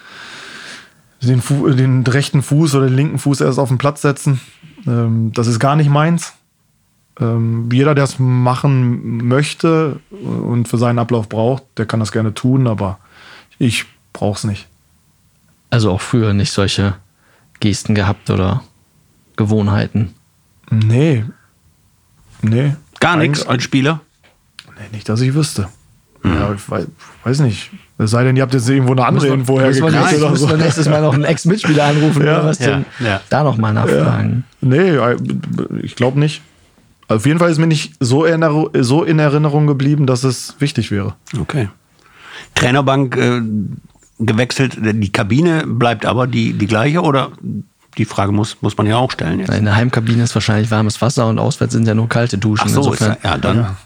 den, 1.21 1.43
Fu 1.43 1.69
den 1.71 2.07
rechten 2.07 2.43
Fuß 2.43 2.75
oder 2.75 2.87
den 2.87 2.97
linken 2.97 3.19
Fuß 3.19 3.41
erst 3.41 3.59
auf 3.59 3.69
den 3.69 3.79
Platz 3.79 4.03
setzen. 4.03 4.41
Ähm, 4.87 5.33
das 5.35 5.47
ist 5.47 5.59
gar 5.59 5.77
nicht 5.77 5.91
meins. 5.91 6.35
Ähm, 7.21 7.69
jeder, 7.73 7.95
der 7.95 8.05
es 8.05 8.19
machen 8.19 9.27
möchte 9.27 10.01
und 10.11 10.69
für 10.69 10.79
seinen 10.79 10.99
Ablauf 10.99 11.29
braucht, 11.29 11.65
der 11.77 11.87
kann 11.87 12.01
das 12.01 12.13
gerne 12.13 12.35
tun, 12.35 12.67
aber 12.67 12.99
ich 13.59 13.87
brauche 14.13 14.37
es 14.37 14.45
nicht. 14.45 14.69
Also 15.71 15.91
auch 15.91 16.01
früher 16.01 16.33
nicht 16.33 16.53
solche 16.53 16.95
Gesten 17.61 17.95
gehabt 17.95 18.31
oder 18.31 18.63
Gewohnheiten? 19.37 20.15
Nee, 20.71 21.25
Nee. 22.43 22.77
Gar 23.01 23.17
nichts 23.17 23.47
als 23.47 23.63
Spieler? 23.63 24.01
Nee, 24.79 24.89
nicht, 24.93 25.09
dass 25.09 25.21
ich 25.21 25.35
wüsste. 25.35 25.69
Ja, 26.25 26.53
ich 26.53 26.71
weiß, 26.71 26.87
weiß, 27.25 27.41
nicht. 27.41 27.71
Es 27.99 28.11
sei 28.11 28.25
denn, 28.25 28.37
ihr 28.37 28.43
habt 28.43 28.55
jetzt 28.55 28.69
irgendwo 28.69 28.93
eine 28.93 29.05
andere 29.05 29.27
muss 29.27 29.35
Info 29.35 29.61
hergekriegt. 29.61 29.85
Oder 29.85 30.09
so. 30.19 30.29
Müssen 30.31 30.49
wir 30.51 30.57
nächstes 30.57 30.89
Mal 30.89 31.03
noch 31.03 31.15
einen 31.15 31.25
Ex-Mitspieler 31.25 31.85
anrufen 31.85 32.25
ja. 32.25 32.39
oder 32.39 32.45
was 32.45 32.59
ja. 32.59 32.67
denn? 32.67 32.85
Ja. 33.01 33.21
Da 33.29 33.43
noch 33.43 33.57
mal 33.57 33.73
nachfragen. 33.73 34.45
Ja. 34.61 34.69
Nee, 34.69 34.99
ich 35.83 35.97
glaube 35.97 36.19
nicht. 36.19 36.43
Auf 37.09 37.25
jeden 37.25 37.39
Fall 37.39 37.51
ist 37.51 37.59
mir 37.59 37.67
nicht 37.67 37.95
so 38.01 38.25
in, 38.25 38.45
so 38.81 39.03
in 39.03 39.19
Erinnerung 39.19 39.67
geblieben, 39.67 40.07
dass 40.07 40.25
es 40.25 40.57
wichtig 40.59 40.91
wäre. 40.91 41.15
Okay. 41.41 41.69
Trainerbank 42.55 43.17
äh, 43.17 43.41
gewechselt, 44.19 44.77
die 44.81 45.13
Kabine 45.13 45.65
bleibt 45.67 46.05
aber 46.05 46.27
die, 46.27 46.53
die 46.53 46.67
gleiche 46.67 47.01
oder 47.01 47.31
die 47.97 48.05
Frage 48.05 48.33
muss, 48.33 48.59
muss 48.61 48.77
man 48.77 48.87
ja 48.87 48.97
auch 48.97 49.11
stellen. 49.11 49.41
Jetzt. 49.41 49.55
In 49.55 49.65
der 49.65 49.77
Heimkabine 49.77 50.23
ist 50.23 50.35
wahrscheinlich 50.35 50.71
warmes 50.71 51.01
Wasser 51.03 51.29
und 51.29 51.39
auswärts 51.39 51.73
sind 51.73 51.87
ja 51.87 51.95
nur 51.95 52.09
kalte 52.09 52.39
Duschen. 52.39 52.67
Ach 52.69 52.75
so, 52.75 52.81
insofern. 52.81 53.13
Ist 53.13 53.25
ja, 53.25 53.31
ja, 53.31 53.39
dann. 53.39 53.77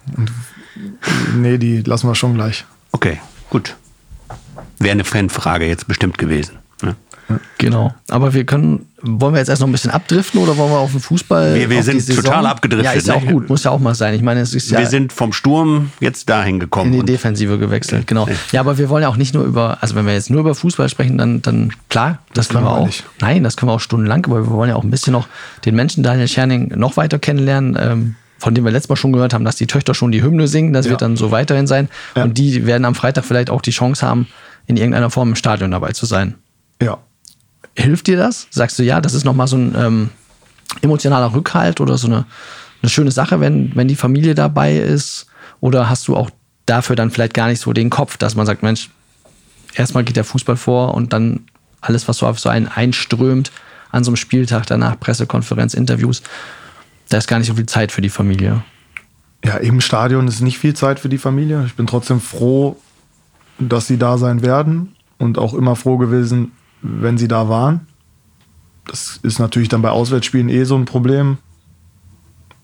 Nee, 1.36 1.58
die 1.58 1.82
lassen 1.82 2.08
wir 2.08 2.14
schon 2.14 2.34
gleich. 2.34 2.64
Okay, 2.92 3.20
gut. 3.50 3.76
Wäre 4.78 4.92
eine 4.92 5.04
Fanfrage 5.04 5.66
jetzt 5.66 5.86
bestimmt 5.86 6.18
gewesen. 6.18 6.58
Ne? 6.82 6.96
Genau. 7.58 7.94
Aber 8.08 8.34
wir 8.34 8.44
können, 8.44 8.86
wollen 9.00 9.34
wir 9.34 9.38
jetzt 9.38 9.48
erst 9.48 9.60
noch 9.60 9.68
ein 9.68 9.72
bisschen 9.72 9.90
abdriften 9.90 10.40
oder 10.40 10.56
wollen 10.56 10.70
wir 10.70 10.78
auf 10.78 10.90
den 10.90 11.00
Fußball? 11.00 11.54
Wir, 11.54 11.70
wir 11.70 11.82
sind 11.82 12.06
total 12.14 12.46
abgedriftet. 12.46 12.86
Ja, 12.86 12.92
ist 12.92 13.06
ja 13.06 13.14
auch 13.14 13.22
ne? 13.22 13.32
gut, 13.32 13.48
muss 13.48 13.64
ja 13.64 13.70
auch 13.70 13.78
mal 13.78 13.94
sein. 13.94 14.14
Ich 14.14 14.22
meine, 14.22 14.40
es 14.40 14.54
ist 14.54 14.70
ja. 14.70 14.78
Wir 14.78 14.86
sind 14.86 15.12
vom 15.12 15.32
Sturm 15.32 15.90
jetzt 16.00 16.28
dahin 16.28 16.60
gekommen. 16.60 16.92
In 16.92 17.00
die 17.00 17.12
Defensive 17.12 17.58
gewechselt, 17.58 18.06
genau. 18.06 18.28
Ja, 18.50 18.60
aber 18.60 18.78
wir 18.78 18.88
wollen 18.88 19.02
ja 19.02 19.08
auch 19.08 19.16
nicht 19.16 19.34
nur 19.34 19.44
über, 19.44 19.78
also 19.80 19.94
wenn 19.94 20.06
wir 20.06 20.12
jetzt 20.12 20.30
nur 20.30 20.40
über 20.40 20.54
Fußball 20.54 20.88
sprechen, 20.88 21.18
dann, 21.18 21.42
dann 21.42 21.72
klar, 21.88 22.18
das, 22.34 22.48
das 22.48 22.54
können 22.54 22.64
wir 22.64 22.72
auch. 22.72 22.86
Nicht. 22.86 23.04
Nein, 23.20 23.44
das 23.44 23.56
können 23.56 23.70
wir 23.70 23.74
auch 23.74 23.80
stundenlang, 23.80 24.24
aber 24.26 24.44
wir 24.44 24.50
wollen 24.50 24.70
ja 24.70 24.76
auch 24.76 24.84
ein 24.84 24.90
bisschen 24.90 25.12
noch 25.12 25.28
den 25.64 25.74
Menschen 25.74 26.02
Daniel 26.02 26.28
Scherning 26.28 26.72
noch 26.76 26.96
weiter 26.96 27.18
kennenlernen. 27.18 27.78
Ähm, 27.80 28.14
von 28.42 28.54
dem 28.54 28.64
wir 28.64 28.72
letztes 28.72 28.88
Mal 28.88 28.96
schon 28.96 29.12
gehört 29.12 29.34
haben, 29.34 29.44
dass 29.44 29.56
die 29.56 29.66
Töchter 29.66 29.94
schon 29.94 30.12
die 30.12 30.22
Hymne 30.22 30.48
singen. 30.48 30.72
Das 30.72 30.86
ja. 30.86 30.90
wird 30.90 31.02
dann 31.02 31.16
so 31.16 31.30
weiterhin 31.30 31.66
sein. 31.66 31.88
Ja. 32.16 32.24
Und 32.24 32.36
die 32.38 32.66
werden 32.66 32.84
am 32.84 32.94
Freitag 32.94 33.24
vielleicht 33.24 33.50
auch 33.50 33.62
die 33.62 33.70
Chance 33.70 34.06
haben, 34.06 34.26
in 34.66 34.76
irgendeiner 34.76 35.10
Form 35.10 35.30
im 35.30 35.36
Stadion 35.36 35.70
dabei 35.70 35.92
zu 35.92 36.06
sein. 36.06 36.34
Ja, 36.82 36.98
Hilft 37.74 38.06
dir 38.06 38.16
das? 38.16 38.48
Sagst 38.50 38.78
du, 38.78 38.82
ja, 38.82 39.00
das 39.00 39.14
ist 39.14 39.24
nochmal 39.24 39.48
so 39.48 39.56
ein 39.56 39.74
ähm, 39.76 40.10
emotionaler 40.82 41.32
Rückhalt 41.32 41.80
oder 41.80 41.96
so 41.96 42.06
eine, 42.06 42.26
eine 42.82 42.90
schöne 42.90 43.10
Sache, 43.10 43.40
wenn, 43.40 43.74
wenn 43.74 43.88
die 43.88 43.96
Familie 43.96 44.34
dabei 44.34 44.76
ist? 44.76 45.26
Oder 45.60 45.88
hast 45.88 46.08
du 46.08 46.16
auch 46.16 46.30
dafür 46.66 46.96
dann 46.96 47.10
vielleicht 47.10 47.34
gar 47.34 47.48
nicht 47.48 47.60
so 47.60 47.72
den 47.72 47.88
Kopf, 47.88 48.18
dass 48.18 48.34
man 48.34 48.46
sagt, 48.46 48.62
Mensch, 48.62 48.90
erstmal 49.74 50.04
geht 50.04 50.16
der 50.16 50.24
Fußball 50.24 50.56
vor 50.56 50.94
und 50.94 51.12
dann 51.12 51.40
alles, 51.80 52.08
was 52.08 52.18
so 52.18 52.26
auf 52.26 52.38
so 52.38 52.48
einen 52.48 52.68
einströmt 52.68 53.52
an 53.90 54.04
so 54.04 54.10
einem 54.10 54.16
Spieltag, 54.16 54.66
danach 54.66 54.98
Pressekonferenz, 55.00 55.74
Interviews, 55.74 56.22
da 57.12 57.18
ist 57.18 57.28
gar 57.28 57.38
nicht 57.38 57.48
so 57.48 57.54
viel 57.54 57.66
Zeit 57.66 57.92
für 57.92 58.00
die 58.00 58.08
Familie. 58.08 58.62
Ja, 59.44 59.56
im 59.56 59.80
Stadion 59.80 60.28
ist 60.28 60.40
nicht 60.40 60.58
viel 60.58 60.74
Zeit 60.74 60.98
für 60.98 61.08
die 61.08 61.18
Familie. 61.18 61.64
Ich 61.66 61.74
bin 61.74 61.86
trotzdem 61.86 62.20
froh, 62.20 62.76
dass 63.58 63.86
sie 63.86 63.98
da 63.98 64.16
sein 64.16 64.42
werden 64.42 64.94
und 65.18 65.36
auch 65.36 65.52
immer 65.52 65.76
froh 65.76 65.98
gewesen, 65.98 66.52
wenn 66.80 67.18
sie 67.18 67.28
da 67.28 67.48
waren. 67.48 67.86
Das 68.86 69.20
ist 69.22 69.38
natürlich 69.38 69.68
dann 69.68 69.82
bei 69.82 69.90
Auswärtsspielen 69.90 70.48
eh 70.48 70.64
so 70.64 70.76
ein 70.76 70.86
Problem, 70.86 71.38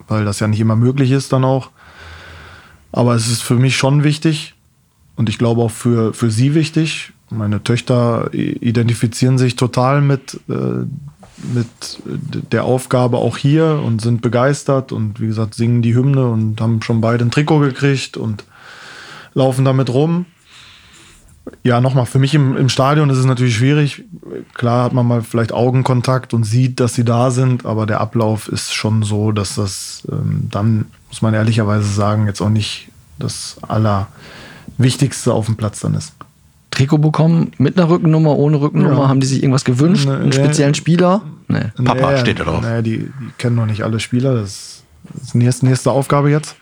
weil 0.07 0.25
das 0.25 0.41
ja 0.41 0.49
nicht 0.49 0.61
immer 0.61 0.77
möglich 0.77 1.11
ist 1.11 1.33
dann 1.33 1.45
auch. 1.45 1.71
Aber 2.91 3.15
es 3.15 3.29
ist 3.29 3.43
für 3.43 3.57
mich 3.57 3.77
schon 3.77 4.03
wichtig 4.03 4.55
und 5.17 5.29
ich 5.29 5.37
glaube 5.37 5.63
auch 5.63 5.71
für, 5.71 6.15
für 6.15 6.31
sie 6.31 6.55
wichtig. 6.55 7.13
Meine 7.31 7.62
Töchter 7.62 8.33
identifizieren 8.33 9.38
sich 9.38 9.57
total 9.57 10.01
mit, 10.01 10.41
äh, 10.49 10.87
mit 11.55 12.53
der 12.53 12.64
Aufgabe 12.64 13.18
auch 13.18 13.37
hier 13.37 13.83
und 13.85 14.01
sind 14.01 14.22
begeistert 14.22 14.93
und 14.93 15.20
wie 15.20 15.26
gesagt 15.26 15.55
singen 15.55 15.83
die 15.83 15.95
Hymne 15.95 16.26
und 16.29 16.61
haben 16.61 16.83
schon 16.83 17.01
beide 17.01 17.24
ein 17.24 17.31
Trikot 17.31 17.61
gekriegt 17.61 18.16
und 18.16 18.45
laufen 19.35 19.64
damit 19.64 19.91
rum 19.91 20.26
ja, 21.62 21.81
nochmal, 21.81 22.07
für 22.07 22.18
mich 22.18 22.35
im, 22.35 22.57
im 22.57 22.68
Stadion 22.68 23.11
ist 23.11 23.18
es 23.18 23.24
natürlich 23.24 23.57
schwierig. 23.57 24.05
Klar 24.55 24.85
hat 24.85 24.93
man 24.93 25.07
mal 25.07 25.22
vielleicht 25.22 25.53
Augenkontakt 25.53 26.35
und 26.35 26.45
sieht, 26.45 26.81
dass 26.81 26.95
sie 26.95 27.05
da 27.05 27.31
sind, 27.31 27.66
aber 27.66 27.87
der 27.87 28.01
Ablauf 28.01 28.49
ist 28.49 28.74
schon 28.74 29.03
so, 29.03 29.33
dass 29.33 29.55
das 29.55 30.07
ähm, 30.11 30.49
dann, 30.51 30.87
muss 31.09 31.22
man 31.22 31.35
ehrlicherweise 31.35 31.89
sagen, 31.89 32.26
jetzt 32.26 32.41
auch 32.41 32.49
nicht 32.49 32.89
das 33.18 33.57
Allerwichtigste 33.66 35.33
auf 35.33 35.47
dem 35.47 35.57
Platz 35.57 35.81
dann 35.81 35.95
ist. 35.95 36.12
Trikot 36.79 36.99
bekommen 36.99 37.51
mit 37.59 37.76
einer 37.76 37.91
Rückennummer, 37.91 38.37
ohne 38.37 38.61
Rückennummer? 38.61 39.03
Ja. 39.03 39.09
Haben 39.09 39.18
die 39.20 39.26
sich 39.26 39.43
irgendwas 39.43 39.64
gewünscht? 39.64 40.07
Nee, 40.07 40.14
einen 40.14 40.33
speziellen 40.33 40.74
Spieler? 40.74 41.22
Nee. 41.49 41.72
Papa 41.85 42.12
nee, 42.12 42.18
steht 42.18 42.39
da 42.39 42.45
drauf. 42.45 42.62
Nee, 42.62 42.83
die, 42.83 42.99
die 42.99 43.11
kennen 43.37 43.57
noch 43.57 43.66
nicht 43.66 43.83
alle 43.83 43.99
Spieler. 43.99 44.35
Das 44.37 44.85
ist 45.20 45.35
die 45.35 45.39
nächste, 45.39 45.66
nächste 45.66 45.91
Aufgabe 45.91 46.31
jetzt. 46.31 46.55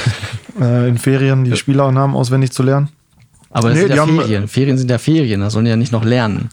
äh, 0.60 0.88
in 0.88 0.98
Ferien 0.98 1.42
die 1.44 1.56
Spielernamen 1.56 2.14
auswendig 2.14 2.52
zu 2.52 2.62
lernen. 2.62 2.90
Aber 3.50 3.70
das 3.70 3.78
Nee, 3.78 3.86
sind 3.86 3.96
ja 3.96 4.02
haben- 4.02 4.16
Ferien. 4.16 4.48
Ferien 4.48 4.78
sind 4.78 4.90
ja 4.90 4.98
Ferien, 4.98 5.40
da 5.40 5.50
sollen 5.50 5.64
die 5.64 5.70
ja 5.70 5.76
nicht 5.76 5.90
noch 5.92 6.04
lernen. 6.04 6.50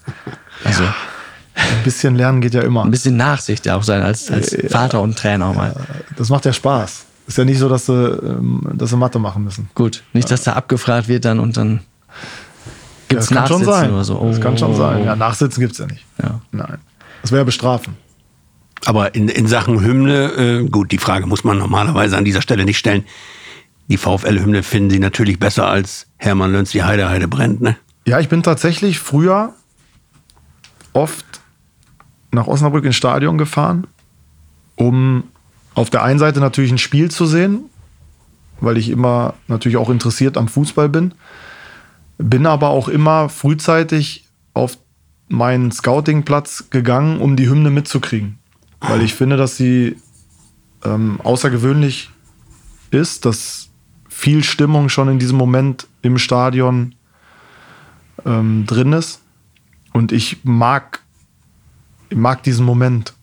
Also 0.64 0.84
Ein 0.84 1.84
bisschen 1.84 2.16
lernen 2.16 2.42
geht 2.42 2.56
ja 2.56 2.62
immer. 2.62 2.84
ein 2.84 2.90
bisschen 2.92 3.16
Nachsicht 3.16 3.66
ja 3.68 3.76
auch 3.76 3.84
sein 3.84 4.02
als, 4.02 4.32
als 4.32 4.58
Vater 4.70 5.02
und 5.02 5.18
Trainer 5.18 5.54
mal. 5.54 5.76
Das 6.18 6.30
macht 6.30 6.46
ja 6.46 6.54
Spaß. 6.54 7.06
Ist 7.28 7.38
ja 7.38 7.46
nicht 7.46 7.60
so, 7.60 7.70
dass 7.70 7.86
sie, 7.86 7.94
ähm, 7.94 8.62
dass 8.74 8.90
sie 8.90 8.98
Mathe 8.98 9.20
machen 9.20 9.44
müssen. 9.44 9.70
Gut, 9.76 10.04
nicht, 10.14 10.32
dass 10.32 10.44
da 10.44 10.54
abgefragt 10.54 11.08
wird 11.08 11.26
dann 11.26 11.40
und 11.40 11.56
dann 11.58 11.80
gibt's 13.14 13.28
das 13.30 13.38
kann 13.38 13.48
schon 13.48 13.60
Nachsitzen 13.62 13.82
sein. 13.82 13.94
oder 13.94 14.04
so. 14.04 14.28
Das 14.30 14.42
kann 14.42 14.58
schon 14.58 14.72
Oh. 14.72 14.76
sein. 14.76 15.04
Ja, 15.06 15.16
Nachsitzen 15.16 15.62
gibt's 15.62 15.78
ja 15.78 15.86
nicht. 15.88 16.06
Ja. 16.22 16.42
Nein. 16.52 16.78
Das 17.22 17.32
wäre 17.32 17.42
ja 17.42 17.46
bestrafen. 17.46 17.96
Aber 18.86 19.16
in, 19.16 19.30
in 19.30 19.48
Sachen 19.48 19.82
Hymne, 19.82 20.32
äh, 20.34 20.68
gut, 20.70 20.92
die 20.92 20.98
Frage 20.98 21.26
muss 21.26 21.44
man 21.44 21.58
normalerweise 21.58 22.18
an 22.18 22.26
dieser 22.26 22.42
Stelle 22.42 22.66
nicht 22.66 22.78
stellen. 22.78 23.06
Die 23.88 23.98
VfL-Hymne 23.98 24.64
finden 24.64 24.90
Sie 24.90 25.00
natürlich 25.00 25.40
besser 25.40 25.68
als 25.68 26.08
Hermann 26.18 26.52
Löns, 26.52 26.72
die 26.72 26.84
Heide, 26.84 27.10
Heide 27.10 27.28
brennt, 27.28 27.62
ne? 27.62 27.78
Ja, 28.06 28.20
ich 28.20 28.28
bin 28.30 28.44
tatsächlich 28.44 29.00
früher 29.00 29.54
oft 30.94 31.26
nach 32.32 32.48
Osnabrück 32.48 32.84
ins 32.86 32.96
Stadion 32.96 33.38
gefahren, 33.38 33.88
um 34.76 35.24
auf 35.76 35.90
der 35.90 36.04
einen 36.04 36.20
Seite 36.20 36.40
natürlich 36.40 36.72
ein 36.72 36.78
Spiel 36.78 37.10
zu 37.12 37.26
sehen, 37.26 37.66
weil 38.60 38.78
ich 38.78 38.90
immer 38.90 39.34
natürlich 39.48 39.78
auch 39.78 39.90
interessiert 39.90 40.38
am 40.38 40.48
Fußball 40.48 40.90
bin. 40.90 41.14
Bin 42.18 42.46
aber 42.46 42.70
auch 42.70 42.88
immer 42.88 43.30
frühzeitig 43.30 44.26
auf 44.54 44.78
meinen 45.28 45.72
Scoutingplatz 45.72 46.70
gegangen, 46.70 47.20
um 47.20 47.36
die 47.36 47.50
Hymne 47.50 47.72
mitzukriegen. 47.72 48.38
Weil 48.80 49.02
ich 49.02 49.14
finde, 49.14 49.38
dass 49.38 49.58
sie 49.58 49.96
ähm, 50.84 51.20
außergewöhnlich 51.22 52.10
ist, 52.92 53.26
dass 53.26 53.70
viel 54.10 54.44
Stimmung 54.44 54.90
schon 54.90 55.10
in 55.10 55.20
diesem 55.20 55.38
Moment 55.38 55.88
im 56.02 56.18
Stadion 56.18 56.96
ähm, 58.26 58.66
drin 58.66 58.94
ist. 58.94 59.22
Und 59.92 60.12
ich 60.12 60.44
mag, 60.44 61.02
ich 62.10 62.18
mag 62.18 62.44
diesen 62.44 62.66
Moment. 62.66 63.14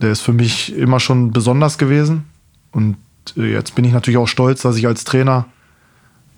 Der 0.00 0.10
ist 0.10 0.20
für 0.20 0.32
mich 0.32 0.74
immer 0.74 1.00
schon 1.00 1.32
besonders 1.32 1.78
gewesen. 1.78 2.24
Und 2.70 2.96
äh, 3.36 3.52
jetzt 3.52 3.74
bin 3.74 3.84
ich 3.84 3.92
natürlich 3.92 4.18
auch 4.18 4.28
stolz, 4.28 4.62
dass 4.62 4.76
ich 4.76 4.86
als 4.86 5.04
Trainer 5.04 5.46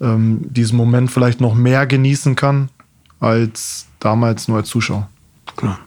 ähm, 0.00 0.40
diesen 0.50 0.76
Moment 0.76 1.10
vielleicht 1.10 1.40
noch 1.40 1.54
mehr 1.54 1.86
genießen 1.86 2.36
kann 2.36 2.68
als 3.20 3.86
damals 4.00 4.48
nur 4.48 4.58
als 4.58 4.68
Zuschauer. 4.68 5.08
Klar. 5.56 5.78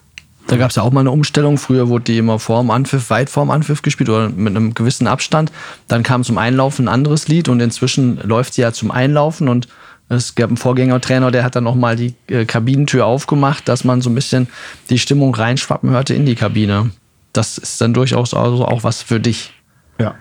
Da 0.48 0.58
gab 0.58 0.70
es 0.70 0.76
ja 0.76 0.84
auch 0.84 0.92
mal 0.92 1.00
eine 1.02 1.12
Umstellung. 1.12 1.58
Früher 1.58 1.88
wurde 1.88 2.06
die 2.06 2.18
immer 2.18 2.40
vorm 2.40 2.72
Anpfiff, 2.72 3.10
weit 3.10 3.30
vorm 3.30 3.52
Anpfiff 3.52 3.84
gespielt 3.84 4.10
oder 4.10 4.30
mit 4.30 4.56
einem 4.56 4.74
gewissen 4.74 5.08
Abstand. 5.08 5.52
Dann 5.88 6.04
kam 6.04 6.24
zum 6.24 6.38
Einlaufen 6.38 6.86
ein 6.86 6.94
anderes 6.94 7.28
Lied 7.28 7.48
und 7.48 7.62
inzwischen 7.62 8.18
läuft 8.18 8.56
sie 8.56 8.62
ja 8.62 8.74
zum 8.74 8.92
Einlaufen 8.92 9.48
und 9.48 9.68
es 10.10 10.36
gab 10.36 10.50
einen 10.50 10.58
Vorgängertrainer, 10.58 11.32
der 11.32 11.46
hat 11.46 11.56
dann 11.56 11.64
nochmal 11.64 11.96
die 11.96 12.16
äh, 12.28 12.44
Kabinentür 12.44 13.06
aufgemacht, 13.06 13.70
dass 13.70 13.86
man 13.86 14.02
so 14.02 14.10
ein 14.10 14.16
bisschen 14.16 14.50
die 14.90 15.00
Stimmung 15.00 15.34
reinschwappen 15.34 15.90
hörte 15.90 16.14
in 16.14 16.26
die 16.26 16.36
Kabine. 16.36 16.92
Das 17.32 17.58
ist 17.58 17.80
dann 17.80 17.94
durchaus 17.94 18.34
also 18.34 18.66
auch 18.66 18.84
was 18.84 19.02
für 19.02 19.22
dich. 19.22 19.54
Ja. 20.00 20.16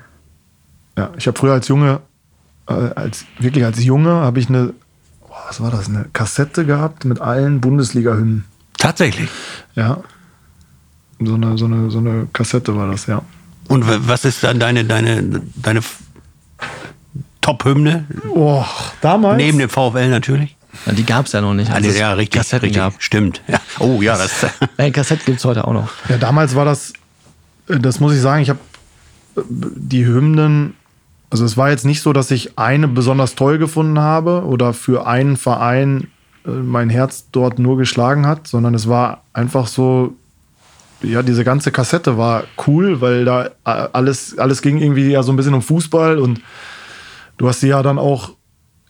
Ja, 0.97 1.11
ich 1.19 1.27
habe 1.27 1.37
früher 1.37 1.55
als 1.55 1.67
Junge, 1.67 2.01
als, 2.71 3.25
wirklich 3.39 3.65
als 3.65 3.83
Junge, 3.83 4.11
habe 4.11 4.39
ich 4.41 4.49
eine, 4.49 4.73
was 5.47 5.61
war 5.61 5.71
das, 5.71 5.89
eine 5.89 6.07
Kassette 6.13 6.65
gehabt 6.65 7.05
mit 7.05 7.21
allen 7.21 7.61
Bundesliga-Hymnen. 7.61 8.45
Tatsächlich. 8.79 9.29
Ja. 9.75 9.99
So 11.19 11.35
eine, 11.35 11.59
so, 11.59 11.67
eine, 11.67 11.91
so 11.91 11.99
eine 11.99 12.29
Kassette 12.33 12.75
war 12.75 12.91
das, 12.91 13.07
ja. 13.07 13.23
Und 13.69 13.85
was 13.87 14.25
ist 14.25 14.43
dann 14.43 14.59
deine, 14.59 14.85
deine, 14.85 15.43
deine 15.55 15.81
Top-Hymne? 17.41 18.07
Oh, 18.35 18.65
damals? 19.01 19.37
Neben 19.37 19.59
dem 19.59 19.69
VfL 19.69 20.09
natürlich? 20.09 20.57
Ja, 20.87 20.93
die 20.93 21.05
gab 21.05 21.27
es 21.27 21.33
ja 21.33 21.41
noch 21.41 21.55
nicht. 21.55 21.69
als 21.69 21.77
Also, 21.77 21.91
es 21.91 21.99
ja, 21.99 22.13
richtig. 22.13 22.39
Kassetten 22.39 22.67
richtig. 22.67 22.81
gab. 22.81 23.03
Stimmt. 23.03 23.43
Ja. 23.49 23.61
Oh 23.79 24.01
ja, 24.03 24.17
das. 24.17 24.47
Äh, 24.77 24.91
Kassette 24.91 25.25
gibt 25.25 25.39
es 25.39 25.45
heute 25.45 25.67
auch 25.67 25.73
noch. 25.73 25.91
Ja, 26.09 26.17
damals 26.17 26.55
war 26.55 26.65
das, 26.65 26.93
äh, 27.69 27.79
das 27.79 28.01
muss 28.01 28.15
ich 28.15 28.21
sagen, 28.21 28.43
ich 28.43 28.49
habe 28.49 28.61
äh, 29.37 29.41
die 29.49 30.07
Hymnen, 30.07 30.75
also 31.31 31.45
es 31.45 31.57
war 31.57 31.71
jetzt 31.71 31.87
nicht 31.87 32.03
so, 32.03 32.13
dass 32.13 32.31
ich 32.33 32.59
eine 32.59 32.89
besonders 32.89 33.37
toll 33.37 33.59
gefunden 33.59 34.01
habe 34.01 34.45
oder 34.45 34.73
für 34.73 35.07
einen 35.07 35.37
Verein 35.37 36.09
äh, 36.45 36.51
mein 36.51 36.91
Herz 36.91 37.29
dort 37.31 37.59
nur 37.59 37.77
geschlagen 37.77 38.27
hat, 38.27 38.49
sondern 38.49 38.75
es 38.75 38.89
war 38.89 39.23
einfach 39.33 39.69
so, 39.69 40.15
ja, 41.03 41.23
diese 41.23 41.45
ganze 41.45 41.71
Kassette 41.71 42.19
war 42.19 42.45
cool, 42.67 43.01
weil 43.01 43.25
da 43.25 43.47
äh, 43.47 43.51
alles, 43.65 44.37
alles 44.39 44.61
ging 44.61 44.79
irgendwie 44.79 45.09
ja 45.09 45.23
so 45.23 45.33
ein 45.33 45.37
bisschen 45.37 45.55
um 45.55 45.63
Fußball 45.63 46.19
und 46.19 46.41
du 47.39 47.49
hast 47.49 47.61
sie 47.61 47.69
ja 47.69 47.83
dann 47.83 47.99
auch 47.99 48.33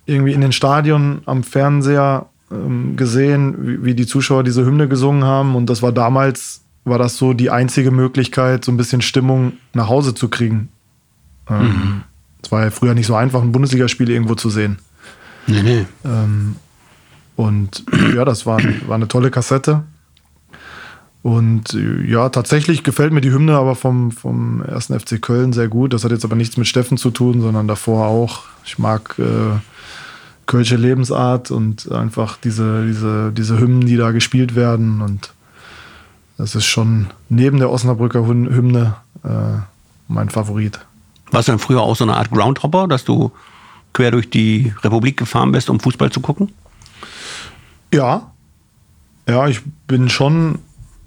irgendwie 0.06 0.32
in 0.32 0.40
den 0.40 0.52
Stadien 0.52 1.20
am 1.26 1.44
Fernseher 1.44 2.26
ähm, 2.50 2.96
gesehen, 2.96 3.54
wie, 3.60 3.84
wie 3.84 3.94
die 3.94 4.06
Zuschauer 4.06 4.44
diese 4.44 4.64
Hymne 4.64 4.88
gesungen 4.88 5.24
haben. 5.24 5.54
Und 5.54 5.66
das 5.66 5.82
war 5.82 5.92
damals, 5.92 6.62
war 6.84 6.98
das 6.98 7.16
so 7.16 7.32
die 7.32 7.50
einzige 7.50 7.90
Möglichkeit, 7.90 8.64
so 8.64 8.72
ein 8.72 8.76
bisschen 8.76 9.02
Stimmung 9.02 9.52
nach 9.72 9.88
Hause 9.88 10.14
zu 10.14 10.28
kriegen. 10.28 10.70
Ähm, 11.48 12.02
Es 12.42 12.50
war 12.52 12.64
ja 12.64 12.70
früher 12.70 12.94
nicht 12.94 13.06
so 13.06 13.14
einfach, 13.14 13.42
ein 13.42 13.52
Bundesligaspiel 13.52 14.10
irgendwo 14.10 14.34
zu 14.34 14.50
sehen. 14.50 14.78
nee, 15.46 15.62
nee. 15.62 15.86
Ähm, 16.04 16.56
und 17.36 17.84
ja, 18.14 18.24
das 18.24 18.44
war, 18.46 18.60
war 18.86 18.94
eine 18.96 19.08
tolle 19.08 19.30
Kassette. 19.30 19.82
Und 21.22 21.74
äh, 21.74 22.02
ja, 22.06 22.28
tatsächlich 22.30 22.82
gefällt 22.82 23.12
mir 23.12 23.20
die 23.20 23.30
Hymne 23.32 23.56
aber 23.56 23.74
vom, 23.74 24.10
vom 24.10 24.62
1. 24.62 24.86
FC 24.86 25.20
Köln 25.20 25.52
sehr 25.52 25.68
gut. 25.68 25.92
Das 25.92 26.04
hat 26.04 26.10
jetzt 26.12 26.24
aber 26.24 26.36
nichts 26.36 26.56
mit 26.56 26.66
Steffen 26.66 26.96
zu 26.96 27.10
tun, 27.10 27.40
sondern 27.40 27.68
davor 27.68 28.06
auch. 28.06 28.44
Ich 28.64 28.78
mag 28.78 29.18
äh, 29.18 29.58
kölsche 30.46 30.76
Lebensart 30.76 31.50
und 31.50 31.90
einfach 31.92 32.36
diese, 32.38 32.86
diese, 32.86 33.32
diese 33.32 33.58
Hymnen, 33.58 33.86
die 33.86 33.96
da 33.96 34.12
gespielt 34.12 34.54
werden. 34.56 35.00
Und 35.02 35.32
das 36.38 36.54
ist 36.54 36.64
schon 36.66 37.08
neben 37.28 37.58
der 37.58 37.70
Osnabrücker 37.70 38.20
Hymn- 38.26 38.48
Hymne 38.54 38.96
äh, 39.22 39.60
mein 40.08 40.30
Favorit. 40.30 40.80
Warst 41.30 41.48
du 41.48 41.52
denn 41.52 41.58
früher 41.58 41.80
auch 41.80 41.96
so 41.96 42.04
eine 42.04 42.16
Art 42.16 42.30
Groundhopper, 42.30 42.88
dass 42.88 43.04
du 43.04 43.30
quer 43.92 44.10
durch 44.10 44.30
die 44.30 44.72
Republik 44.82 45.16
gefahren 45.16 45.52
bist, 45.52 45.70
um 45.70 45.80
Fußball 45.80 46.10
zu 46.10 46.20
gucken? 46.20 46.52
Ja. 47.92 48.30
Ja, 49.28 49.48
ich 49.48 49.62
bin 49.86 50.08
schon 50.08 50.58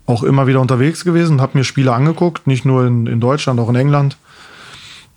auch 0.05 0.23
immer 0.23 0.47
wieder 0.47 0.61
unterwegs 0.61 1.03
gewesen, 1.03 1.41
habe 1.41 1.57
mir 1.57 1.63
Spiele 1.63 1.93
angeguckt, 1.93 2.47
nicht 2.47 2.65
nur 2.65 2.85
in, 2.85 3.07
in 3.07 3.19
Deutschland, 3.19 3.59
auch 3.59 3.69
in 3.69 3.75
England, 3.75 4.17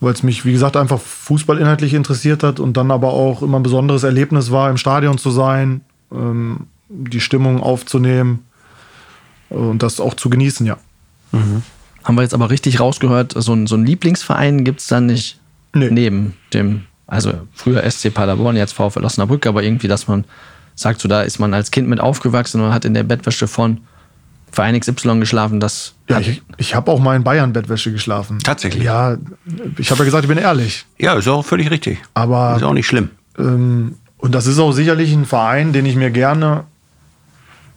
weil 0.00 0.12
es 0.12 0.22
mich, 0.22 0.44
wie 0.44 0.52
gesagt, 0.52 0.76
einfach 0.76 1.00
fußballinhaltlich 1.00 1.94
interessiert 1.94 2.42
hat 2.42 2.60
und 2.60 2.76
dann 2.76 2.90
aber 2.90 3.12
auch 3.12 3.42
immer 3.42 3.58
ein 3.58 3.64
besonderes 3.64 4.04
Erlebnis 4.04 4.50
war, 4.50 4.70
im 4.70 4.76
Stadion 4.76 5.18
zu 5.18 5.30
sein, 5.30 5.80
ähm, 6.12 6.66
die 6.88 7.20
Stimmung 7.20 7.60
aufzunehmen 7.60 8.44
und 9.48 9.82
das 9.82 10.00
auch 10.00 10.14
zu 10.14 10.30
genießen, 10.30 10.66
ja. 10.66 10.78
Haben 12.06 12.14
wir 12.16 12.22
jetzt 12.22 12.34
aber 12.34 12.48
richtig 12.50 12.78
rausgehört, 12.80 13.34
so 13.36 13.52
ein, 13.52 13.66
so 13.66 13.74
ein 13.76 13.84
Lieblingsverein 13.84 14.64
gibt 14.64 14.80
es 14.80 14.86
dann 14.86 15.06
nicht 15.06 15.40
Nee. 15.74 15.90
neben 15.90 16.34
dem, 16.54 16.82
also 17.06 17.32
früher 17.52 17.82
SC 17.90 18.14
Paderborn, 18.14 18.56
jetzt 18.56 18.72
VfL 18.72 19.04
Osnabrück, 19.04 19.46
aber 19.46 19.62
irgendwie, 19.62 19.88
dass 19.88 20.08
man 20.08 20.24
sagt, 20.74 21.00
so 21.00 21.08
da 21.08 21.20
ist 21.22 21.38
man 21.38 21.52
als 21.52 21.70
Kind 21.70 21.88
mit 21.88 22.00
aufgewachsen 22.00 22.62
und 22.62 22.72
hat 22.72 22.84
in 22.86 22.94
der 22.94 23.02
Bettwäsche 23.02 23.46
von 23.48 23.80
Verein 24.50 24.78
XY 24.78 25.18
geschlafen, 25.20 25.60
das 25.60 25.94
Ja, 26.08 26.18
ich, 26.20 26.40
ich 26.56 26.74
habe 26.74 26.90
auch 26.90 26.98
mal 27.00 27.14
in 27.16 27.24
Bayern-Bettwäsche 27.24 27.92
geschlafen. 27.92 28.38
Tatsächlich? 28.38 28.84
Ja, 28.84 29.18
ich 29.76 29.90
habe 29.90 29.98
ja 29.98 30.04
gesagt, 30.06 30.24
ich 30.24 30.28
bin 30.28 30.38
ehrlich. 30.38 30.86
Ja, 30.98 31.14
ist 31.14 31.28
auch 31.28 31.44
völlig 31.44 31.70
richtig. 31.70 31.98
Aber 32.14 32.56
Ist 32.56 32.62
auch 32.62 32.72
nicht 32.72 32.86
schlimm. 32.86 33.10
Ähm, 33.38 33.96
und 34.16 34.34
das 34.34 34.46
ist 34.46 34.58
auch 34.58 34.72
sicherlich 34.72 35.12
ein 35.12 35.26
Verein, 35.26 35.72
den 35.74 35.84
ich 35.84 35.96
mir 35.96 36.10
gerne 36.10 36.64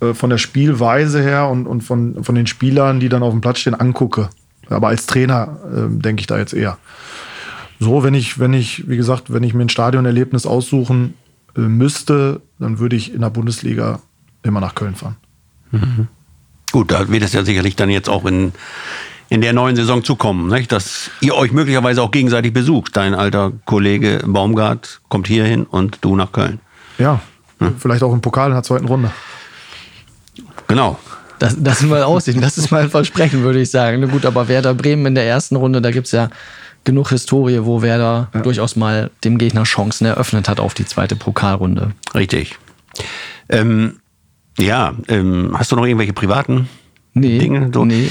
äh, 0.02 0.14
von 0.14 0.30
der 0.30 0.38
Spielweise 0.38 1.22
her 1.22 1.48
und, 1.48 1.68
und 1.68 1.82
von, 1.82 2.24
von 2.24 2.36
den 2.36 2.48
Spielern, 2.48 3.00
die 3.00 3.10
dann 3.10 3.24
auf 3.24 3.32
dem 3.32 3.42
Platz 3.42 3.60
stehen, 3.60 3.76
angucke. 3.76 4.30
Aber 4.70 4.90
als 4.90 5.06
Trainer 5.06 5.58
ähm, 5.76 6.02
denke 6.02 6.22
ich 6.22 6.28
da 6.28 6.38
jetzt 6.38 6.54
eher. 6.54 6.78
So, 7.80 8.04
wenn 8.04 8.14
ich, 8.14 8.40
wenn 8.40 8.54
ich, 8.54 8.88
wie 8.90 8.98
gesagt, 8.98 9.34
wenn 9.34 9.44
ich 9.44 9.54
mir 9.54 9.64
ein 9.64 9.70
Stadionerlebnis 9.70 10.46
aussuchen 10.46 11.16
äh, 11.56 11.62
müsste, 11.62 12.42
dann 12.60 12.80
würde 12.80 12.96
ich 12.96 13.14
in 13.14 13.22
der 13.22 13.30
Bundesliga 13.30 14.02
immer 14.44 14.60
nach 14.60 14.76
Köln 14.76 14.96
fahren. 14.96 15.16
Gut, 16.72 16.92
da 16.92 17.10
wird 17.10 17.24
es 17.24 17.34
ja 17.34 17.44
sicherlich 17.44 17.76
dann 17.76 17.90
jetzt 17.90 18.10
auch 18.10 18.26
in, 18.26 18.54
in 19.30 19.42
der 19.42 19.54
neuen 19.54 19.76
Saison 19.76 20.04
zukommen, 20.04 20.48
nicht? 20.48 20.72
dass 20.72 21.12
ihr 21.22 21.36
euch 21.36 21.52
möglicherweise 21.52 22.02
auch 22.02 22.12
gegenseitig 22.12 22.54
besucht. 22.54 22.96
Dein 22.98 23.14
alter 23.14 23.52
Kollege 23.66 24.24
Baumgart 24.26 25.02
kommt 25.10 25.28
hier 25.28 25.46
hin 25.46 25.64
und 25.64 26.00
du 26.02 26.16
nach 26.16 26.32
Köln. 26.32 26.60
Ja, 26.98 27.22
vielleicht 27.78 28.04
auch 28.04 28.14
im 28.14 28.22
Pokal 28.22 28.50
in 28.50 28.56
der 28.56 28.64
zweiten 28.64 28.86
Runde. 28.86 29.12
Genau. 30.70 30.98
das, 31.40 31.56
das 31.60 31.80
sind 31.80 31.90
mal 31.90 32.04
Aussichten, 32.04 32.42
das 32.42 32.58
ist 32.58 32.72
mal 32.72 32.84
ein 32.84 32.90
Versprechen, 32.90 33.44
würde 33.44 33.60
ich 33.60 33.70
sagen. 33.72 34.00
Na 34.00 34.08
gut, 34.08 34.26
aber 34.26 34.48
Werder 34.48 34.74
Bremen 34.74 35.06
in 35.08 35.16
der 35.16 35.26
ersten 35.26 35.56
Runde, 35.58 35.82
da 35.82 35.92
gibt 35.92 36.06
es 36.06 36.12
ja 36.14 36.30
genug 36.86 37.10
Historie, 37.10 37.60
wo 37.64 37.82
Werder 37.82 38.30
durchaus 38.44 38.76
mal 38.78 39.12
dem 39.26 39.38
Gegner 39.38 39.64
Chancen 39.64 40.06
eröffnet 40.06 40.48
hat 40.48 40.60
auf 40.62 40.74
die 40.74 40.86
zweite 40.86 41.16
Pokalrunde. 41.18 41.92
Richtig. 42.16 42.58
Ähm, 43.50 44.00
ja, 44.58 44.94
ähm, 45.08 45.52
hast 45.58 45.72
du 45.72 45.76
noch 45.76 45.86
irgendwelche 45.86 46.14
privaten 46.14 46.70
Nee, 47.16 47.40
Dinge. 47.40 47.72
So. 47.74 47.86
nee. 47.86 48.08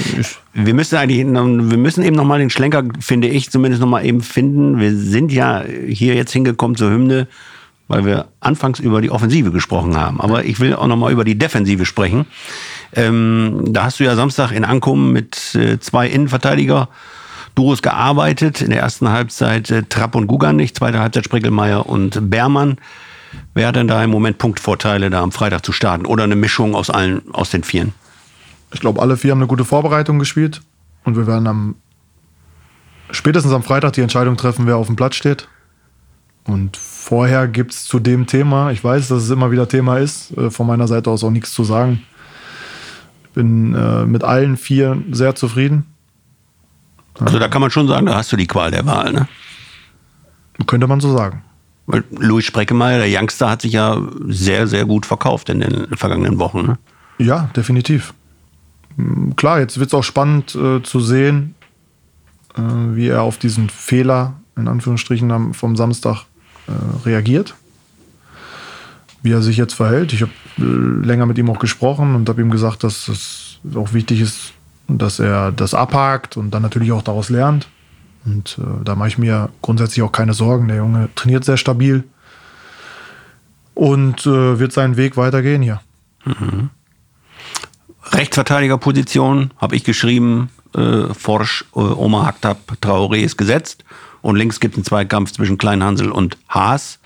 Wir 0.53 0.73
müssen 0.73 0.97
eigentlich, 0.97 1.23
noch- 1.25 1.45
wir 1.47 1.77
müssen 1.77 2.03
eben 2.03 2.15
nochmal 2.15 2.39
den 2.39 2.49
Schlenker, 2.49 2.83
finde 2.99 3.27
ich, 3.29 3.49
zumindest 3.49 3.81
nochmal 3.81 4.05
eben 4.05 4.21
finden. 4.21 4.79
Wir 4.79 4.95
sind 4.95 5.31
ja 5.31 5.63
hier 5.87 6.15
jetzt 6.15 6.31
hingekommen 6.33 6.75
zur 6.75 6.91
Hymne, 6.91 7.27
weil 7.89 8.05
wir 8.05 8.27
anfangs 8.39 8.79
über 8.79 9.01
die 9.01 9.11
Offensive 9.11 9.51
gesprochen 9.51 9.97
haben. 9.97 10.21
Aber 10.21 10.45
ich 10.45 10.61
will 10.61 10.73
auch 10.73 10.87
nochmal 10.87 11.11
über 11.11 11.25
die 11.25 11.37
Defensive 11.37 11.85
sprechen. 11.85 12.25
Ähm, 12.93 13.65
da 13.67 13.83
hast 13.83 13.99
du 13.99 14.05
ja 14.05 14.15
Samstag 14.15 14.51
in 14.51 14.63
Ankum 14.63 15.11
mit 15.11 15.55
äh, 15.55 15.79
zwei 15.79 16.07
Innenverteidiger 16.07 16.87
Duos 17.55 17.81
gearbeitet. 17.81 18.61
In 18.61 18.69
der 18.69 18.79
ersten 18.79 19.09
Halbzeit 19.09 19.69
äh, 19.71 19.83
Trapp 19.83 20.15
und 20.15 20.27
Guganich, 20.27 20.75
zweite 20.75 20.99
Halbzeit 20.99 21.25
Sprickelmeier 21.25 21.87
und 21.87 22.29
Bermann. 22.29 22.77
Wer 23.55 23.67
hat 23.67 23.75
denn 23.75 23.87
da 23.87 24.03
im 24.03 24.11
Moment 24.11 24.37
Punktvorteile, 24.37 25.09
da 25.09 25.21
am 25.21 25.31
Freitag 25.31 25.65
zu 25.65 25.71
starten? 25.71 26.05
Oder 26.05 26.23
eine 26.23 26.35
Mischung 26.35 26.75
aus 26.75 26.91
allen, 26.91 27.23
aus 27.33 27.49
den 27.49 27.63
Vieren? 27.63 27.93
Ich 28.71 28.79
glaube, 28.79 29.01
alle 29.01 29.17
vier 29.17 29.31
haben 29.31 29.39
eine 29.39 29.47
gute 29.47 29.65
Vorbereitung 29.65 30.19
gespielt. 30.19 30.61
Und 31.05 31.17
wir 31.17 31.25
werden 31.25 31.47
am 31.47 31.75
spätestens 33.09 33.51
am 33.51 33.63
Freitag 33.63 33.93
die 33.93 34.01
Entscheidung 34.01 34.37
treffen, 34.37 34.67
wer 34.67 34.77
auf 34.77 34.85
dem 34.85 34.95
Platz 34.95 35.15
steht. 35.15 35.47
Und 36.49 36.77
vorher 36.77 37.47
gibt 37.47 37.73
es 37.73 37.85
zu 37.85 37.99
dem 37.99 38.25
Thema, 38.25 38.71
ich 38.71 38.83
weiß, 38.83 39.09
dass 39.09 39.23
es 39.23 39.29
immer 39.29 39.51
wieder 39.51 39.67
Thema 39.67 39.97
ist, 39.97 40.35
äh, 40.35 40.49
von 40.49 40.65
meiner 40.65 40.87
Seite 40.87 41.11
aus 41.11 41.23
auch 41.23 41.29
nichts 41.29 41.53
zu 41.53 41.63
sagen. 41.63 42.01
Ich 43.25 43.29
bin 43.31 43.75
äh, 43.75 44.05
mit 44.05 44.23
allen 44.23 44.57
vier 44.57 44.97
sehr 45.11 45.35
zufrieden. 45.35 45.85
Also 47.19 47.37
da 47.37 47.47
kann 47.49 47.61
man 47.61 47.69
schon 47.69 47.87
sagen, 47.87 48.07
da 48.07 48.15
hast 48.15 48.31
du 48.31 48.35
die 48.35 48.47
Qual 48.47 48.71
der 48.71 48.85
Wahl, 48.85 49.13
ne? 49.13 49.27
Könnte 50.65 50.87
man 50.87 50.99
so 50.99 51.15
sagen. 51.15 51.43
Weil 51.85 52.03
Louis 52.17 52.45
Spreckemeyer, 52.45 52.97
der 52.97 53.21
Youngster, 53.21 53.49
hat 53.49 53.61
sich 53.61 53.73
ja 53.73 54.01
sehr, 54.27 54.67
sehr 54.67 54.85
gut 54.85 55.05
verkauft 55.05 55.49
in 55.49 55.59
den 55.59 55.87
vergangenen 55.95 56.39
Wochen. 56.39 56.65
Ne? 56.65 56.77
Ja, 57.19 57.49
definitiv. 57.55 58.13
Mm, 58.95 59.31
Klar, 59.35 59.59
jetzt 59.59 59.77
wird 59.77 59.89
es 59.89 59.93
auch 59.93 60.03
spannend 60.03 60.55
äh, 60.55 60.81
zu 60.81 60.99
sehen, 60.99 61.53
äh, 62.55 62.61
wie 62.95 63.07
er 63.07 63.21
auf 63.21 63.37
diesen 63.37 63.69
Fehler, 63.69 64.33
in 64.55 64.67
Anführungsstrichen, 64.67 65.53
vom 65.53 65.75
Samstag 65.75 66.25
äh, 66.69 67.07
reagiert. 67.07 67.55
Wie 69.21 69.31
er 69.31 69.41
sich 69.41 69.57
jetzt 69.57 69.73
verhält. 69.73 70.13
Ich 70.13 70.21
habe 70.21 70.31
äh, 70.57 70.61
länger 71.05 71.25
mit 71.25 71.37
ihm 71.37 71.49
auch 71.49 71.59
gesprochen 71.59 72.15
und 72.15 72.29
habe 72.29 72.41
ihm 72.41 72.51
gesagt, 72.51 72.83
dass 72.83 73.07
es 73.07 73.59
auch 73.75 73.93
wichtig 73.93 74.21
ist, 74.21 74.53
dass 74.87 75.19
er 75.19 75.51
das 75.51 75.73
abhakt 75.73 76.37
und 76.37 76.51
dann 76.51 76.61
natürlich 76.61 76.91
auch 76.91 77.01
daraus 77.01 77.29
lernt. 77.29 77.67
Und 78.25 78.57
äh, 78.59 78.83
da 78.83 78.95
mache 78.95 79.09
ich 79.09 79.17
mir 79.17 79.49
grundsätzlich 79.61 80.03
auch 80.03 80.11
keine 80.11 80.33
Sorgen. 80.33 80.67
Der 80.67 80.77
Junge 80.77 81.09
trainiert 81.15 81.43
sehr 81.43 81.57
stabil 81.57 82.03
und 83.73 84.25
äh, 84.25 84.59
wird 84.59 84.71
seinen 84.71 84.97
Weg 84.97 85.17
weitergehen 85.17 85.61
hier. 85.61 85.81
Rechtsverteidigerposition 88.11 89.51
habe 89.57 89.75
ich 89.75 89.83
geschrieben, 89.83 90.49
äh, 90.75 91.13
Forsch, 91.13 91.65
äh, 91.75 91.79
Omar 91.79 92.25
Haktab, 92.25 92.59
Traoré 92.81 93.17
ist 93.17 93.37
gesetzt. 93.37 93.83
Und 94.21 94.35
links 94.35 94.59
gibt 94.59 94.73
es 94.73 94.77
einen 94.79 94.85
Zweikampf 94.85 95.31
zwischen 95.31 95.57
Kleinhansel 95.57 96.11
und 96.11 96.37
Haas. 96.47 96.99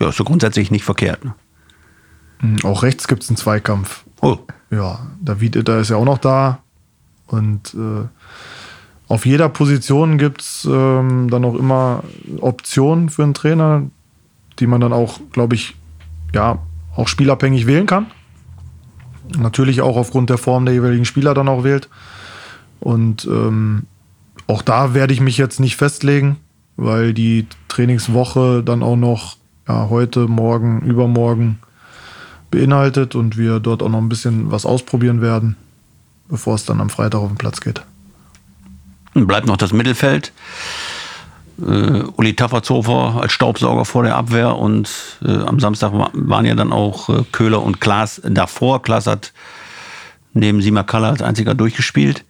Ja, 0.00 0.08
ist 0.08 0.16
so 0.16 0.24
grundsätzlich 0.24 0.70
nicht 0.70 0.84
verkehrt. 0.84 1.24
Ne? 1.24 1.34
Auch 2.64 2.82
rechts 2.82 3.08
gibt 3.08 3.22
es 3.22 3.30
einen 3.30 3.36
Zweikampf. 3.36 4.04
Oh, 4.20 4.38
Ja, 4.70 5.06
David, 5.20 5.66
da 5.66 5.80
ist 5.80 5.90
ja 5.90 5.96
auch 5.96 6.04
noch 6.04 6.18
da. 6.18 6.58
Und 7.26 7.74
äh, 7.74 8.06
auf 9.08 9.24
jeder 9.24 9.48
Position 9.48 10.18
gibt 10.18 10.42
es 10.42 10.68
ähm, 10.70 11.30
dann 11.30 11.44
auch 11.44 11.54
immer 11.54 12.02
Optionen 12.40 13.08
für 13.08 13.22
einen 13.22 13.34
Trainer, 13.34 13.82
die 14.58 14.66
man 14.66 14.80
dann 14.80 14.92
auch, 14.92 15.20
glaube 15.32 15.54
ich, 15.54 15.76
ja, 16.34 16.58
auch 16.94 17.08
spielabhängig 17.08 17.66
wählen 17.66 17.86
kann. 17.86 18.06
Natürlich 19.38 19.80
auch 19.80 19.96
aufgrund 19.96 20.30
der 20.30 20.38
Form 20.38 20.64
der 20.66 20.74
jeweiligen 20.74 21.04
Spieler 21.04 21.34
dann 21.34 21.48
auch 21.48 21.64
wählt. 21.64 21.88
Und 22.80 23.24
ähm, 23.26 23.86
auch 24.46 24.62
da 24.62 24.94
werde 24.94 25.12
ich 25.12 25.20
mich 25.20 25.38
jetzt 25.38 25.60
nicht 25.60 25.76
festlegen, 25.76 26.36
weil 26.76 27.14
die 27.14 27.46
Trainingswoche 27.68 28.62
dann 28.62 28.82
auch 28.82 28.96
noch 28.96 29.36
ja, 29.68 29.88
heute, 29.90 30.28
morgen, 30.28 30.82
übermorgen 30.82 31.58
beinhaltet 32.50 33.14
und 33.14 33.36
wir 33.36 33.58
dort 33.60 33.82
auch 33.82 33.88
noch 33.88 33.98
ein 34.00 34.08
bisschen 34.08 34.50
was 34.50 34.64
ausprobieren 34.64 35.20
werden, 35.20 35.56
bevor 36.28 36.54
es 36.54 36.64
dann 36.64 36.80
am 36.80 36.90
Freitag 36.90 37.18
auf 37.20 37.28
den 37.28 37.38
Platz 37.38 37.60
geht. 37.60 37.82
Bleibt 39.14 39.46
noch 39.46 39.56
das 39.56 39.72
Mittelfeld. 39.72 40.32
Äh, 41.58 42.02
Uli 42.16 42.36
Tafferzofer 42.36 43.18
als 43.20 43.32
Staubsauger 43.32 43.86
vor 43.86 44.02
der 44.02 44.14
Abwehr 44.16 44.56
und 44.56 44.90
äh, 45.24 45.32
am 45.32 45.58
Samstag 45.58 45.92
wa- 45.94 46.10
waren 46.12 46.44
ja 46.44 46.54
dann 46.54 46.70
auch 46.70 47.08
äh, 47.08 47.24
Köhler 47.32 47.62
und 47.62 47.80
Klaas 47.80 48.20
davor. 48.22 48.82
Klaas 48.82 49.06
hat 49.06 49.32
neben 50.34 50.60
Sima 50.60 50.82
Kalla 50.82 51.08
als 51.08 51.22
einziger 51.22 51.54
durchgespielt. 51.54 52.24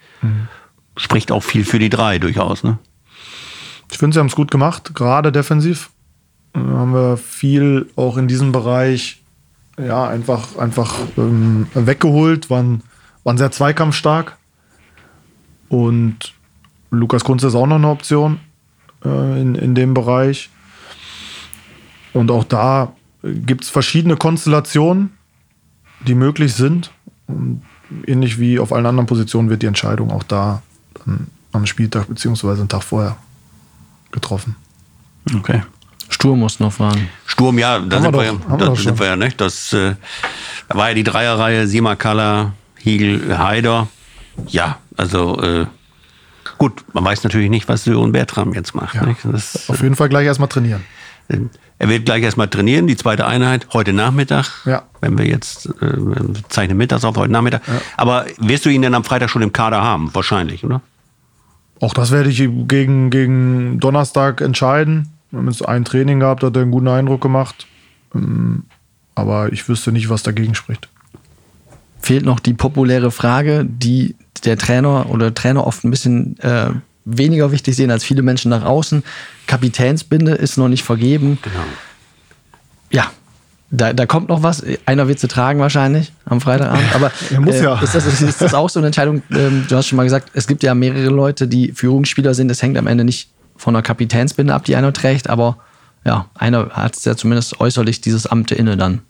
Spricht 0.96 1.30
auch 1.30 1.42
viel 1.42 1.64
für 1.64 1.78
die 1.78 1.90
drei 1.90 2.18
durchaus. 2.18 2.64
Ne? 2.64 2.78
Ich 3.90 3.98
finde, 3.98 4.14
sie 4.14 4.20
haben 4.20 4.26
es 4.26 4.36
gut 4.36 4.50
gemacht, 4.50 4.94
gerade 4.94 5.32
defensiv. 5.32 5.90
Äh, 6.54 6.58
haben 6.58 6.92
wir 6.92 7.16
viel 7.16 7.88
auch 7.96 8.16
in 8.16 8.28
diesem 8.28 8.52
Bereich 8.52 9.22
ja, 9.78 10.08
einfach, 10.08 10.56
einfach 10.56 10.94
ähm, 11.18 11.66
weggeholt, 11.74 12.48
waren, 12.50 12.82
waren 13.24 13.38
sehr 13.38 13.50
zweikampfstark. 13.50 14.36
Und 15.68 16.34
Lukas 16.90 17.24
Kunze 17.24 17.48
ist 17.48 17.54
auch 17.54 17.66
noch 17.66 17.76
eine 17.76 17.88
Option 17.88 18.40
äh, 19.04 19.40
in, 19.40 19.54
in 19.54 19.74
dem 19.74 19.94
Bereich. 19.94 20.50
Und 22.12 22.30
auch 22.30 22.44
da 22.44 22.92
gibt 23.22 23.64
es 23.64 23.70
verschiedene 23.70 24.16
Konstellationen, 24.16 25.12
die 26.06 26.14
möglich 26.14 26.54
sind. 26.54 26.90
Und 27.26 27.62
ähnlich 28.06 28.38
wie 28.38 28.58
auf 28.58 28.72
allen 28.72 28.86
anderen 28.86 29.06
Positionen 29.06 29.50
wird 29.50 29.62
die 29.62 29.66
Entscheidung 29.66 30.10
auch 30.10 30.22
da 30.22 30.62
am 31.52 31.66
Spieltag 31.66 32.08
beziehungsweise 32.08 32.60
einen 32.60 32.68
Tag 32.68 32.82
vorher 32.82 33.16
getroffen. 34.12 34.56
Okay. 35.36 35.62
Stur 36.08 36.36
muss 36.36 36.60
noch 36.60 36.72
fahren. 36.72 37.08
Sturm, 37.26 37.58
ja, 37.58 37.80
da 37.80 37.96
Haben 37.96 38.02
sind 38.04 38.14
wir 38.14 38.20
wir, 38.22 38.32
doch, 38.32 38.50
ja, 38.50 38.58
wir 38.60 38.66
da 38.66 38.76
sind 38.76 38.98
wir 38.98 39.06
ja 39.06 39.16
nicht. 39.16 39.40
Das 39.40 39.72
äh, 39.72 39.94
da 40.68 40.78
war 40.78 40.88
ja 40.88 40.94
die 40.94 41.02
Dreierreihe 41.04 41.66
Sima 41.66 41.96
Kalla, 41.96 42.52
Hiegel, 42.78 43.36
Haider. 43.36 43.88
Ja, 44.46 44.78
also 44.96 45.40
äh, 45.42 45.66
gut, 46.58 46.84
man 46.92 47.04
weiß 47.04 47.24
natürlich 47.24 47.50
nicht, 47.50 47.68
was 47.68 47.84
Sören 47.84 48.12
Bertram 48.12 48.54
jetzt 48.54 48.74
macht. 48.74 48.94
Ja. 48.94 49.06
Das, 49.24 49.68
Auf 49.68 49.82
jeden 49.82 49.96
Fall 49.96 50.08
gleich 50.08 50.26
erstmal 50.26 50.48
trainieren. 50.48 50.84
äh, 51.28 51.38
er 51.78 51.88
wird 51.88 52.06
gleich 52.06 52.22
erstmal 52.22 52.48
trainieren, 52.48 52.86
die 52.86 52.96
zweite 52.96 53.26
Einheit, 53.26 53.66
heute 53.72 53.92
Nachmittag. 53.92 54.46
Ja. 54.64 54.84
Wenn 55.00 55.18
wir 55.18 55.26
jetzt 55.26 55.66
äh, 55.82 56.42
zeichnen 56.48 56.78
mittags 56.78 57.04
auf, 57.04 57.16
heute 57.16 57.32
Nachmittag. 57.32 57.62
Aber 57.96 58.26
wirst 58.38 58.64
du 58.64 58.70
ihn 58.70 58.80
denn 58.82 58.94
am 58.94 59.04
Freitag 59.04 59.28
schon 59.28 59.42
im 59.42 59.52
Kader 59.52 59.82
haben? 59.82 60.14
Wahrscheinlich, 60.14 60.64
oder? 60.64 60.80
Auch 61.80 61.94
das 61.94 62.10
werde 62.10 62.30
ich 62.30 62.38
gegen, 62.38 63.10
gegen 63.10 63.80
Donnerstag 63.80 64.40
entscheiden. 64.40 65.08
Wir 65.30 65.40
haben 65.40 65.48
jetzt 65.48 65.66
ein 65.66 65.84
Training 65.84 66.20
gehabt, 66.20 66.42
hat 66.42 66.56
er 66.56 66.62
einen 66.62 66.70
guten 66.70 66.88
Eindruck 66.88 67.20
gemacht. 67.20 67.66
Ähm, 68.14 68.64
Aber 69.14 69.52
ich 69.52 69.68
wüsste 69.68 69.92
nicht, 69.92 70.08
was 70.08 70.22
dagegen 70.22 70.54
spricht. 70.54 70.88
Fehlt 72.00 72.24
noch 72.24 72.40
die 72.40 72.54
populäre 72.54 73.10
Frage, 73.10 73.66
die 73.68 74.14
der 74.44 74.56
Trainer 74.56 75.10
oder 75.10 75.34
Trainer 75.34 75.66
oft 75.66 75.84
ein 75.84 75.90
bisschen 75.90 76.38
äh, 76.40 76.70
weniger 77.04 77.52
wichtig 77.52 77.76
sehen 77.76 77.90
als 77.90 78.04
viele 78.04 78.22
Menschen 78.22 78.50
nach 78.50 78.64
außen. 78.64 79.02
Kapitänsbinde 79.46 80.32
ist 80.32 80.56
noch 80.56 80.68
nicht 80.68 80.84
vergeben. 80.84 81.38
Genau. 81.42 81.64
Ja, 82.90 83.10
da, 83.70 83.92
da 83.92 84.06
kommt 84.06 84.28
noch 84.28 84.42
was. 84.42 84.62
Einer 84.86 85.08
wird 85.08 85.18
sie 85.18 85.28
tragen 85.28 85.58
wahrscheinlich 85.60 86.12
am 86.24 86.40
Freitagabend. 86.40 86.94
Aber 86.94 87.10
Er 87.32 87.40
muss 87.40 87.60
ja. 87.60 87.80
Ist, 87.80 87.94
das, 87.94 88.06
ist 88.22 88.40
das 88.40 88.54
auch 88.54 88.70
so 88.70 88.78
eine 88.80 88.86
Entscheidung? 88.88 89.22
Ähm, 89.30 89.64
du 89.68 89.76
hast 89.76 89.88
schon 89.88 89.96
mal 89.96 90.04
gesagt, 90.04 90.30
es 90.34 90.46
gibt 90.46 90.62
ja 90.62 90.74
mehrere 90.74 91.08
Leute, 91.08 91.48
die 91.48 91.72
Führungsspieler 91.72 92.34
sind. 92.34 92.50
Es 92.50 92.62
hängt 92.62 92.78
am 92.78 92.86
Ende 92.86 93.04
nicht 93.04 93.28
von 93.56 93.74
der 93.74 93.82
Kapitänsbinde 93.82 94.54
ab, 94.54 94.64
die 94.64 94.76
einer 94.76 94.92
trägt. 94.92 95.28
Aber 95.28 95.56
ja, 96.04 96.26
einer 96.34 96.70
hat 96.70 96.96
ja 97.04 97.16
zumindest 97.16 97.60
äußerlich 97.60 98.00
dieses 98.00 98.26
Amt 98.26 98.52
inne 98.52 98.76
dann. 98.76 99.00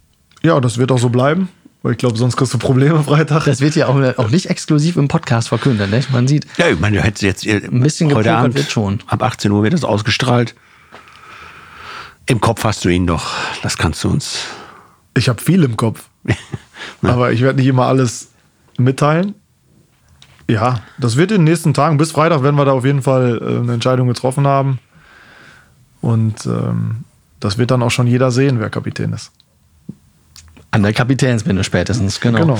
Ja, 0.42 0.58
das 0.60 0.78
wird 0.78 0.90
auch 0.92 0.98
so 0.98 1.08
bleiben, 1.10 1.48
weil 1.82 1.92
ich 1.92 1.98
glaube, 1.98 2.16
sonst 2.16 2.36
kriegst 2.36 2.54
du 2.54 2.58
Probleme 2.58 3.02
Freitag. 3.02 3.44
Das 3.44 3.60
wird 3.60 3.74
ja 3.76 3.88
auch, 3.88 3.96
auch 4.18 4.30
nicht 4.30 4.48
exklusiv 4.48 4.96
im 4.96 5.08
Podcast 5.08 5.48
verkündet. 5.48 5.90
Ne? 5.90 6.00
Man 6.12 6.26
sieht, 6.28 6.46
Ja, 6.56 6.68
ich 6.68 6.78
meine, 6.80 6.96
du 6.96 7.02
hättest 7.02 7.22
jetzt 7.22 7.46
äh, 7.46 7.62
Ein 7.66 7.80
bisschen 7.80 8.14
heute 8.14 8.34
Abend 8.34 8.54
wird 8.54 8.70
schon. 8.70 9.00
ab 9.06 9.22
18 9.22 9.50
Uhr 9.50 9.62
wird 9.62 9.74
das 9.74 9.84
ausgestrahlt. 9.84 10.54
Im 12.26 12.40
Kopf 12.40 12.64
hast 12.64 12.84
du 12.84 12.88
ihn 12.88 13.06
doch. 13.06 13.32
Das 13.62 13.78
kannst 13.78 14.02
du 14.04 14.10
uns. 14.10 14.46
Ich 15.16 15.28
habe 15.28 15.40
viel 15.40 15.62
im 15.62 15.76
Kopf. 15.76 16.08
Aber 17.02 17.32
ich 17.32 17.40
werde 17.40 17.58
nicht 17.58 17.68
immer 17.68 17.86
alles 17.86 18.30
mitteilen. 18.78 19.34
Ja, 20.48 20.80
das 20.98 21.16
wird 21.16 21.30
in 21.30 21.38
den 21.38 21.44
nächsten 21.44 21.74
Tagen, 21.74 21.96
bis 21.96 22.12
Freitag 22.12 22.42
werden 22.42 22.56
wir 22.56 22.64
da 22.64 22.72
auf 22.72 22.84
jeden 22.84 23.02
Fall 23.02 23.40
äh, 23.42 23.58
eine 23.62 23.74
Entscheidung 23.74 24.08
getroffen 24.08 24.46
haben. 24.46 24.78
Und 26.00 26.46
ähm, 26.46 27.04
das 27.40 27.58
wird 27.58 27.70
dann 27.70 27.82
auch 27.82 27.90
schon 27.90 28.06
jeder 28.06 28.30
sehen, 28.30 28.60
wer 28.60 28.70
Kapitän 28.70 29.12
ist. 29.12 29.32
an 30.70 30.82
der 30.82 30.92
Kapitänsbinde 30.92 31.64
spätestens, 31.64 32.20
genau. 32.20 32.38
Genau. 32.40 32.58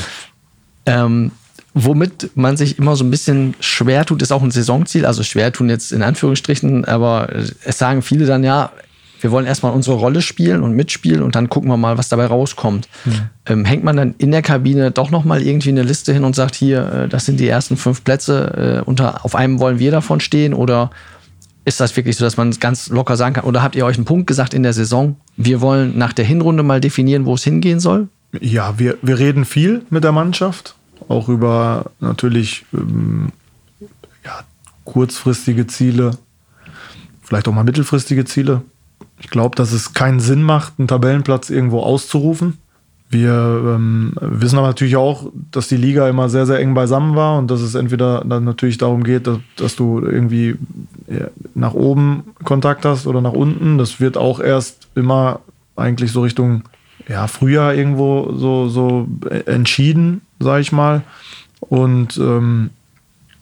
Ähm, 0.86 1.32
womit 1.74 2.36
man 2.36 2.56
sich 2.56 2.78
immer 2.78 2.96
so 2.96 3.04
ein 3.04 3.10
bisschen 3.10 3.54
schwer 3.60 4.04
tut, 4.04 4.22
ist 4.22 4.32
auch 4.32 4.42
ein 4.42 4.50
Saisonziel. 4.50 5.04
Also 5.06 5.22
schwer 5.22 5.52
tun 5.52 5.68
jetzt 5.68 5.92
in 5.92 6.02
Anführungsstrichen, 6.02 6.84
aber 6.86 7.28
es 7.64 7.78
sagen 7.78 8.02
viele 8.02 8.26
dann 8.26 8.42
ja, 8.42 8.72
wir 9.20 9.30
wollen 9.30 9.46
erstmal 9.46 9.72
unsere 9.72 9.96
Rolle 9.96 10.22
spielen 10.22 10.62
und 10.62 10.72
mitspielen 10.72 11.22
und 11.22 11.34
dann 11.34 11.48
gucken 11.48 11.70
wir 11.70 11.76
mal, 11.76 11.98
was 11.98 12.08
dabei 12.08 12.26
rauskommt. 12.26 12.88
Mhm. 13.04 13.12
Ähm, 13.46 13.64
hängt 13.64 13.84
man 13.84 13.96
dann 13.96 14.14
in 14.18 14.30
der 14.30 14.42
Kabine 14.42 14.90
doch 14.90 15.10
nochmal 15.10 15.42
irgendwie 15.42 15.70
eine 15.70 15.82
Liste 15.82 16.12
hin 16.12 16.24
und 16.24 16.36
sagt, 16.36 16.54
hier, 16.54 16.92
äh, 16.92 17.08
das 17.08 17.24
sind 17.24 17.40
die 17.40 17.48
ersten 17.48 17.76
fünf 17.76 18.04
Plätze, 18.04 18.82
äh, 18.84 18.88
unter, 18.88 19.24
auf 19.24 19.34
einem 19.34 19.58
wollen 19.58 19.78
wir 19.78 19.90
davon 19.90 20.20
stehen 20.20 20.54
oder 20.54 20.90
ist 21.64 21.80
das 21.80 21.96
wirklich 21.96 22.16
so, 22.16 22.24
dass 22.24 22.36
man 22.36 22.52
ganz 22.52 22.88
locker 22.90 23.16
sagen 23.16 23.34
kann? 23.34 23.44
Oder 23.44 23.62
habt 23.62 23.74
ihr 23.74 23.84
euch 23.84 23.96
einen 23.96 24.04
Punkt 24.04 24.28
gesagt 24.28 24.54
in 24.54 24.62
der 24.62 24.72
Saison? 24.72 25.16
Wir 25.36 25.60
wollen 25.60 25.98
nach 25.98 26.12
der 26.12 26.24
Hinrunde 26.24 26.62
mal 26.62 26.80
definieren, 26.80 27.26
wo 27.26 27.34
es 27.34 27.42
hingehen 27.42 27.80
soll? 27.80 28.08
Ja, 28.40 28.78
wir, 28.78 28.96
wir 29.02 29.18
reden 29.18 29.44
viel 29.44 29.82
mit 29.90 30.04
der 30.04 30.12
Mannschaft, 30.12 30.76
auch 31.08 31.28
über 31.28 31.90
natürlich 31.98 32.64
ähm, 32.72 33.32
ja, 34.24 34.40
kurzfristige 34.84 35.66
Ziele, 35.66 36.12
vielleicht 37.22 37.48
auch 37.48 37.52
mal 37.52 37.64
mittelfristige 37.64 38.24
Ziele. 38.24 38.62
Ich 39.20 39.30
glaube, 39.30 39.56
dass 39.56 39.72
es 39.72 39.94
keinen 39.94 40.20
Sinn 40.20 40.42
macht, 40.42 40.74
einen 40.78 40.88
Tabellenplatz 40.88 41.50
irgendwo 41.50 41.80
auszurufen. 41.80 42.58
Wir 43.08 43.32
ähm, 43.32 44.14
wissen 44.20 44.58
aber 44.58 44.66
natürlich 44.66 44.96
auch, 44.96 45.30
dass 45.52 45.68
die 45.68 45.76
Liga 45.76 46.08
immer 46.08 46.28
sehr, 46.28 46.44
sehr 46.44 46.58
eng 46.58 46.74
beisammen 46.74 47.14
war 47.14 47.38
und 47.38 47.50
dass 47.50 47.60
es 47.60 47.76
entweder 47.76 48.24
dann 48.24 48.44
natürlich 48.44 48.78
darum 48.78 49.04
geht, 49.04 49.28
dass, 49.28 49.38
dass 49.56 49.76
du 49.76 50.00
irgendwie 50.00 50.56
nach 51.54 51.74
oben 51.74 52.24
Kontakt 52.42 52.84
hast 52.84 53.06
oder 53.06 53.20
nach 53.20 53.32
unten. 53.32 53.78
Das 53.78 54.00
wird 54.00 54.16
auch 54.16 54.40
erst 54.40 54.88
immer 54.96 55.40
eigentlich 55.76 56.10
so 56.12 56.22
Richtung 56.22 56.62
ja, 57.08 57.28
Frühjahr 57.28 57.74
irgendwo 57.74 58.32
so, 58.32 58.68
so 58.68 59.06
entschieden, 59.46 60.22
sage 60.40 60.62
ich 60.62 60.72
mal. 60.72 61.02
Und 61.60 62.18
ähm, 62.18 62.70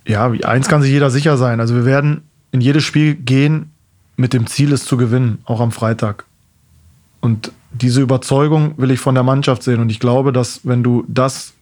ja, 0.07 0.31
eins 0.45 0.69
kann 0.69 0.83
sich 0.83 0.91
jeder 0.91 1.11
sicher 1.11 1.37
sein. 1.37 1.61
Also 1.61 1.75
wir 1.75 1.87
werden 1.87 2.23
in 2.53 2.61
jedes 2.61 2.85
Spiel 2.85 3.15
gehen 3.15 3.71
mit 4.17 4.33
dem 4.33 4.47
Ziel, 4.47 4.73
es 4.73 4.85
zu 4.85 4.97
gewinnen, 4.97 5.39
auch 5.45 5.61
am 5.61 5.73
Freitag. 5.73 6.25
Und 7.21 7.53
diese 7.73 8.01
Überzeugung 8.01 8.75
will 8.77 8.91
ich 8.91 9.01
von 9.01 9.15
der 9.15 9.25
Mannschaft 9.25 9.63
sehen. 9.63 9.81
Und 9.81 9.91
ich 9.91 9.99
glaube, 9.99 10.33
dass 10.33 10.61
wenn 10.65 10.83
du 10.83 11.05
das 11.09 11.55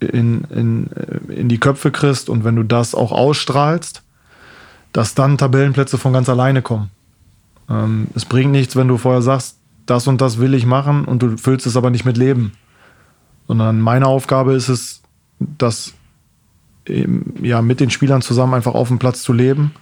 in, 0.00 0.44
in, 0.44 0.86
in 1.28 1.48
die 1.48 1.58
Köpfe 1.58 1.90
kriegst 1.90 2.28
und 2.28 2.44
wenn 2.44 2.56
du 2.56 2.62
das 2.62 2.94
auch 2.94 3.12
ausstrahlst, 3.12 4.02
dass 4.92 5.14
dann 5.14 5.38
Tabellenplätze 5.38 5.96
von 5.96 6.12
ganz 6.12 6.28
alleine 6.28 6.60
kommen. 6.60 6.90
Ähm, 7.70 8.08
es 8.14 8.24
bringt 8.24 8.52
nichts, 8.52 8.76
wenn 8.76 8.88
du 8.88 8.98
vorher 8.98 9.22
sagst, 9.22 9.56
das 9.86 10.06
und 10.06 10.20
das 10.20 10.38
will 10.38 10.54
ich 10.54 10.66
machen 10.66 11.04
und 11.04 11.22
du 11.22 11.36
füllst 11.38 11.66
es 11.66 11.76
aber 11.76 11.90
nicht 11.90 12.04
mit 12.04 12.16
Leben. 12.16 12.52
Sondern 13.48 13.80
meine 13.80 14.06
Aufgabe 14.06 14.54
ist 14.54 14.68
es, 14.68 15.02
das 15.38 15.94
ja, 16.86 17.62
mit 17.62 17.80
den 17.80 17.90
Spielern 17.90 18.22
zusammen 18.22 18.54
einfach 18.54 18.74
auf 18.74 18.88
dem 18.88 18.98
Platz 18.98 19.22
zu 19.22 19.32
leben, 19.32 19.72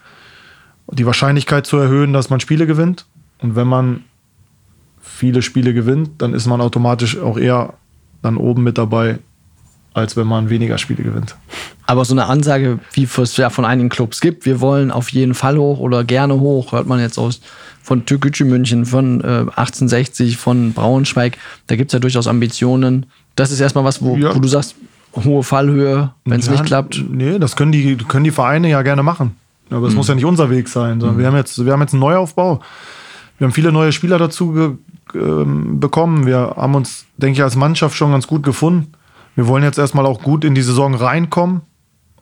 die 0.93 1.07
Wahrscheinlichkeit 1.07 1.67
zu 1.67 1.77
erhöhen, 1.77 2.13
dass 2.13 2.31
man 2.31 2.41
Spiele 2.41 2.67
gewinnt. 2.67 3.07
Und 3.39 3.57
wenn 3.57 3.67
man 3.67 4.05
viele 5.01 5.43
Spiele 5.43 5.75
gewinnt, 5.75 6.11
dann 6.19 6.35
ist 6.35 6.47
man 6.47 6.61
automatisch 6.61 7.19
auch 7.19 7.39
eher 7.39 7.75
dann 8.23 8.37
oben 8.37 8.63
mit 8.63 8.79
dabei, 8.79 9.19
als 9.95 10.17
wenn 10.17 10.27
man 10.27 10.51
weniger 10.51 10.79
Spiele 10.79 11.03
gewinnt. 11.03 11.37
Aber 11.87 12.05
so 12.05 12.15
eine 12.15 12.27
Ansage, 12.27 12.79
wie 12.93 13.05
es 13.05 13.37
ja 13.37 13.51
von 13.51 13.65
einigen 13.65 13.89
Clubs 13.89 14.21
gibt, 14.21 14.47
wir 14.47 14.61
wollen 14.61 14.91
auf 14.91 15.11
jeden 15.11 15.35
Fall 15.35 15.57
hoch 15.59 15.81
oder 15.81 16.05
gerne 16.05 16.39
hoch, 16.39 16.73
hört 16.73 16.87
man 16.87 17.01
jetzt 17.01 17.19
aus 17.19 17.41
von 17.83 18.07
Türkgücü 18.07 18.45
München, 18.45 18.85
von 18.85 19.21
äh, 19.23 19.47
1860, 19.57 20.37
von 20.37 20.73
Braunschweig, 20.73 21.39
da 21.67 21.77
gibt 21.77 21.91
es 21.91 21.93
ja 21.95 21.99
durchaus 21.99 22.27
Ambitionen. 22.27 23.07
Das 23.35 23.51
ist 23.51 23.59
erstmal 23.59 23.85
was, 23.85 24.03
wo, 24.03 24.17
ja. 24.17 24.35
wo 24.35 24.39
du 24.39 24.49
sagst, 24.49 24.77
hohe 25.17 25.43
Fallhöhe, 25.43 26.13
wenn 26.25 26.39
es 26.39 26.47
ja, 26.47 26.53
nicht 26.53 26.67
klappt. 26.67 27.03
Nee, 27.11 27.39
das 27.39 27.57
können 27.57 27.73
die, 27.73 27.97
können 27.97 28.25
die 28.25 28.31
Vereine 28.31 28.69
ja 28.69 28.83
gerne 28.83 29.03
machen. 29.03 29.35
Aber 29.71 29.87
es 29.87 29.93
mhm. 29.93 29.99
muss 29.99 30.09
ja 30.09 30.15
nicht 30.15 30.25
unser 30.25 30.51
Weg 30.51 30.69
sein. 30.69 30.99
Mhm. 30.99 31.19
Wir, 31.19 31.27
haben 31.27 31.37
jetzt, 31.37 31.65
wir 31.65 31.73
haben 31.73 31.81
jetzt 31.81 31.95
einen 31.95 32.01
Neuaufbau. 32.01 32.61
Wir 33.39 33.47
haben 33.47 33.55
viele 33.55 33.73
neue 33.73 33.93
Spieler 33.93 34.19
dazu 34.19 34.79
ähm, 35.15 35.81
bekommen. 35.81 36.27
Wir 36.27 36.55
haben 36.57 36.75
uns, 36.75 37.07
denke 37.17 37.39
ich, 37.39 37.43
als 37.43 37.57
Mannschaft 37.57 37.97
schon 37.97 38.13
ganz 38.13 38.27
gut 38.27 38.43
gefunden. 38.43 38.93
Wir 39.35 39.47
wollen 39.47 39.63
jetzt 39.63 39.79
erstmal 39.79 40.07
auch 40.07 40.23
gut 40.23 40.45
in 40.45 40.55
die 40.55 40.63
Saison 40.63 40.95
reinkommen 40.95 41.63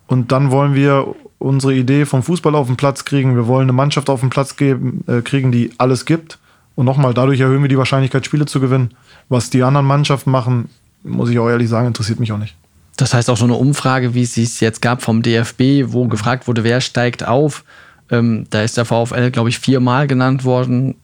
und 0.06 0.30
dann 0.30 0.50
wollen 0.50 0.74
wir 0.74 1.14
unsere 1.38 1.74
Idee 1.74 2.04
vom 2.04 2.22
Fußball 2.22 2.54
auf 2.54 2.66
den 2.66 2.76
Platz 2.76 3.04
kriegen. 3.04 3.34
Wir 3.34 3.46
wollen 3.46 3.64
eine 3.64 3.72
Mannschaft 3.72 4.10
auf 4.10 4.20
den 4.20 4.30
Platz 4.30 4.56
geben, 4.56 5.04
äh, 5.06 5.22
kriegen, 5.22 5.52
die 5.52 5.72
alles 5.78 6.04
gibt. 6.04 6.38
Und 6.74 6.84
nochmal, 6.84 7.14
dadurch 7.14 7.40
erhöhen 7.40 7.62
wir 7.62 7.68
die 7.68 7.78
Wahrscheinlichkeit, 7.78 8.24
Spiele 8.24 8.46
zu 8.46 8.60
gewinnen. 8.60 8.94
Was 9.28 9.50
die 9.50 9.62
anderen 9.62 9.86
Mannschaften 9.86 10.30
machen, 10.30 10.68
muss 11.02 11.30
ich 11.30 11.38
auch 11.38 11.48
ehrlich 11.48 11.68
sagen, 11.68 11.88
interessiert 11.88 12.20
mich 12.20 12.32
auch 12.32 12.38
nicht. 12.38 12.56
Das 12.98 13.14
heißt 13.14 13.30
auch 13.30 13.36
so 13.36 13.44
eine 13.44 13.54
Umfrage, 13.54 14.12
wie 14.12 14.22
es 14.22 14.36
es 14.36 14.58
jetzt 14.58 14.82
gab 14.82 15.02
vom 15.02 15.22
DFB, 15.22 15.92
wo 15.92 16.08
gefragt 16.08 16.48
wurde, 16.48 16.64
wer 16.64 16.80
steigt 16.80 17.26
auf. 17.26 17.64
Ähm, 18.10 18.46
da 18.50 18.62
ist 18.62 18.76
der 18.76 18.84
VfL, 18.84 19.30
glaube 19.30 19.48
ich, 19.48 19.60
viermal 19.60 20.08
genannt 20.08 20.44
worden. 20.44 20.96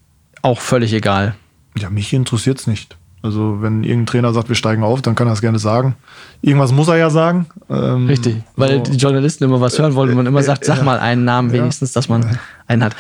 Auch 0.43 0.61
völlig 0.61 0.93
egal. 0.93 1.37
Ja, 1.79 1.91
mich 1.91 2.13
interessiert 2.13 2.59
es 2.59 2.67
nicht. 2.67 2.97
Also 3.23 3.63
wenn 3.63 3.85
irgendein 3.85 4.07
Trainer 4.07 4.33
sagt, 4.33 4.49
wir 4.49 4.57
steigen 4.57 4.83
auf, 4.83 5.03
dann 5.03 5.15
kann 5.15 5.29
er 5.29 5.35
es 5.35 5.41
gerne 5.41 5.61
sagen. 5.61 5.95
Irgendwas 6.43 6.73
muss 6.73 6.89
er 6.89 6.97
ja 6.97 7.11
sagen. 7.11 7.47
Ähm, 7.71 8.09
Richtig, 8.09 8.43
weil 8.57 8.85
so. 8.85 8.93
die 8.93 8.99
Journalisten 8.99 9.45
immer 9.45 9.61
was 9.61 9.79
hören 9.79 9.95
wollen 9.95 10.11
und 10.11 10.17
man 10.17 10.27
immer 10.27 10.43
sagt, 10.43 10.65
sag 10.65 10.83
mal 10.83 10.99
einen 10.99 11.25
Namen 11.25 11.53
wenigstens, 11.53 11.93
dass 11.93 12.09
man 12.09 12.39
einen 12.67 12.83
hat. 12.83 12.97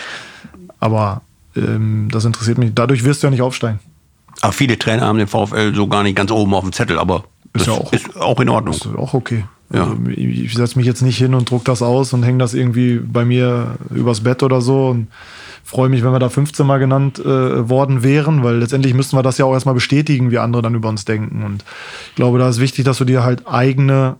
Aber 0.78 1.22
ähm, 1.56 2.08
das 2.12 2.24
interessiert 2.24 2.58
mich. 2.58 2.70
Dadurch 2.74 3.02
wirst 3.02 3.22
du 3.22 3.26
ja 3.26 3.32
nicht 3.32 3.42
aufsteigen. 3.42 3.80
Aber 4.40 4.52
viele 4.52 4.78
Trainer 4.78 5.02
haben 5.02 5.18
den 5.18 5.26
VfL 5.26 5.74
so 5.74 5.88
gar 5.88 6.04
nicht 6.04 6.14
ganz 6.14 6.30
oben 6.30 6.54
auf 6.54 6.62
dem 6.62 6.72
Zettel, 6.72 6.98
aber 6.98 7.24
ist, 7.54 7.66
ja 7.66 7.72
auch, 7.72 7.92
ist 7.92 8.16
auch 8.16 8.40
in 8.40 8.48
Ordnung. 8.48 8.74
Ist 8.74 8.86
auch 8.86 9.14
okay. 9.14 9.44
Ja. 9.72 9.84
Also 9.84 9.96
ich 10.08 10.54
setze 10.54 10.78
mich 10.78 10.86
jetzt 10.86 11.02
nicht 11.02 11.16
hin 11.16 11.34
und 11.34 11.50
druck 11.50 11.64
das 11.64 11.82
aus 11.82 12.12
und 12.12 12.22
hänge 12.22 12.38
das 12.38 12.54
irgendwie 12.54 12.98
bei 12.98 13.24
mir 13.24 13.76
übers 13.90 14.20
Bett 14.20 14.42
oder 14.42 14.60
so 14.60 14.88
und 14.88 15.08
freue 15.64 15.88
mich, 15.88 16.04
wenn 16.04 16.12
wir 16.12 16.18
da 16.18 16.28
15 16.28 16.66
Mal 16.66 16.78
genannt 16.78 17.18
äh, 17.18 17.68
worden 17.68 18.02
wären, 18.02 18.44
weil 18.44 18.58
letztendlich 18.58 18.94
müssten 18.94 19.16
wir 19.16 19.22
das 19.22 19.38
ja 19.38 19.46
auch 19.46 19.54
erstmal 19.54 19.74
bestätigen, 19.74 20.30
wie 20.30 20.38
andere 20.38 20.62
dann 20.62 20.74
über 20.74 20.88
uns 20.88 21.04
denken. 21.04 21.42
Und 21.42 21.64
ich 22.10 22.16
glaube, 22.16 22.38
da 22.38 22.48
ist 22.48 22.60
wichtig, 22.60 22.84
dass 22.84 22.98
du 22.98 23.04
dir 23.04 23.24
halt 23.24 23.48
eigene 23.48 24.16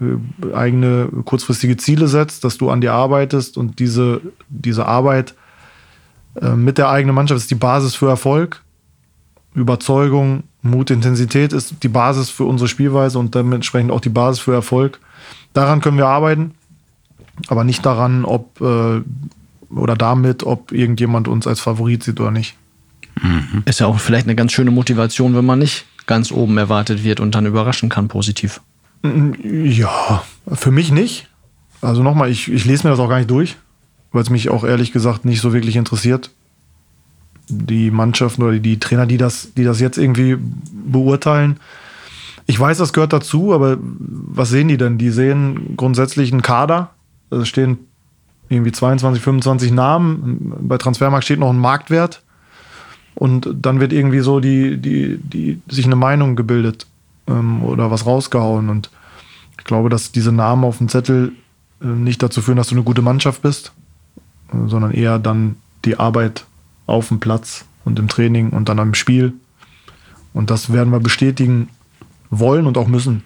äh, 0.00 0.54
eigene 0.54 1.08
kurzfristige 1.24 1.76
Ziele 1.76 2.08
setzt, 2.08 2.44
dass 2.44 2.58
du 2.58 2.70
an 2.70 2.80
dir 2.80 2.92
arbeitest 2.92 3.56
und 3.56 3.78
diese, 3.78 4.20
diese 4.48 4.86
Arbeit 4.86 5.34
äh, 6.40 6.50
mit 6.50 6.78
der 6.78 6.88
eigenen 6.88 7.14
Mannschaft 7.14 7.40
ist 7.40 7.50
die 7.50 7.56
Basis 7.56 7.94
für 7.94 8.08
Erfolg. 8.08 8.63
Überzeugung, 9.54 10.44
Mut, 10.62 10.90
Intensität 10.90 11.52
ist 11.52 11.76
die 11.82 11.88
Basis 11.88 12.30
für 12.30 12.44
unsere 12.44 12.68
Spielweise 12.68 13.18
und 13.18 13.34
dementsprechend 13.34 13.90
auch 13.90 14.00
die 14.00 14.08
Basis 14.08 14.40
für 14.40 14.52
Erfolg. 14.52 14.98
Daran 15.52 15.80
können 15.80 15.96
wir 15.96 16.06
arbeiten, 16.06 16.54
aber 17.48 17.64
nicht 17.64 17.84
daran, 17.86 18.24
ob 18.24 18.60
äh, 18.60 19.00
oder 19.70 19.96
damit, 19.96 20.44
ob 20.44 20.72
irgendjemand 20.72 21.28
uns 21.28 21.46
als 21.46 21.60
Favorit 21.60 22.02
sieht 22.02 22.20
oder 22.20 22.30
nicht. 22.30 22.56
Mhm. 23.20 23.62
Ist 23.64 23.80
ja 23.80 23.86
auch 23.86 23.98
vielleicht 23.98 24.26
eine 24.26 24.34
ganz 24.34 24.52
schöne 24.52 24.70
Motivation, 24.70 25.34
wenn 25.36 25.44
man 25.44 25.58
nicht 25.58 25.84
ganz 26.06 26.32
oben 26.32 26.58
erwartet 26.58 27.04
wird 27.04 27.20
und 27.20 27.34
dann 27.34 27.46
überraschen 27.46 27.88
kann 27.88 28.08
positiv. 28.08 28.60
Ja, 29.42 30.24
für 30.52 30.70
mich 30.70 30.90
nicht. 30.90 31.28
Also 31.80 32.02
nochmal, 32.02 32.30
ich, 32.30 32.50
ich 32.50 32.64
lese 32.64 32.84
mir 32.84 32.90
das 32.90 32.98
auch 32.98 33.08
gar 33.08 33.18
nicht 33.18 33.30
durch, 33.30 33.56
weil 34.12 34.22
es 34.22 34.30
mich 34.30 34.48
auch 34.48 34.64
ehrlich 34.64 34.92
gesagt 34.92 35.24
nicht 35.24 35.40
so 35.40 35.52
wirklich 35.52 35.76
interessiert. 35.76 36.30
Die 37.48 37.90
Mannschaften 37.90 38.42
oder 38.42 38.58
die 38.58 38.80
Trainer, 38.80 39.06
die 39.06 39.18
das, 39.18 39.52
die 39.54 39.64
das 39.64 39.80
jetzt 39.80 39.98
irgendwie 39.98 40.36
beurteilen. 40.72 41.58
Ich 42.46 42.58
weiß, 42.58 42.78
das 42.78 42.92
gehört 42.92 43.12
dazu, 43.12 43.54
aber 43.54 43.78
was 43.80 44.50
sehen 44.50 44.68
die 44.68 44.76
denn? 44.76 44.98
Die 44.98 45.10
sehen 45.10 45.76
grundsätzlich 45.76 46.32
einen 46.32 46.42
Kader. 46.42 46.90
Es 47.30 47.48
stehen 47.48 47.78
irgendwie 48.48 48.72
22, 48.72 49.22
25 49.22 49.72
Namen. 49.72 50.52
Bei 50.60 50.78
Transfermarkt 50.78 51.24
steht 51.24 51.38
noch 51.38 51.50
ein 51.50 51.58
Marktwert. 51.58 52.22
Und 53.14 53.48
dann 53.54 53.80
wird 53.80 53.92
irgendwie 53.92 54.20
so 54.20 54.40
die, 54.40 54.76
die, 54.76 55.18
die, 55.18 55.60
sich 55.68 55.86
eine 55.86 55.96
Meinung 55.96 56.36
gebildet 56.36 56.86
ähm, 57.28 57.62
oder 57.62 57.90
was 57.90 58.06
rausgehauen. 58.06 58.68
Und 58.68 58.90
ich 59.58 59.64
glaube, 59.64 59.88
dass 59.88 60.12
diese 60.12 60.32
Namen 60.32 60.64
auf 60.64 60.78
dem 60.78 60.88
Zettel 60.88 61.32
äh, 61.80 61.86
nicht 61.86 62.22
dazu 62.22 62.42
führen, 62.42 62.56
dass 62.56 62.68
du 62.68 62.74
eine 62.74 62.84
gute 62.84 63.02
Mannschaft 63.02 63.42
bist, 63.42 63.72
äh, 64.52 64.68
sondern 64.68 64.90
eher 64.90 65.18
dann 65.18 65.56
die 65.84 65.98
Arbeit 65.98 66.44
auf 66.86 67.08
dem 67.08 67.20
Platz 67.20 67.64
und 67.84 67.98
im 67.98 68.08
Training 68.08 68.50
und 68.50 68.68
dann 68.68 68.78
am 68.78 68.94
Spiel. 68.94 69.34
Und 70.32 70.50
das 70.50 70.72
werden 70.72 70.90
wir 70.92 71.00
bestätigen 71.00 71.68
wollen 72.30 72.66
und 72.66 72.76
auch 72.76 72.88
müssen. 72.88 73.22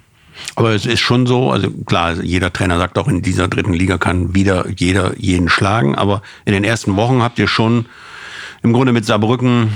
Aber 0.55 0.75
es 0.75 0.87
ist 0.87 1.01
schon 1.01 1.27
so, 1.27 1.51
also 1.51 1.71
klar, 1.71 2.23
jeder 2.23 2.53
Trainer 2.53 2.79
sagt 2.79 2.99
auch, 2.99 3.09
in 3.09 3.23
dieser 3.23 3.49
dritten 3.49 3.73
Liga 3.73 3.99
kann 3.99 4.35
wieder 4.35 4.69
jeder 4.69 5.19
jeden 5.19 5.49
schlagen, 5.49 5.95
aber 5.95 6.23
in 6.45 6.53
den 6.53 6.65
ersten 6.65 6.97
Wochen 6.97 7.23
habt 7.23 7.39
ihr 7.39 7.49
schon 7.49 7.87
im 8.63 8.73
Grunde 8.73 8.93
mit 8.93 9.05
Saarbrücken, 9.05 9.71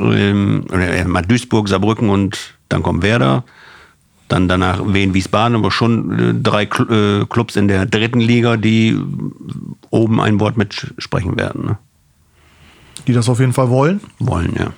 ähm, 0.00 0.64
oder 0.68 1.22
Duisburg, 1.22 1.68
Saarbrücken 1.68 2.08
und 2.08 2.54
dann 2.68 2.82
kommt 2.82 3.02
Werder, 3.02 3.44
dann 4.28 4.48
danach 4.48 4.80
Wien, 4.92 5.14
Wiesbaden, 5.14 5.56
aber 5.56 5.70
schon 5.70 6.18
äh, 6.18 6.34
drei 6.34 6.64
äh, 6.64 7.24
Clubs 7.28 7.56
in 7.56 7.68
der 7.68 7.86
dritten 7.86 8.20
Liga, 8.20 8.56
die 8.56 8.98
oben 9.90 10.20
ein 10.20 10.40
Wort 10.40 10.56
mitsprechen 10.56 11.36
werden. 11.36 11.66
Ne? 11.66 11.78
Die 13.06 13.12
das 13.12 13.28
auf 13.28 13.40
jeden 13.40 13.52
Fall 13.52 13.70
wollen? 13.70 14.00
Wollen, 14.18 14.54
ja. 14.58 14.72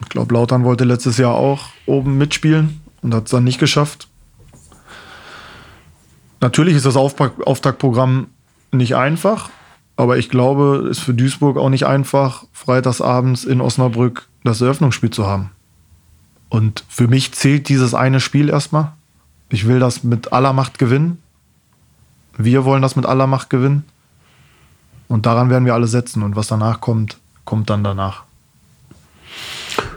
Ich 0.00 0.08
glaube, 0.08 0.34
Lautern 0.34 0.64
wollte 0.64 0.84
letztes 0.84 1.18
Jahr 1.18 1.34
auch 1.34 1.68
oben 1.86 2.18
mitspielen 2.18 2.80
und 3.02 3.14
hat 3.14 3.24
es 3.24 3.30
dann 3.30 3.44
nicht 3.44 3.58
geschafft. 3.58 4.08
Natürlich 6.40 6.76
ist 6.76 6.86
das 6.86 6.96
Auftaktprogramm 6.96 8.28
nicht 8.70 8.96
einfach. 8.96 9.50
Aber 9.96 10.16
ich 10.16 10.28
glaube, 10.28 10.86
es 10.88 10.98
ist 10.98 11.04
für 11.04 11.14
Duisburg 11.14 11.56
auch 11.56 11.70
nicht 11.70 11.84
einfach, 11.84 12.44
freitagsabends 12.52 13.42
in 13.44 13.60
Osnabrück 13.60 14.28
das 14.44 14.60
Eröffnungsspiel 14.60 15.10
zu 15.10 15.26
haben. 15.26 15.50
Und 16.48 16.84
für 16.88 17.08
mich 17.08 17.32
zählt 17.32 17.68
dieses 17.68 17.94
eine 17.94 18.20
Spiel 18.20 18.48
erstmal. 18.48 18.92
Ich 19.50 19.66
will 19.66 19.80
das 19.80 20.04
mit 20.04 20.32
aller 20.32 20.52
Macht 20.52 20.78
gewinnen. 20.78 21.20
Wir 22.36 22.64
wollen 22.64 22.80
das 22.80 22.94
mit 22.94 23.06
aller 23.06 23.26
Macht 23.26 23.50
gewinnen. 23.50 23.84
Und 25.08 25.26
daran 25.26 25.50
werden 25.50 25.64
wir 25.64 25.74
alle 25.74 25.88
setzen. 25.88 26.22
Und 26.22 26.36
was 26.36 26.46
danach 26.46 26.80
kommt, 26.80 27.18
kommt 27.48 27.70
dann 27.70 27.82
danach. 27.82 28.24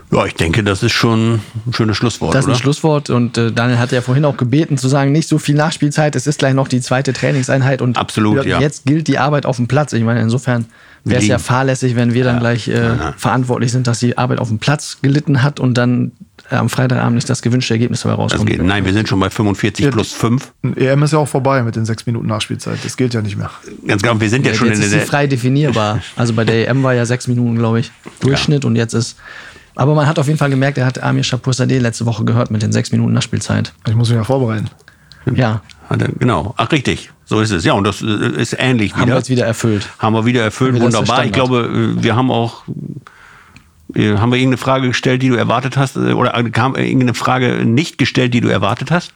Ja, 0.09 0.25
ich 0.25 0.35
denke, 0.35 0.63
das 0.63 0.83
ist 0.83 0.93
schon 0.93 1.41
ein 1.65 1.73
schönes 1.73 1.97
Schlusswort. 1.97 2.33
Das 2.33 2.45
ist 2.45 2.47
oder? 2.47 2.55
ein 2.55 2.59
Schlusswort 2.59 3.09
und 3.09 3.37
äh, 3.37 3.51
Daniel 3.51 3.77
hatte 3.77 3.95
ja 3.95 4.01
vorhin 4.01 4.23
auch 4.23 4.37
gebeten 4.37 4.77
zu 4.77 4.87
sagen, 4.87 5.11
nicht 5.11 5.27
so 5.27 5.37
viel 5.37 5.55
Nachspielzeit, 5.55 6.15
es 6.15 6.27
ist 6.27 6.39
gleich 6.39 6.53
noch 6.53 6.69
die 6.69 6.79
zweite 6.79 7.11
Trainingseinheit 7.11 7.81
und 7.81 7.97
Absolut, 7.97 8.45
ja. 8.45 8.61
jetzt 8.61 8.85
gilt 8.85 9.09
die 9.09 9.17
Arbeit 9.17 9.45
auf 9.45 9.57
dem 9.57 9.67
Platz. 9.67 9.91
Ich 9.91 10.03
meine, 10.03 10.21
insofern 10.21 10.65
wäre 11.03 11.19
es 11.19 11.27
ja 11.27 11.39
fahrlässig, 11.39 11.97
wenn 11.97 12.13
wir 12.13 12.23
dann 12.23 12.39
gleich 12.39 12.69
äh, 12.69 12.95
verantwortlich 13.17 13.73
sind, 13.73 13.87
dass 13.87 13.99
die 13.99 14.17
Arbeit 14.17 14.39
auf 14.39 14.47
dem 14.47 14.59
Platz 14.59 14.99
gelitten 15.01 15.43
hat 15.43 15.59
und 15.59 15.73
dann 15.73 16.13
am 16.51 16.69
Freitagabend 16.69 17.15
nicht 17.15 17.29
das 17.29 17.41
gewünschte 17.41 17.73
Ergebnis 17.73 18.01
dabei 18.01 18.15
rauskommt. 18.15 18.47
geht. 18.49 18.61
Nein, 18.61 18.85
wir 18.85 18.93
sind 18.93 19.07
schon 19.09 19.19
bei 19.19 19.29
45 19.29 19.85
Ja, 19.85 19.91
plus 19.91 20.11
5. 20.13 20.53
Ein 20.63 20.77
EM 20.77 21.03
ist 21.03 21.13
ja 21.13 21.19
auch 21.19 21.27
vorbei 21.27 21.63
mit 21.63 21.75
den 21.75 21.85
sechs 21.85 22.05
Minuten 22.05 22.27
Nachspielzeit. 22.27 22.77
Das 22.83 22.97
gilt 22.97 23.13
ja 23.13 23.21
nicht 23.21 23.37
mehr. 23.37 23.49
Ganz 23.87 24.01
genau, 24.01 24.19
wir 24.19 24.29
sind 24.29 24.45
ja, 24.45 24.51
Ja, 24.51 24.57
schon 24.57 24.67
jetzt 24.67 24.77
in 24.77 24.83
ist 24.83 24.89
sie 24.91 24.97
der. 24.97 25.05
frei 25.05 25.27
definierbar. 25.27 25.99
Also 26.15 26.33
bei 26.33 26.43
der 26.45 26.67
EM 26.69 26.83
war 26.83 26.93
ja 26.93 27.05
sechs 27.05 27.27
Minuten, 27.27 27.55
glaube 27.57 27.79
ich, 27.79 27.91
Durchschnitt 28.19 28.65
und 28.65 28.75
jetzt 28.75 28.93
ist. 28.93 29.17
Aber 29.75 29.95
man 29.95 30.05
hat 30.07 30.19
auf 30.19 30.27
jeden 30.27 30.37
Fall 30.37 30.49
gemerkt, 30.49 30.77
er 30.77 30.85
hat 30.85 31.01
Amir 31.01 31.23
Shapursadeh 31.23 31.79
letzte 31.79 32.05
Woche 32.05 32.25
gehört 32.25 32.51
mit 32.51 32.61
den 32.61 32.71
sechs 32.73 32.91
Minuten 32.91 33.13
Nachspielzeit. 33.13 33.73
Ich 33.87 33.95
muss 33.95 34.09
mich 34.09 34.17
ja 34.17 34.23
vorbereiten. 34.23 34.69
Ja, 35.35 35.61
Genau. 36.19 36.53
Ach, 36.57 36.71
richtig. 36.71 37.11
So 37.25 37.41
ist 37.41 37.51
es. 37.51 37.65
Ja, 37.65 37.73
und 37.73 37.83
das 37.83 38.01
äh, 38.01 38.05
ist 38.41 38.55
ähnlich 38.57 38.93
haben 38.93 39.01
wir 39.01 39.07
wieder. 39.07 39.17
jetzt 39.17 39.29
wieder 39.29 39.45
erfüllt. 39.45 39.87
Haben 39.99 40.13
wir 40.15 40.25
wieder 40.25 40.41
erfüllt. 40.41 40.79
Wunderbar. 40.79 41.25
Ich 41.25 41.31
glaube, 41.33 41.95
äh, 41.99 42.03
wir 42.03 42.15
haben 42.15 42.31
auch. 42.31 42.63
Äh, 43.95 44.17
Haben 44.17 44.31
wir 44.31 44.37
irgendeine 44.37 44.57
Frage 44.57 44.87
gestellt, 44.87 45.21
die 45.21 45.29
du 45.29 45.35
erwartet 45.35 45.77
hast? 45.77 45.95
äh, 45.95 46.13
Oder 46.13 46.31
kam 46.51 46.75
irgendeine 46.75 47.13
Frage 47.13 47.65
nicht 47.65 47.97
gestellt, 47.97 48.33
die 48.33 48.41
du 48.41 48.47
erwartet 48.49 48.91
hast? 48.91 49.13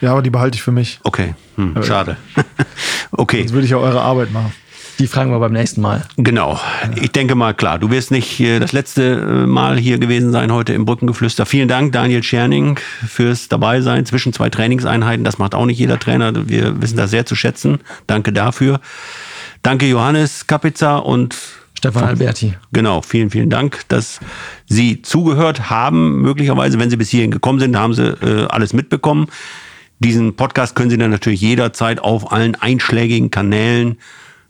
Ja, 0.00 0.12
aber 0.12 0.22
die 0.22 0.30
behalte 0.30 0.56
ich 0.56 0.62
für 0.62 0.72
mich. 0.72 0.98
Okay, 1.04 1.34
hm, 1.56 1.82
schade. 1.82 2.16
okay, 3.12 3.38
Sonst 3.40 3.52
würde 3.52 3.64
ich 3.66 3.70
ja 3.72 3.76
eure 3.76 4.00
Arbeit 4.00 4.32
machen. 4.32 4.52
Die 4.98 5.06
fragen 5.06 5.30
wir 5.30 5.38
beim 5.38 5.52
nächsten 5.52 5.80
Mal. 5.80 6.02
genau. 6.18 6.60
Ich 7.00 7.12
denke 7.12 7.34
mal, 7.34 7.54
klar, 7.54 7.78
du 7.78 7.90
wirst 7.90 8.10
nicht 8.10 8.38
äh, 8.40 8.58
das 8.58 8.72
letzte 8.72 9.02
äh, 9.02 9.46
Mal 9.46 9.78
hier 9.78 9.98
gewesen 9.98 10.30
sein 10.30 10.52
heute 10.52 10.74
im 10.74 10.84
Brückengeflüster. 10.84 11.46
Vielen 11.46 11.68
Dank, 11.68 11.92
Daniel 11.92 12.22
Scherning, 12.22 12.78
fürs 13.06 13.48
Dabeisein 13.48 14.04
zwischen 14.04 14.32
zwei 14.34 14.50
Trainingseinheiten. 14.50 15.24
Das 15.24 15.38
macht 15.38 15.54
auch 15.54 15.64
nicht 15.64 15.78
jeder 15.78 15.98
Trainer. 15.98 16.32
Wir 16.48 16.80
wissen 16.82 16.98
das 16.98 17.10
sehr 17.10 17.24
zu 17.24 17.34
schätzen. 17.34 17.80
Danke 18.06 18.32
dafür. 18.32 18.80
Danke, 19.62 19.86
Johannes 19.86 20.46
Kapitzer 20.46 21.04
und 21.06 21.34
Stefan 21.80 22.04
Alberti. 22.04 22.52
Genau, 22.74 23.00
vielen, 23.00 23.30
vielen 23.30 23.48
Dank, 23.48 23.88
dass 23.88 24.20
Sie 24.66 25.00
zugehört 25.00 25.70
haben. 25.70 26.20
Möglicherweise, 26.20 26.78
wenn 26.78 26.90
Sie 26.90 26.98
bis 26.98 27.08
hierhin 27.08 27.30
gekommen 27.30 27.58
sind, 27.58 27.74
haben 27.74 27.94
Sie 27.94 28.02
äh, 28.02 28.46
alles 28.50 28.74
mitbekommen. 28.74 29.28
Diesen 29.98 30.36
Podcast 30.36 30.74
können 30.74 30.90
Sie 30.90 30.98
dann 30.98 31.10
natürlich 31.10 31.40
jederzeit 31.40 31.98
auf 31.98 32.32
allen 32.32 32.54
einschlägigen 32.54 33.30
Kanälen 33.30 33.96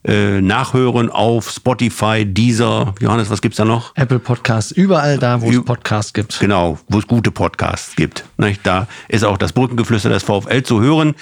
äh, 0.04 0.40
nachhören, 0.40 1.10
auf 1.10 1.50
Spotify, 1.50 2.24
Deezer. 2.24 2.94
Johannes, 3.00 3.30
was 3.30 3.42
gibt's 3.42 3.58
da 3.58 3.64
noch? 3.64 3.94
Apple 3.96 4.18
Podcasts, 4.18 4.72
überall 4.72 5.18
da, 5.18 5.42
wo 5.42 5.50
es 5.50 5.64
Podcasts 5.64 6.12
gibt. 6.12 6.40
Genau, 6.40 6.78
wo 6.88 6.98
es 6.98 7.06
gute 7.06 7.30
Podcasts 7.30 7.96
gibt. 7.96 8.24
Nicht? 8.38 8.66
Da 8.66 8.86
ist 9.08 9.24
auch 9.24 9.36
das 9.36 9.52
Brückengeflüster 9.52 10.08
des 10.08 10.22
VfL 10.22 10.62
zu 10.62 10.80
hören. 10.80 11.14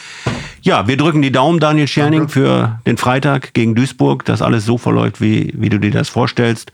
Ja, 0.63 0.87
wir 0.87 0.97
drücken 0.97 1.23
die 1.23 1.33
Daumen, 1.33 1.61
Daniel 1.61 1.89
Scherning, 1.89 2.29
für 2.29 2.81
den 2.87 2.97
Freitag 2.97 3.55
gegen 3.55 3.75
Duisburg, 3.75 4.25
dass 4.25 4.43
alles 4.43 4.65
so 4.65 4.79
verläuft, 4.79 5.21
wie, 5.21 5.53
wie 5.57 5.69
du 5.69 5.79
dir 5.79 5.91
das 5.91 6.09
vorstellst. 6.09 6.73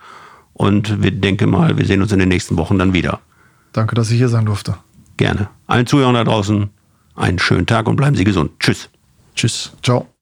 Und 0.52 1.02
wir 1.02 1.10
denken 1.10 1.50
mal, 1.50 1.78
wir 1.78 1.86
sehen 1.86 2.02
uns 2.02 2.12
in 2.12 2.18
den 2.18 2.28
nächsten 2.28 2.56
Wochen 2.56 2.78
dann 2.78 2.92
wieder. 2.92 3.20
Danke, 3.72 3.94
dass 3.94 4.10
ich 4.10 4.18
hier 4.18 4.28
sein 4.28 4.46
durfte. 4.46 4.76
Gerne. 5.16 5.48
Allen 5.66 5.86
Zuhörern 5.86 6.14
da 6.14 6.24
draußen 6.24 6.70
einen 7.16 7.38
schönen 7.38 7.66
Tag 7.66 7.88
und 7.88 7.96
bleiben 7.96 8.16
Sie 8.16 8.24
gesund. 8.24 8.52
Tschüss. 8.60 8.88
Tschüss. 9.34 9.72
Ciao. 9.82 10.13